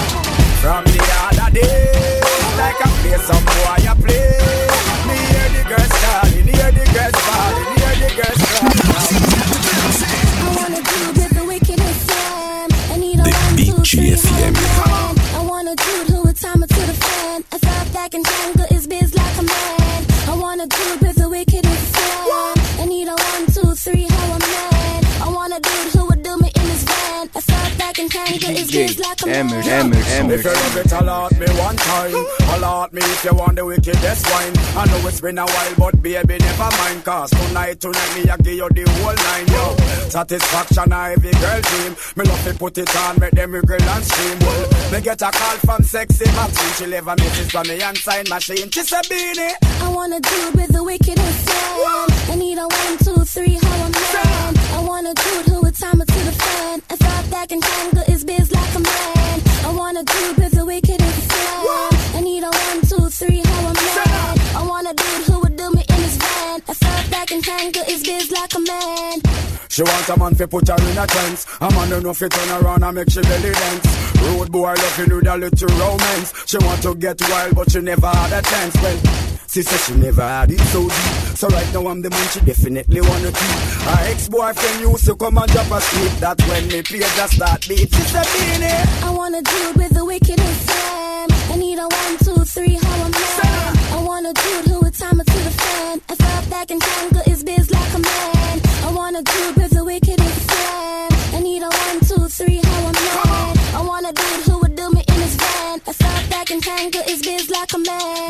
From 0.64 0.84
the 0.88 1.00
other 1.20 1.50
day, 1.52 2.20
like 2.56 2.80
I 2.80 2.88
play 3.04 3.18
some 3.28 3.44
boy 3.44 3.84
I 3.84 3.94
play. 4.00 4.40
Me 5.04 5.16
hear 5.28 5.48
the 5.52 5.62
girls 5.68 5.92
calling, 6.00 6.48
hear 6.48 6.70
the 6.72 6.84
girls 6.96 7.18
calling, 7.28 7.68
hear 7.76 7.94
the 8.00 8.10
girls 8.16 8.40
I 10.40 10.48
wanna 10.56 10.80
do 10.80 11.00
with 11.20 11.32
the 11.36 11.44
wickedest 11.44 12.00
Sam. 12.08 12.68
I 12.88 12.96
need 12.96 13.20
a 13.20 13.24
The 13.24 13.32
one, 13.36 13.56
two, 13.56 13.76
Beat 13.76 13.84
three, 13.84 14.10
FM. 14.16 14.52
man. 14.54 15.12
I 15.36 15.44
wanna 15.44 15.76
do 15.76 15.92
it 16.00 16.08
who 16.08 16.22
would 16.24 16.36
time 16.36 16.62
it 16.62 16.68
to 16.70 16.80
the 16.88 16.94
fan. 17.04 17.44
I 17.52 17.58
thought 17.58 17.92
back 17.92 18.14
and 18.14 18.24
tangle 18.24 18.53
back 28.44 28.56
and 28.58 28.70
tangle 28.70 28.92
is 28.92 28.96
biz 28.96 28.98
like 28.98 29.22
a 29.22 29.26
man. 29.26 30.30
If 30.30 30.44
you 30.44 30.50
love 30.50 30.76
it, 30.76 30.92
allot 30.92 31.32
me 31.38 31.46
one 31.58 31.76
time. 31.76 32.14
Allot 32.54 32.92
me 32.92 33.02
if 33.02 33.24
you 33.24 33.34
want 33.34 33.56
the 33.56 33.64
wickedest 33.64 34.30
wine. 34.30 34.52
I 34.76 34.86
know 34.86 35.08
it's 35.08 35.20
been 35.20 35.38
a 35.38 35.46
while, 35.46 35.74
but 35.78 36.02
baby, 36.02 36.38
never 36.38 36.70
mind. 36.78 37.04
Cause 37.04 37.30
tonight, 37.30 37.80
tonight, 37.80 38.12
me, 38.16 38.30
I 38.30 38.36
give 38.36 38.54
you 38.54 38.68
the 38.68 38.84
whole 38.90 39.14
nine, 39.14 39.46
yo. 39.48 40.08
Satisfaction, 40.08 40.92
I 40.92 41.12
every 41.12 41.32
girl 41.32 41.60
dream. 41.60 41.96
Me 42.16 42.24
love 42.24 42.44
to 42.44 42.54
put 42.54 42.78
it 42.78 42.96
on, 42.96 43.20
make 43.20 43.32
them 43.32 43.52
wiggle 43.52 43.82
and 43.82 44.04
scream. 44.04 44.38
Well, 44.40 44.92
me 44.92 45.00
get 45.00 45.22
a 45.22 45.30
call 45.30 45.56
from 45.58 45.82
sexy 45.84 46.24
Maxine. 46.36 46.74
She 46.74 46.86
leave 46.86 47.06
a 47.06 47.16
message 47.16 47.50
from 47.50 47.68
me 47.68 47.80
and 47.80 47.96
sign 47.96 48.24
machine. 48.28 48.70
She 48.70 48.82
say, 48.82 49.00
Beenie. 49.08 49.54
I 49.80 49.88
wanna 49.88 50.20
do 50.20 50.36
it 50.48 50.54
with 50.54 50.72
the 50.72 50.82
wickedest 50.82 51.44
Sam. 51.44 52.06
I 52.30 52.36
need 52.36 52.58
a 52.58 52.66
one, 52.66 52.98
two, 52.98 53.24
three, 53.24 53.54
how 53.54 53.84
I'm 53.84 53.92
mad. 53.92 54.58
I 54.74 54.80
wanna 54.86 55.14
do 55.14 55.30
it 55.40 55.46
who 55.46 55.60
would 55.62 55.74
time 55.74 56.00
it 56.00 56.08
to 56.08 56.20
the 56.24 56.32
fan. 56.32 56.82
I 56.90 56.96
thought 56.96 57.30
back 57.30 57.52
and 57.52 57.62
tangle 57.62 58.02
is 58.08 58.24
biz 58.24 58.33
like 68.44 68.54
a 68.54 68.60
man. 68.60 69.18
She 69.68 69.82
want 69.82 70.08
a 70.08 70.18
man 70.18 70.34
fi 70.34 70.46
put 70.46 70.68
her 70.68 70.76
in 70.76 70.98
a 70.98 71.06
trance. 71.06 71.46
A 71.60 71.70
man 71.70 71.88
don't 71.88 72.02
know 72.02 72.14
fi 72.14 72.28
turn 72.28 72.62
around 72.62 72.84
and 72.84 72.94
make 72.94 73.10
she 73.10 73.22
belly 73.22 73.52
dance. 73.52 73.86
Road 74.22 74.52
boy 74.52 74.74
loving 74.74 75.16
with 75.16 75.26
a 75.26 75.36
little 75.36 75.68
romance. 75.78 76.32
She 76.46 76.58
want 76.58 76.82
to 76.82 76.94
get 76.94 77.20
wild, 77.30 77.54
but 77.54 77.70
she 77.70 77.80
never 77.80 78.06
had 78.06 78.32
a 78.32 78.42
chance. 78.42 78.74
Well, 78.82 78.98
she 79.48 79.62
said 79.62 79.80
she 79.80 79.94
never 79.94 80.22
had 80.22 80.50
it 80.50 80.60
so 80.60 80.82
deep. 80.82 81.36
So 81.40 81.48
right 81.48 81.72
now 81.72 81.88
I'm 81.88 82.02
the 82.02 82.10
man 82.10 82.28
she 82.28 82.40
definitely 82.40 83.00
wanna 83.00 83.32
keep. 83.32 83.58
Her 83.88 84.10
ex-boyfriend 84.10 84.80
used 84.80 85.06
to 85.06 85.16
come 85.16 85.38
and 85.38 85.50
drop 85.50 85.70
asleep. 85.70 86.12
That 86.20 86.40
when 86.48 86.68
me 86.68 86.82
play 86.82 87.00
just 87.00 87.34
start 87.36 87.66
beat. 87.68 87.88
She 87.94 88.02
said, 88.12 88.26
Beenie. 88.34 88.84
I 89.06 89.10
wanna 89.10 89.42
do 89.42 89.56
it 89.70 89.76
with 89.76 89.94
the 89.94 90.04
wickedest 90.04 90.60
Sam. 90.68 91.28
I 91.50 91.56
need 91.56 91.78
a 91.78 91.88
one, 91.88 92.16
two, 92.18 92.44
three, 92.44 92.74
how 92.74 93.04
I'm 93.04 93.10
mad. 93.10 93.78
I 93.96 94.02
wanna 94.04 94.32
do 94.34 94.50
it 94.58 94.66
who 94.68 94.80
would 94.80 94.94
time 94.94 95.20
it 95.20 95.26
to 95.26 95.38
the 95.38 95.50
fan. 95.50 96.00
I 96.08 96.14
thought 96.14 96.50
back 96.50 96.70
and 96.70 96.80
tangle 96.80 97.22
is 97.26 97.42
biz 97.42 97.70
like 97.70 97.94
a 97.94 97.98
man. 97.98 98.33
Wanna 99.04 99.22
do 99.22 99.32
it 99.50 99.56
with 99.56 99.76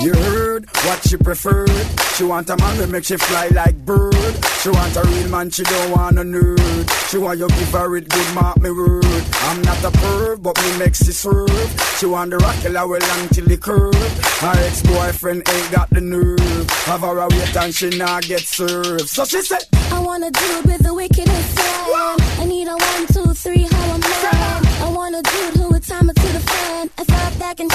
You 0.01 0.13
heard 0.13 0.67
what 0.85 1.07
she 1.07 1.17
preferred. 1.17 1.71
She 2.17 2.25
want 2.25 2.51
a 2.51 2.57
man 2.57 2.77
to 2.79 2.87
make 2.87 3.05
she 3.05 3.17
fly 3.17 3.49
like 3.49 3.77
bird. 3.85 4.15
She 4.61 4.69
want 4.69 4.97
a 4.97 5.03
real 5.03 5.29
man, 5.31 5.51
she 5.51 5.63
don't 5.63 5.91
want 5.93 6.19
a 6.19 6.23
nerd. 6.23 7.11
She 7.11 7.19
want 7.19 7.39
you 7.39 7.49
give 7.49 7.71
her 7.71 7.97
it 7.97 8.09
good, 8.09 8.35
mark 8.35 8.61
me 8.61 8.71
word. 8.71 9.05
I'm 9.05 9.63
not 9.63 9.83
a 9.85 9.91
perv, 9.91 10.43
but 10.43 10.57
me 10.63 10.79
makes 10.79 11.05
she 11.05 11.13
swerve. 11.13 11.97
She 11.99 12.07
want 12.07 12.31
the 12.31 12.39
rock 12.39 12.57
killer 12.57 12.87
well 12.87 13.01
long 13.01 13.29
till 13.29 13.47
the 13.47 13.57
curve. 13.57 13.95
Her 14.41 14.67
ex-boyfriend 14.67 15.49
ain't 15.49 15.71
got 15.71 15.91
the 15.91 16.01
nerve. 16.01 16.71
Have 16.87 17.01
her 17.01 17.19
a 17.19 17.29
wait 17.29 17.57
and 17.57 17.75
she 17.75 17.91
not 17.91 18.25
get 18.25 18.41
served. 18.41 19.09
So 19.09 19.25
she 19.25 19.43
said, 19.43 19.65
I 19.91 20.01
wanna 20.01 20.31
do 20.31 20.45
it 20.59 20.67
with 20.67 20.83
the 20.83 20.95
wickedest 20.95 21.55
Sam. 21.57 22.17
I 22.41 22.45
need 22.47 22.69
a 22.69 22.77
one, 22.77 23.07
two, 23.07 23.33
three, 23.35 23.63
how 23.63 23.95
I'm 23.95 24.01
mad. 24.01 24.67
I 24.83 24.89
wanna 24.91 25.23
do 25.23 25.39
it 25.49 25.55
who 25.55 25.69
would 25.71 25.83
time 25.83 26.11
it 26.11 26.17
to 26.17 26.33
the 26.33 26.41
fan. 26.41 26.91
I 26.99 27.05
thought 27.05 27.39
back 27.39 27.61
and 27.61 27.71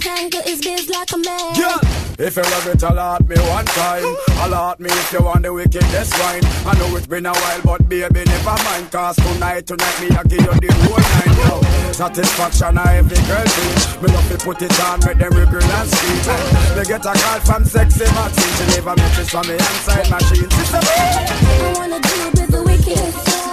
thought 0.00 0.30
back 0.30 0.46
is 0.46 0.60
biz 0.60 0.88
like 0.88 1.12
a 1.12 1.18
man. 1.18 1.54
Yeah. 1.54 1.78
If 2.16 2.36
you 2.36 2.42
love 2.42 2.66
it, 2.68 2.82
allot 2.82 3.28
me 3.28 3.36
one 3.50 3.64
time. 3.64 4.16
Allot 4.46 4.78
me 4.78 4.88
if 4.88 5.12
you 5.12 5.22
want 5.22 5.42
the 5.42 5.52
wickedest 5.52 6.14
wine. 6.20 6.44
I 6.64 6.78
know 6.78 6.96
it's 6.96 7.06
been 7.06 7.26
a 7.26 7.32
while, 7.32 7.60
but 7.64 7.88
baby, 7.88 8.22
never 8.24 8.56
mind. 8.64 8.90
Cause 8.92 9.16
tonight, 9.16 9.66
tonight, 9.66 10.00
me, 10.00 10.08
I 10.14 10.22
give 10.22 10.40
you 10.40 10.54
the 10.54 10.70
whole 10.86 11.02
nine, 11.02 11.36
yo. 11.42 11.92
Satisfaction, 11.92 12.78
I 12.78 12.98
every 12.98 13.18
girl 13.26 13.46
see. 13.46 14.00
Me 14.00 14.08
love 14.14 14.28
to 14.30 14.38
put 14.38 14.62
it 14.62 14.80
on, 14.80 15.00
make 15.04 15.18
them 15.18 15.34
wiggle 15.34 15.62
and 15.62 15.88
scream. 15.90 16.76
They 16.76 16.84
get 16.84 17.04
a 17.04 17.12
call 17.18 17.40
from 17.40 17.64
sexy 17.64 18.04
Maxine. 18.04 18.54
She 18.54 18.64
leave 18.74 18.86
a 18.86 18.94
message 18.96 19.30
from 19.30 19.46
me 19.48 19.54
inside 19.54 20.10
machine. 20.10 20.50
Say, 20.50 20.78
I 20.78 21.72
wanna 21.74 22.00
do 22.00 22.14
it 22.14 22.34
with 22.38 22.50
the 22.50 22.62
wickedest 22.62 23.43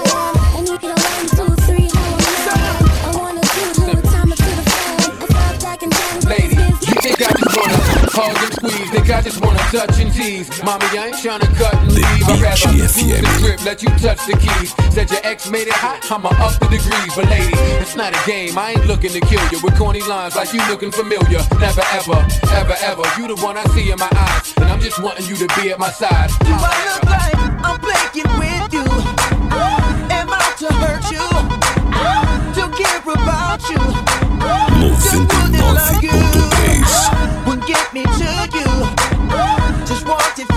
hug 8.11 8.35
and 8.35 8.53
squeeze? 8.53 8.89
Think 8.91 9.09
I 9.09 9.21
just 9.21 9.39
wanna 9.43 9.59
touch 9.71 9.99
and 9.99 10.11
tease? 10.13 10.47
Mommy, 10.63 10.85
I 10.97 11.07
ain't 11.07 11.15
tryna 11.15 11.47
cut 11.55 11.73
and 11.75 11.91
leave. 11.93 12.23
I'd 12.27 12.41
rather 12.41 12.71
use 12.75 12.93
the 12.95 13.23
script, 13.39 13.65
let 13.65 13.81
you 13.81 13.89
touch 13.97 14.21
the 14.27 14.35
keys. 14.38 14.75
Said 14.93 15.09
your 15.09 15.21
ex 15.23 15.49
made 15.49 15.67
it 15.67 15.73
hot, 15.73 15.99
I'ma 16.11 16.29
up 16.43 16.59
the 16.59 16.67
degrees. 16.67 17.13
But 17.15 17.29
lady, 17.29 17.53
it's 17.79 17.95
not 17.95 18.13
a 18.13 18.21
game. 18.29 18.57
I 18.57 18.71
ain't 18.71 18.85
looking 18.88 19.11
to 19.11 19.21
kill 19.21 19.43
you 19.51 19.59
with 19.63 19.77
corny 19.77 20.01
lines 20.03 20.35
like 20.35 20.53
you 20.53 20.61
looking 20.67 20.91
familiar. 20.91 21.41
Never 21.59 21.83
ever, 21.95 22.19
ever 22.51 22.75
ever. 22.83 23.03
You 23.17 23.27
the 23.27 23.39
one 23.41 23.57
I 23.57 23.63
see 23.73 23.91
in 23.91 23.97
my 23.97 24.09
eyes, 24.11 24.53
and 24.57 24.65
I'm 24.65 24.81
just 24.81 24.99
wanting 25.01 25.25
you 25.27 25.35
to 25.35 25.47
be 25.55 25.71
at 25.71 25.79
my 25.79 25.91
side. 25.91 26.29
Do 26.43 26.51
I 26.51 26.75
look 26.89 27.03
like 27.07 27.38
I'm 27.63 27.79
playing 27.79 28.01
with 28.39 28.73
you? 28.73 28.85
Am 30.11 30.29
I 30.29 30.43
to 30.59 30.67
hurt 30.83 31.05
you? 31.11 31.27
To 32.55 32.63
care 32.77 33.01
about 33.05 33.61
you? 33.69 33.81
Would 35.61 35.99
get 36.01 37.51
me 37.93 38.03
to 38.03 38.09
you. 38.53 39.85
Just 39.85 40.07
want 40.07 40.51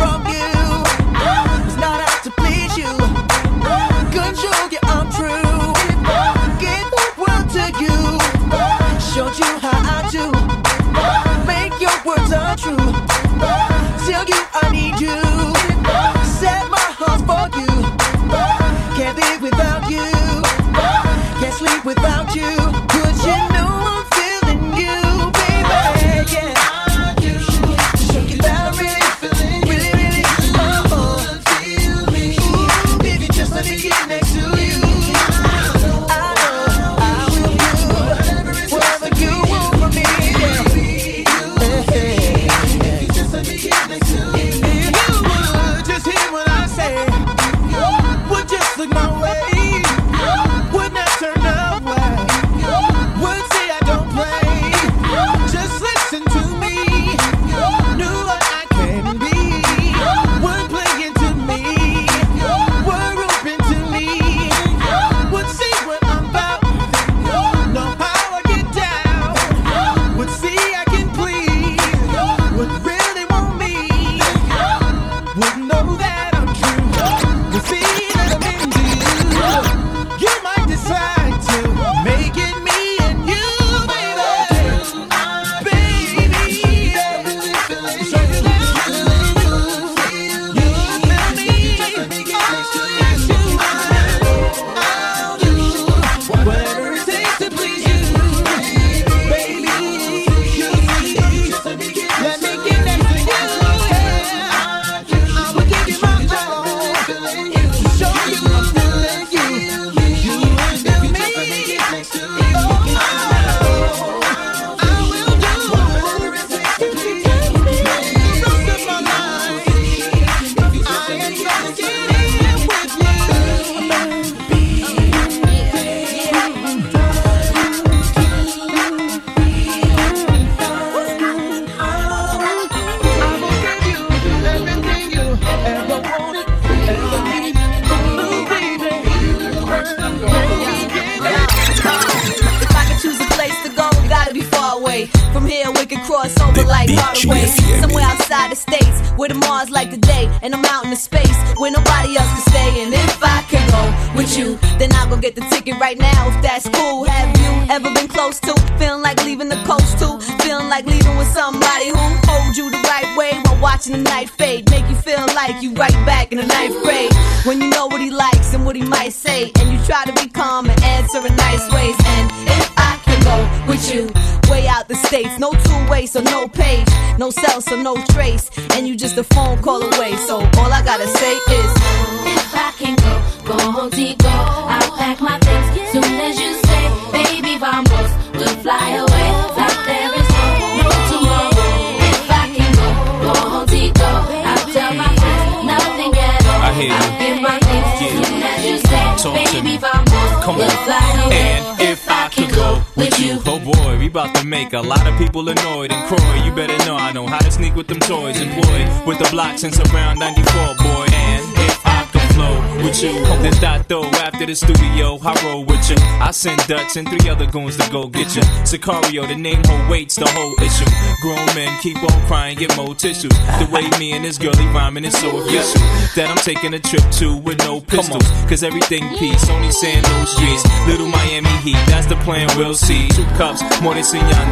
to 214.47 214.51
the 214.51 214.57
studio, 214.57 215.19
I 215.23 215.33
roll 215.45 215.65
with 215.65 215.89
ya. 215.89 215.97
I 216.21 216.31
send 216.31 216.59
Dutch 216.67 216.97
and 216.97 217.09
three 217.09 217.29
other 217.29 217.47
goons 217.47 217.77
to 217.77 217.91
go 217.91 218.07
get 218.09 218.35
ya. 218.35 218.43
Sicario, 218.65 219.27
the 219.27 219.35
name 219.35 219.63
who 219.65 219.91
waits 219.91 220.17
the 220.17 220.27
whole 220.29 220.55
issue. 220.61 220.89
Grown 221.23 221.47
men 221.55 221.71
keep 221.81 221.97
on 222.03 222.27
crying, 222.27 222.59
get 222.59 222.75
more 222.77 222.95
tissues. 222.95 223.33
The 223.59 223.69
way 223.73 223.89
me 223.99 224.13
and 224.13 224.25
this 224.25 224.39
girlie 224.39 224.67
rhyming 224.69 225.05
is 225.05 225.17
so 225.17 225.29
official 225.39 225.81
that 226.17 226.29
I'm 226.31 226.37
taking 226.37 226.75
a 226.75 226.81
trip 226.81 227.05
to 227.21 227.37
with 227.37 227.59
no 227.59 227.81
pistols. 227.81 228.25
Cause 228.49 228.63
everything 228.63 229.09
peace, 229.17 229.49
only 229.51 229.71
sand, 229.71 230.03
no 230.03 230.25
streets. 230.25 230.65
Little 230.87 231.09
Miami 231.09 231.55
Heat, 231.63 231.81
that's 231.87 232.07
the 232.07 232.17
plan, 232.17 232.49
we'll 232.57 232.75
see. 232.75 233.09
Two 233.09 233.25
cups, 233.37 233.63
more 233.81 233.95
than 233.95 234.05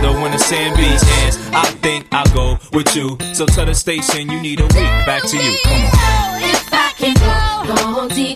though 0.02 0.20
when 0.22 0.32
the 0.32 0.38
sand 0.38 0.76
beach. 0.76 1.02
hands. 1.02 1.36
I 1.52 1.66
think 1.82 2.06
I'll 2.12 2.32
go 2.34 2.58
with 2.72 2.94
you. 2.96 3.18
So 3.34 3.46
tell 3.46 3.66
the 3.66 3.74
station 3.74 4.30
you 4.30 4.40
need 4.40 4.60
a 4.60 4.64
week. 4.64 4.92
Back 5.06 5.22
to 5.24 5.36
you. 5.36 5.58
Come 5.64 5.72
on. 5.72 6.42
If 6.42 6.68
I 6.72 6.92
can 6.96 7.14
go, 7.66 7.94
go 7.94 8.08
deep. 8.08 8.31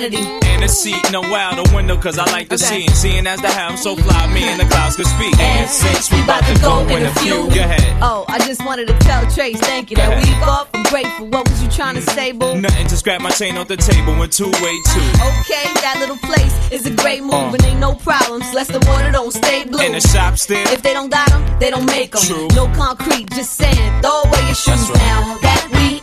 Kennedy. 0.00 0.24
In 0.54 0.60
the 0.60 0.68
seat, 0.68 0.96
no 1.12 1.20
out 1.34 1.62
the 1.62 1.76
window, 1.76 1.96
cause 2.00 2.18
I 2.18 2.24
like 2.32 2.48
the 2.48 2.54
okay. 2.54 2.86
see. 2.86 2.94
Seeing 2.94 3.26
as 3.26 3.40
the 3.42 3.48
how 3.48 3.68
I'm 3.68 3.76
so 3.76 3.94
fly, 3.96 4.32
me 4.32 4.44
and 4.44 4.58
the 4.58 4.64
clouds 4.64 4.96
could 4.96 5.06
speak. 5.06 5.38
And, 5.38 5.68
since 5.68 6.10
we 6.10 6.22
about 6.22 6.40
to 6.44 6.54
go, 6.62 6.86
go 6.88 6.96
in 6.96 7.04
a 7.04 7.14
few, 7.16 7.48
go 7.52 7.60
ahead. 7.60 7.98
Oh, 8.00 8.24
I 8.28 8.38
just 8.38 8.64
wanted 8.64 8.88
to 8.88 8.96
tell 9.00 9.30
Trace, 9.30 9.60
thank 9.60 9.90
you. 9.90 9.96
Go 9.96 10.02
that 10.02 10.12
ahead. 10.12 10.24
we 10.24 10.44
fought. 10.44 10.68
I'm 10.72 10.84
grateful. 10.84 11.26
What 11.26 11.48
was 11.50 11.62
you 11.62 11.68
trying 11.68 11.96
to 11.96 12.00
say, 12.00 12.32
boo? 12.32 12.58
Nothing, 12.58 12.86
to 12.86 12.96
scrap 12.96 13.20
my 13.20 13.30
chain 13.30 13.58
off 13.58 13.68
the 13.68 13.76
table 13.76 14.14
and 14.22 14.32
two 14.32 14.48
way 14.64 14.76
two. 14.88 15.06
Okay, 15.36 15.68
that 15.84 15.96
little 16.00 16.16
place 16.16 16.56
is 16.72 16.86
a 16.86 16.94
great 16.94 17.20
move, 17.22 17.34
uh. 17.34 17.52
and 17.52 17.64
ain't 17.64 17.80
no 17.80 17.94
problems. 17.94 18.52
Less 18.54 18.68
the 18.68 18.80
water 18.88 19.12
don't 19.12 19.32
stay 19.32 19.64
blue. 19.64 19.84
In 19.84 19.92
the 19.92 20.00
shop 20.00 20.38
still. 20.38 20.66
If 20.72 20.80
they 20.80 20.94
don't 20.94 21.10
got 21.10 21.28
them, 21.28 21.44
they 21.58 21.68
don't 21.68 21.86
make 21.86 22.12
them. 22.12 22.22
True. 22.22 22.48
No 22.56 22.68
concrete, 22.74 23.28
just 23.32 23.52
sand. 23.52 24.02
Throw 24.02 24.22
away 24.22 24.46
your 24.46 24.54
shoes 24.54 24.88
right. 24.88 24.96
now. 24.96 25.38
That 25.42 25.68
we 25.72 25.99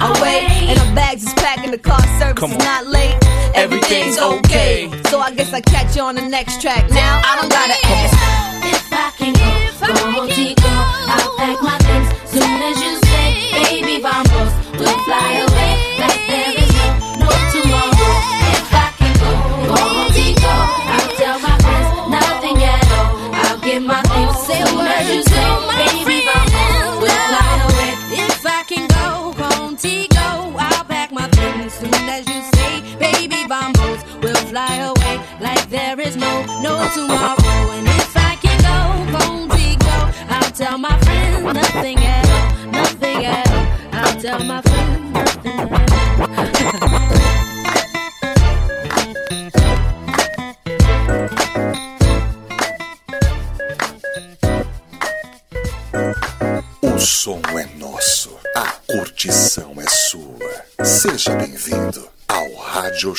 away. 0.00 0.46
And 0.68 0.78
our 0.78 0.94
bags 0.94 1.24
is 1.24 1.34
packed 1.34 1.64
and 1.64 1.72
the 1.72 1.78
car 1.78 2.00
service 2.18 2.50
is 2.50 2.58
not 2.58 2.86
late. 2.86 3.16
Everything's 3.54 4.18
okay. 4.18 4.90
So 5.08 5.20
I 5.20 5.34
guess 5.34 5.52
I 5.52 5.60
catch 5.60 5.96
you 5.96 6.02
on 6.02 6.14
the 6.14 6.22
next 6.28 6.60
track. 6.60 6.88
Now 6.90 7.22
I 7.24 7.40
don't 7.40 7.50
gotta 7.50 7.85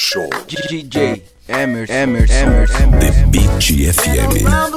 Show. 0.08 0.30
DJ 0.48 1.22
Emerson. 1.50 1.94
Emerson. 1.94 2.48
Emerson. 2.48 2.92
The 2.92 3.28
Beat 3.30 3.50
FM. 3.50 4.77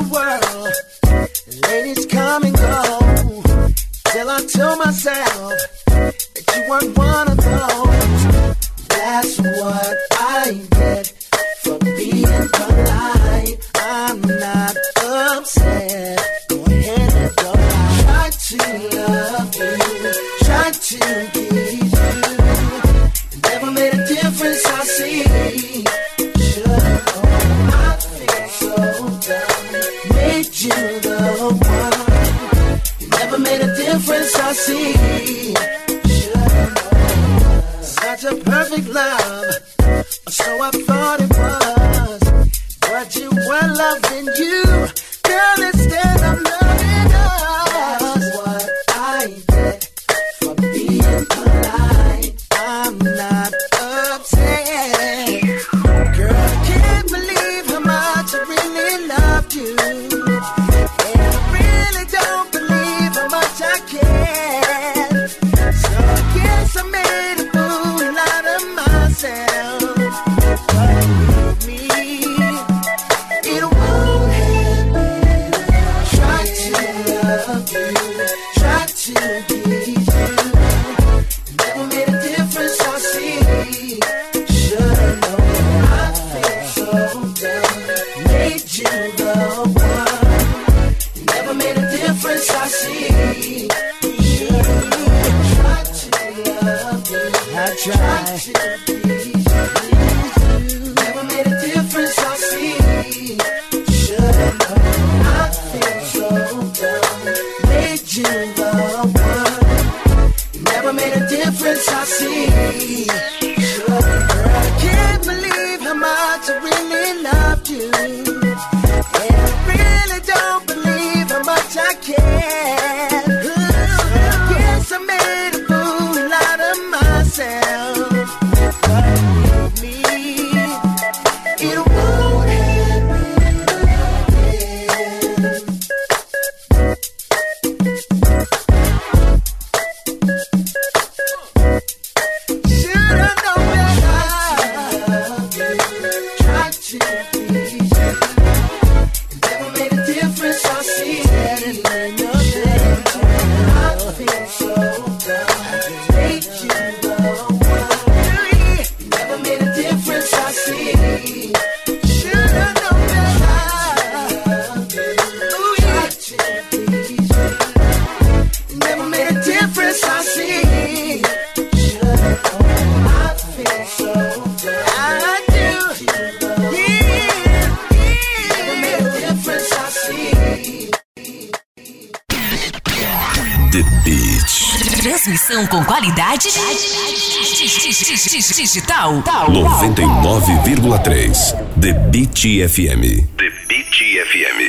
Digital 188.23 189.23
99,3 189.25 191.57
The 191.81 191.93
Beat 192.13 192.37
FM. 192.69 193.01
The 193.39 193.49
Beat 193.67 193.97
FM. 194.29 194.61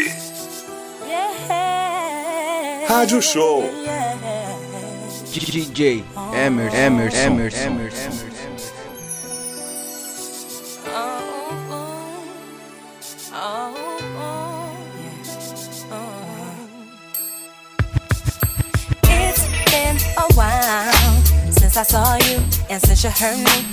Rádio 2.88 3.20
Show. 3.22 3.68
DJ 5.34 6.02
Emerson. 6.34 6.80
Emerson. 6.80 7.34
Emerson. 7.34 8.31
hurt 23.22 23.38
me. 23.38 23.71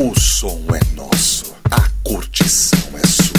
O 0.00 0.14
som 0.14 0.62
é 0.72 0.78
nosso, 0.94 1.56
a 1.72 1.88
curtição 2.04 2.78
é 2.94 3.04
sua. 3.04 3.34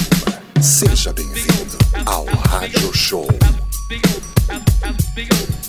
Seja 0.61 1.13
bem-vindo 1.13 1.77
ao 2.05 2.25
Rádio 2.25 2.93
Show 2.93 3.25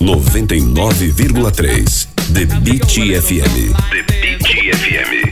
99,3 0.00 2.08
The 2.34 2.44
Beat 2.60 2.90
FM. 3.22 3.72
The 3.90 4.02
Beat 4.02 4.42
FM. 4.74 5.30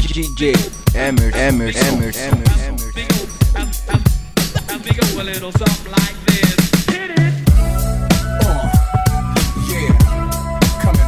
DJ 0.00 0.54
Emerson, 0.94 1.38
Emerson, 1.38 1.88
Emerson, 1.88 2.24
Emerson. 2.24 2.48
Oh, 8.46 8.70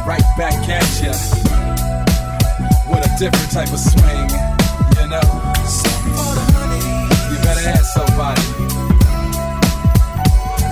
right 0.05 0.23
back 0.37 0.53
at 0.69 1.01
ya. 1.03 1.30
different 3.21 3.51
type 3.51 3.71
of 3.71 3.77
swing, 3.77 4.29
you 4.97 5.07
know. 5.07 5.21
Something 5.69 6.13
for 6.17 6.33
the 6.33 6.45
honey. 6.57 6.81
You 7.29 7.37
better 7.45 7.69
ask 7.69 7.93
somebody. 7.93 8.41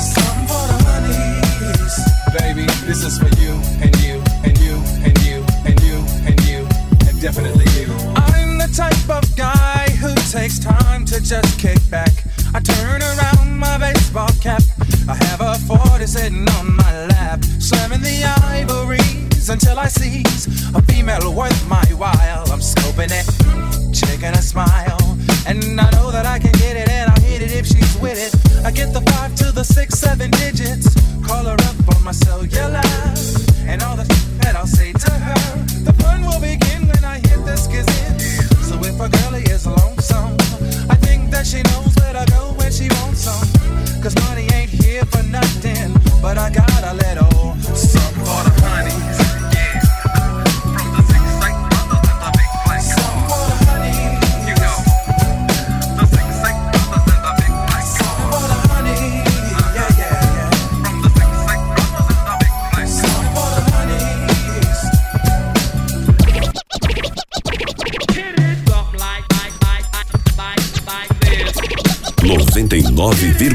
Something 0.02 0.48
for 0.50 0.66
the 0.66 0.78
honeys. 0.90 1.96
Baby, 2.42 2.66
this 2.90 3.06
is 3.06 3.20
for 3.20 3.30
you 3.38 3.54
and 3.86 3.94
you 4.02 4.18
and 4.42 4.58
you 4.66 4.82
and 5.06 5.14
you 5.22 5.46
and 5.64 5.80
you 5.86 6.02
and 6.26 6.42
you 6.50 6.66
and 7.08 7.22
definitely 7.22 7.70
you. 7.78 7.94
I'm 8.18 8.58
the 8.58 8.72
type 8.74 9.10
of 9.12 9.24
guy 9.38 9.86
who 10.02 10.16
takes 10.32 10.58
time 10.58 11.06
to 11.06 11.22
just 11.22 11.60
kick 11.60 11.78
back. 11.92 12.14
I 12.56 12.62
turn 12.62 13.04
around 13.04 13.60
my 13.60 13.78
baseball 13.78 14.34
cap. 14.42 14.64
I 15.08 15.14
have 15.14 15.42
a 15.42 15.54
40 15.54 16.08
sitting 16.08 16.50
on 16.58 16.76
my 16.78 17.06
lap, 17.10 17.44
slamming 17.60 18.02
the 18.02 18.24
ivory 18.26 19.29
until 19.50 19.80
I 19.80 19.88
seize 19.88 20.46
a 20.76 20.82
female 20.84 21.34
worth 21.34 21.68
my 21.68 21.84
while. 21.98 22.46
I'm 22.52 22.60
scoping 22.60 23.10
it, 23.10 23.26
checking 23.94 24.34
a 24.38 24.42
smile, 24.42 25.18
and 25.48 25.80
I 25.80 25.90
know 25.92 26.12
that 26.12 26.26
I 26.26 26.38
can 26.40 26.52
get 26.54 26.78
it, 26.78 26.90
and 26.90 27.10
I'll 27.10 27.22
hit 27.22 27.42
it 27.42 27.52
if 27.52 27.66
she's 27.66 27.98
with 27.98 28.20
it. 28.20 28.34
I 28.66 28.72
get 28.72 28.94
the 28.94 29.02
five 29.12 29.34
to 29.36 29.52
the 29.52 29.64
six, 29.64 30.00
seven 30.00 30.30
digits, 30.32 30.94
call 31.26 31.46
her 31.46 31.56
up 31.56 31.96
on 31.96 32.04
my 32.04 32.12
cellular, 32.12 32.82
and 33.66 33.82
all 33.82 33.96
the 33.96 34.06
that 34.42 34.56
I'll 34.56 34.68
say 34.68 34.94
to 34.94 35.12
her. 35.12 35.66
The 35.84 35.94
fun 35.94 36.22
will 36.22 36.40
begin 36.40 36.88
when 36.88 37.04
I 37.04 37.18
hit 37.18 37.44
this 37.46 37.66
gazette. 37.68 38.22
So 38.68 38.76
if 38.84 39.00
a 39.00 39.10
girlie 39.10 39.48
is 39.50 39.66
lonesome, 39.66 40.38
I 40.90 40.96
think 40.96 41.32
that 41.32 41.48
she 41.48 41.62
knows 41.64 41.96
where 41.98 42.14
to 42.14 42.26
go 42.32 42.54
when 42.58 42.72
she 42.72 42.88
wants 43.02 43.22
some. 43.22 43.48
Cause 44.02 44.16
money 44.28 44.48
ain't 44.54 44.70
here 44.70 45.06
for 45.06 45.24
nothing, 45.24 45.94
but 46.22 46.38
I 46.38 46.50
gotta 46.52 46.94
let 46.94 47.09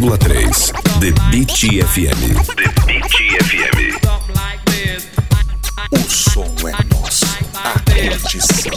101,3 0.00 0.72
The 1.00 1.12
Beat 1.30 1.50
FM. 1.86 2.18
The 2.56 2.68
Beat 2.84 3.14
FM. 3.44 3.78
O 5.92 5.98
som 6.10 6.44
é 6.68 6.72
nosso. 6.94 7.24
A 7.54 7.78
condição 7.78 8.73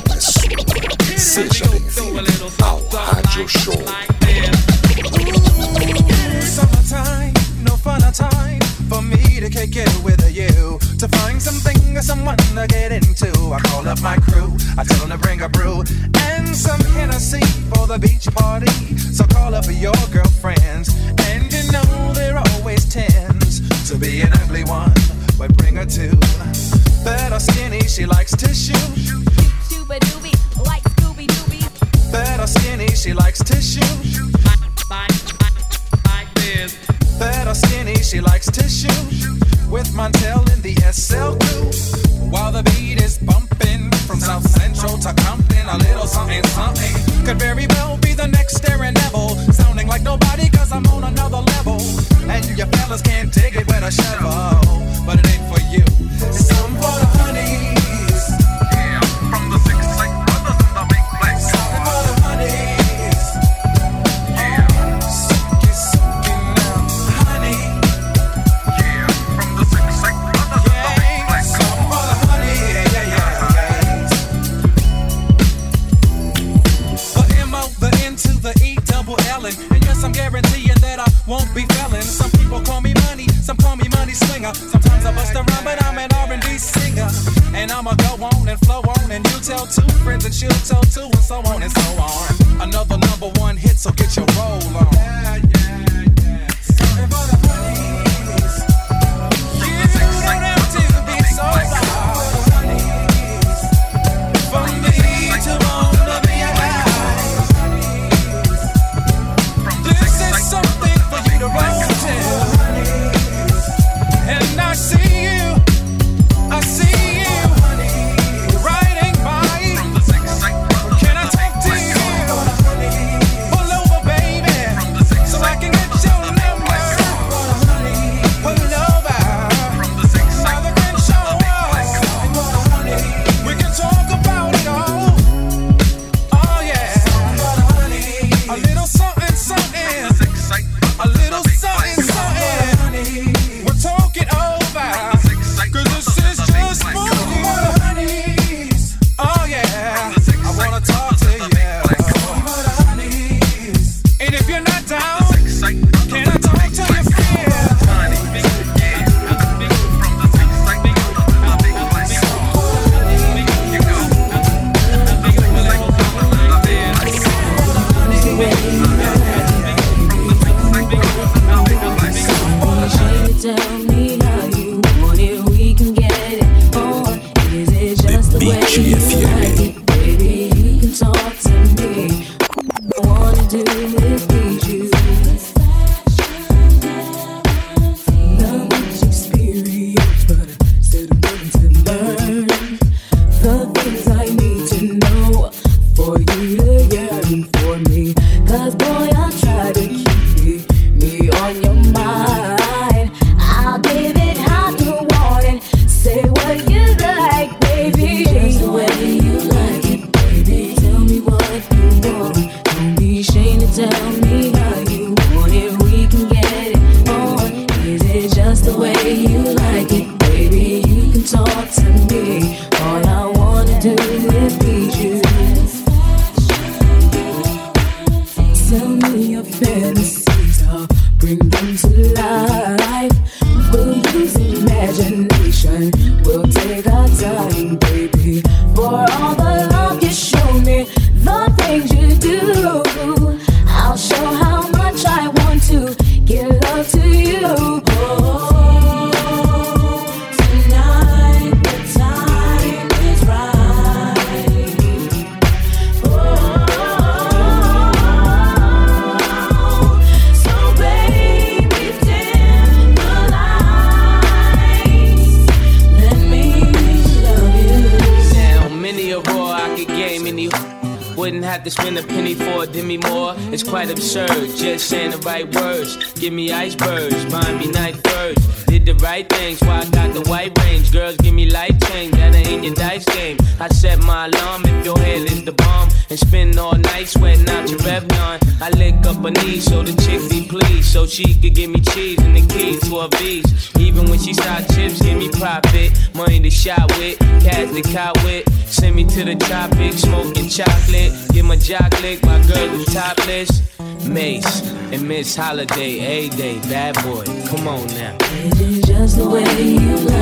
It's 305.28 305.36
holiday, 305.36 306.00
A 306.00 306.30
day, 306.30 306.58
bad 306.70 306.96
boy. 307.04 307.26
Come 307.50 307.68
on 307.68 307.86
now. 307.88 308.16
It 308.22 308.62
is 308.62 308.80
just 308.80 309.18
the 309.18 309.30
way 309.30 309.44
you 309.62 309.98
like 309.98 310.17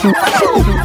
Show. 0.00 0.79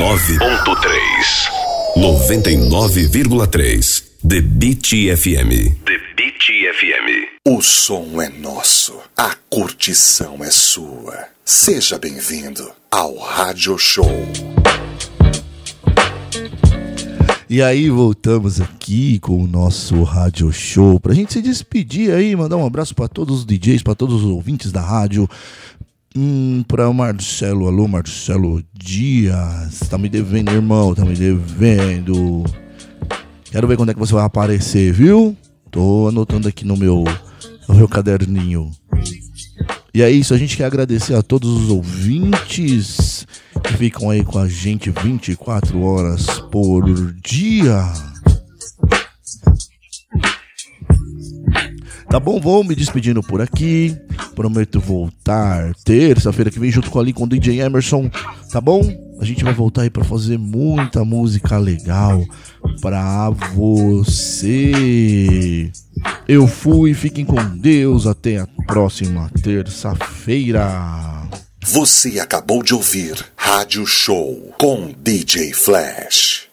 99.3. 0.00 1.52
99,3. 1.94 4.02
The 4.26 4.40
Beat 4.40 4.88
FM. 5.14 5.76
The 5.84 5.98
Beat 6.16 6.40
FM. 6.74 7.28
O 7.46 7.60
som 7.60 8.18
é 8.22 8.30
nosso, 8.30 8.98
a 9.14 9.36
curtição 9.50 10.42
é 10.42 10.50
sua. 10.50 11.26
Seja 11.44 11.98
bem-vindo 11.98 12.72
ao 12.90 13.18
Rádio 13.18 13.76
Show. 13.76 14.10
E 17.50 17.60
aí 17.60 17.90
voltamos 17.90 18.58
aqui 18.58 19.18
com 19.18 19.44
o 19.44 19.46
nosso 19.46 20.02
rádio 20.02 20.50
show 20.50 20.98
pra 20.98 21.12
gente 21.12 21.34
se 21.34 21.42
despedir 21.42 22.14
aí, 22.14 22.34
mandar 22.34 22.56
um 22.56 22.64
abraço 22.64 22.94
pra 22.94 23.06
todos 23.06 23.40
os 23.40 23.44
DJs, 23.44 23.82
pra 23.82 23.94
todos 23.94 24.24
os 24.24 24.30
ouvintes 24.30 24.72
da 24.72 24.80
rádio. 24.80 25.28
Hum, 26.16 26.64
pra 26.66 26.88
o 26.88 26.94
Marcelo, 26.94 27.68
alô 27.68 27.86
Marcelo 27.86 28.64
Dias, 28.82 29.80
tá 29.90 29.98
me 29.98 30.08
devendo, 30.08 30.50
irmão, 30.50 30.94
tá 30.94 31.04
me 31.04 31.14
devendo. 31.14 32.44
Quero 33.50 33.68
ver 33.68 33.76
quando 33.76 33.90
é 33.90 33.92
que 33.92 34.00
você 34.00 34.14
vai 34.14 34.24
aparecer, 34.24 34.90
viu? 34.90 35.36
Tô 35.70 36.08
anotando 36.08 36.48
aqui 36.48 36.64
no 36.64 36.76
meu, 36.76 37.04
no 37.68 37.74
meu 37.74 37.86
caderninho. 37.86 38.70
E 39.92 40.02
é 40.02 40.10
isso, 40.10 40.32
a 40.32 40.38
gente 40.38 40.56
quer 40.56 40.64
agradecer 40.64 41.14
a 41.14 41.22
todos 41.22 41.50
os 41.50 41.68
ouvintes 41.68 43.26
que 43.62 43.74
ficam 43.74 44.08
aí 44.08 44.24
com 44.24 44.38
a 44.38 44.48
gente 44.48 44.90
24 44.90 45.78
horas 45.82 46.26
por 46.50 47.12
dia. 47.22 47.84
Tá 52.10 52.18
bom, 52.18 52.40
vou 52.40 52.64
me 52.64 52.74
despedindo 52.74 53.22
por 53.22 53.40
aqui. 53.40 53.96
Prometo 54.34 54.80
voltar 54.80 55.72
terça-feira 55.84 56.50
que 56.50 56.58
vem 56.58 56.72
junto 56.72 56.90
com 56.90 56.98
ali 56.98 57.12
com 57.12 57.22
o 57.22 57.28
DJ 57.28 57.60
Emerson, 57.60 58.10
tá 58.50 58.60
bom? 58.60 58.82
A 59.20 59.24
gente 59.24 59.44
vai 59.44 59.54
voltar 59.54 59.82
aí 59.82 59.90
pra 59.90 60.02
fazer 60.02 60.36
muita 60.36 61.04
música 61.04 61.56
legal 61.56 62.20
pra 62.80 63.30
você. 63.54 64.72
Eu 66.26 66.48
fui, 66.48 66.94
fiquem 66.94 67.24
com 67.24 67.36
Deus, 67.56 68.08
até 68.08 68.38
a 68.38 68.48
próxima 68.66 69.30
terça-feira. 69.40 70.66
Você 71.62 72.18
acabou 72.18 72.64
de 72.64 72.74
ouvir 72.74 73.24
Rádio 73.36 73.86
Show 73.86 74.52
com 74.58 74.92
DJ 75.00 75.52
Flash. 75.52 76.49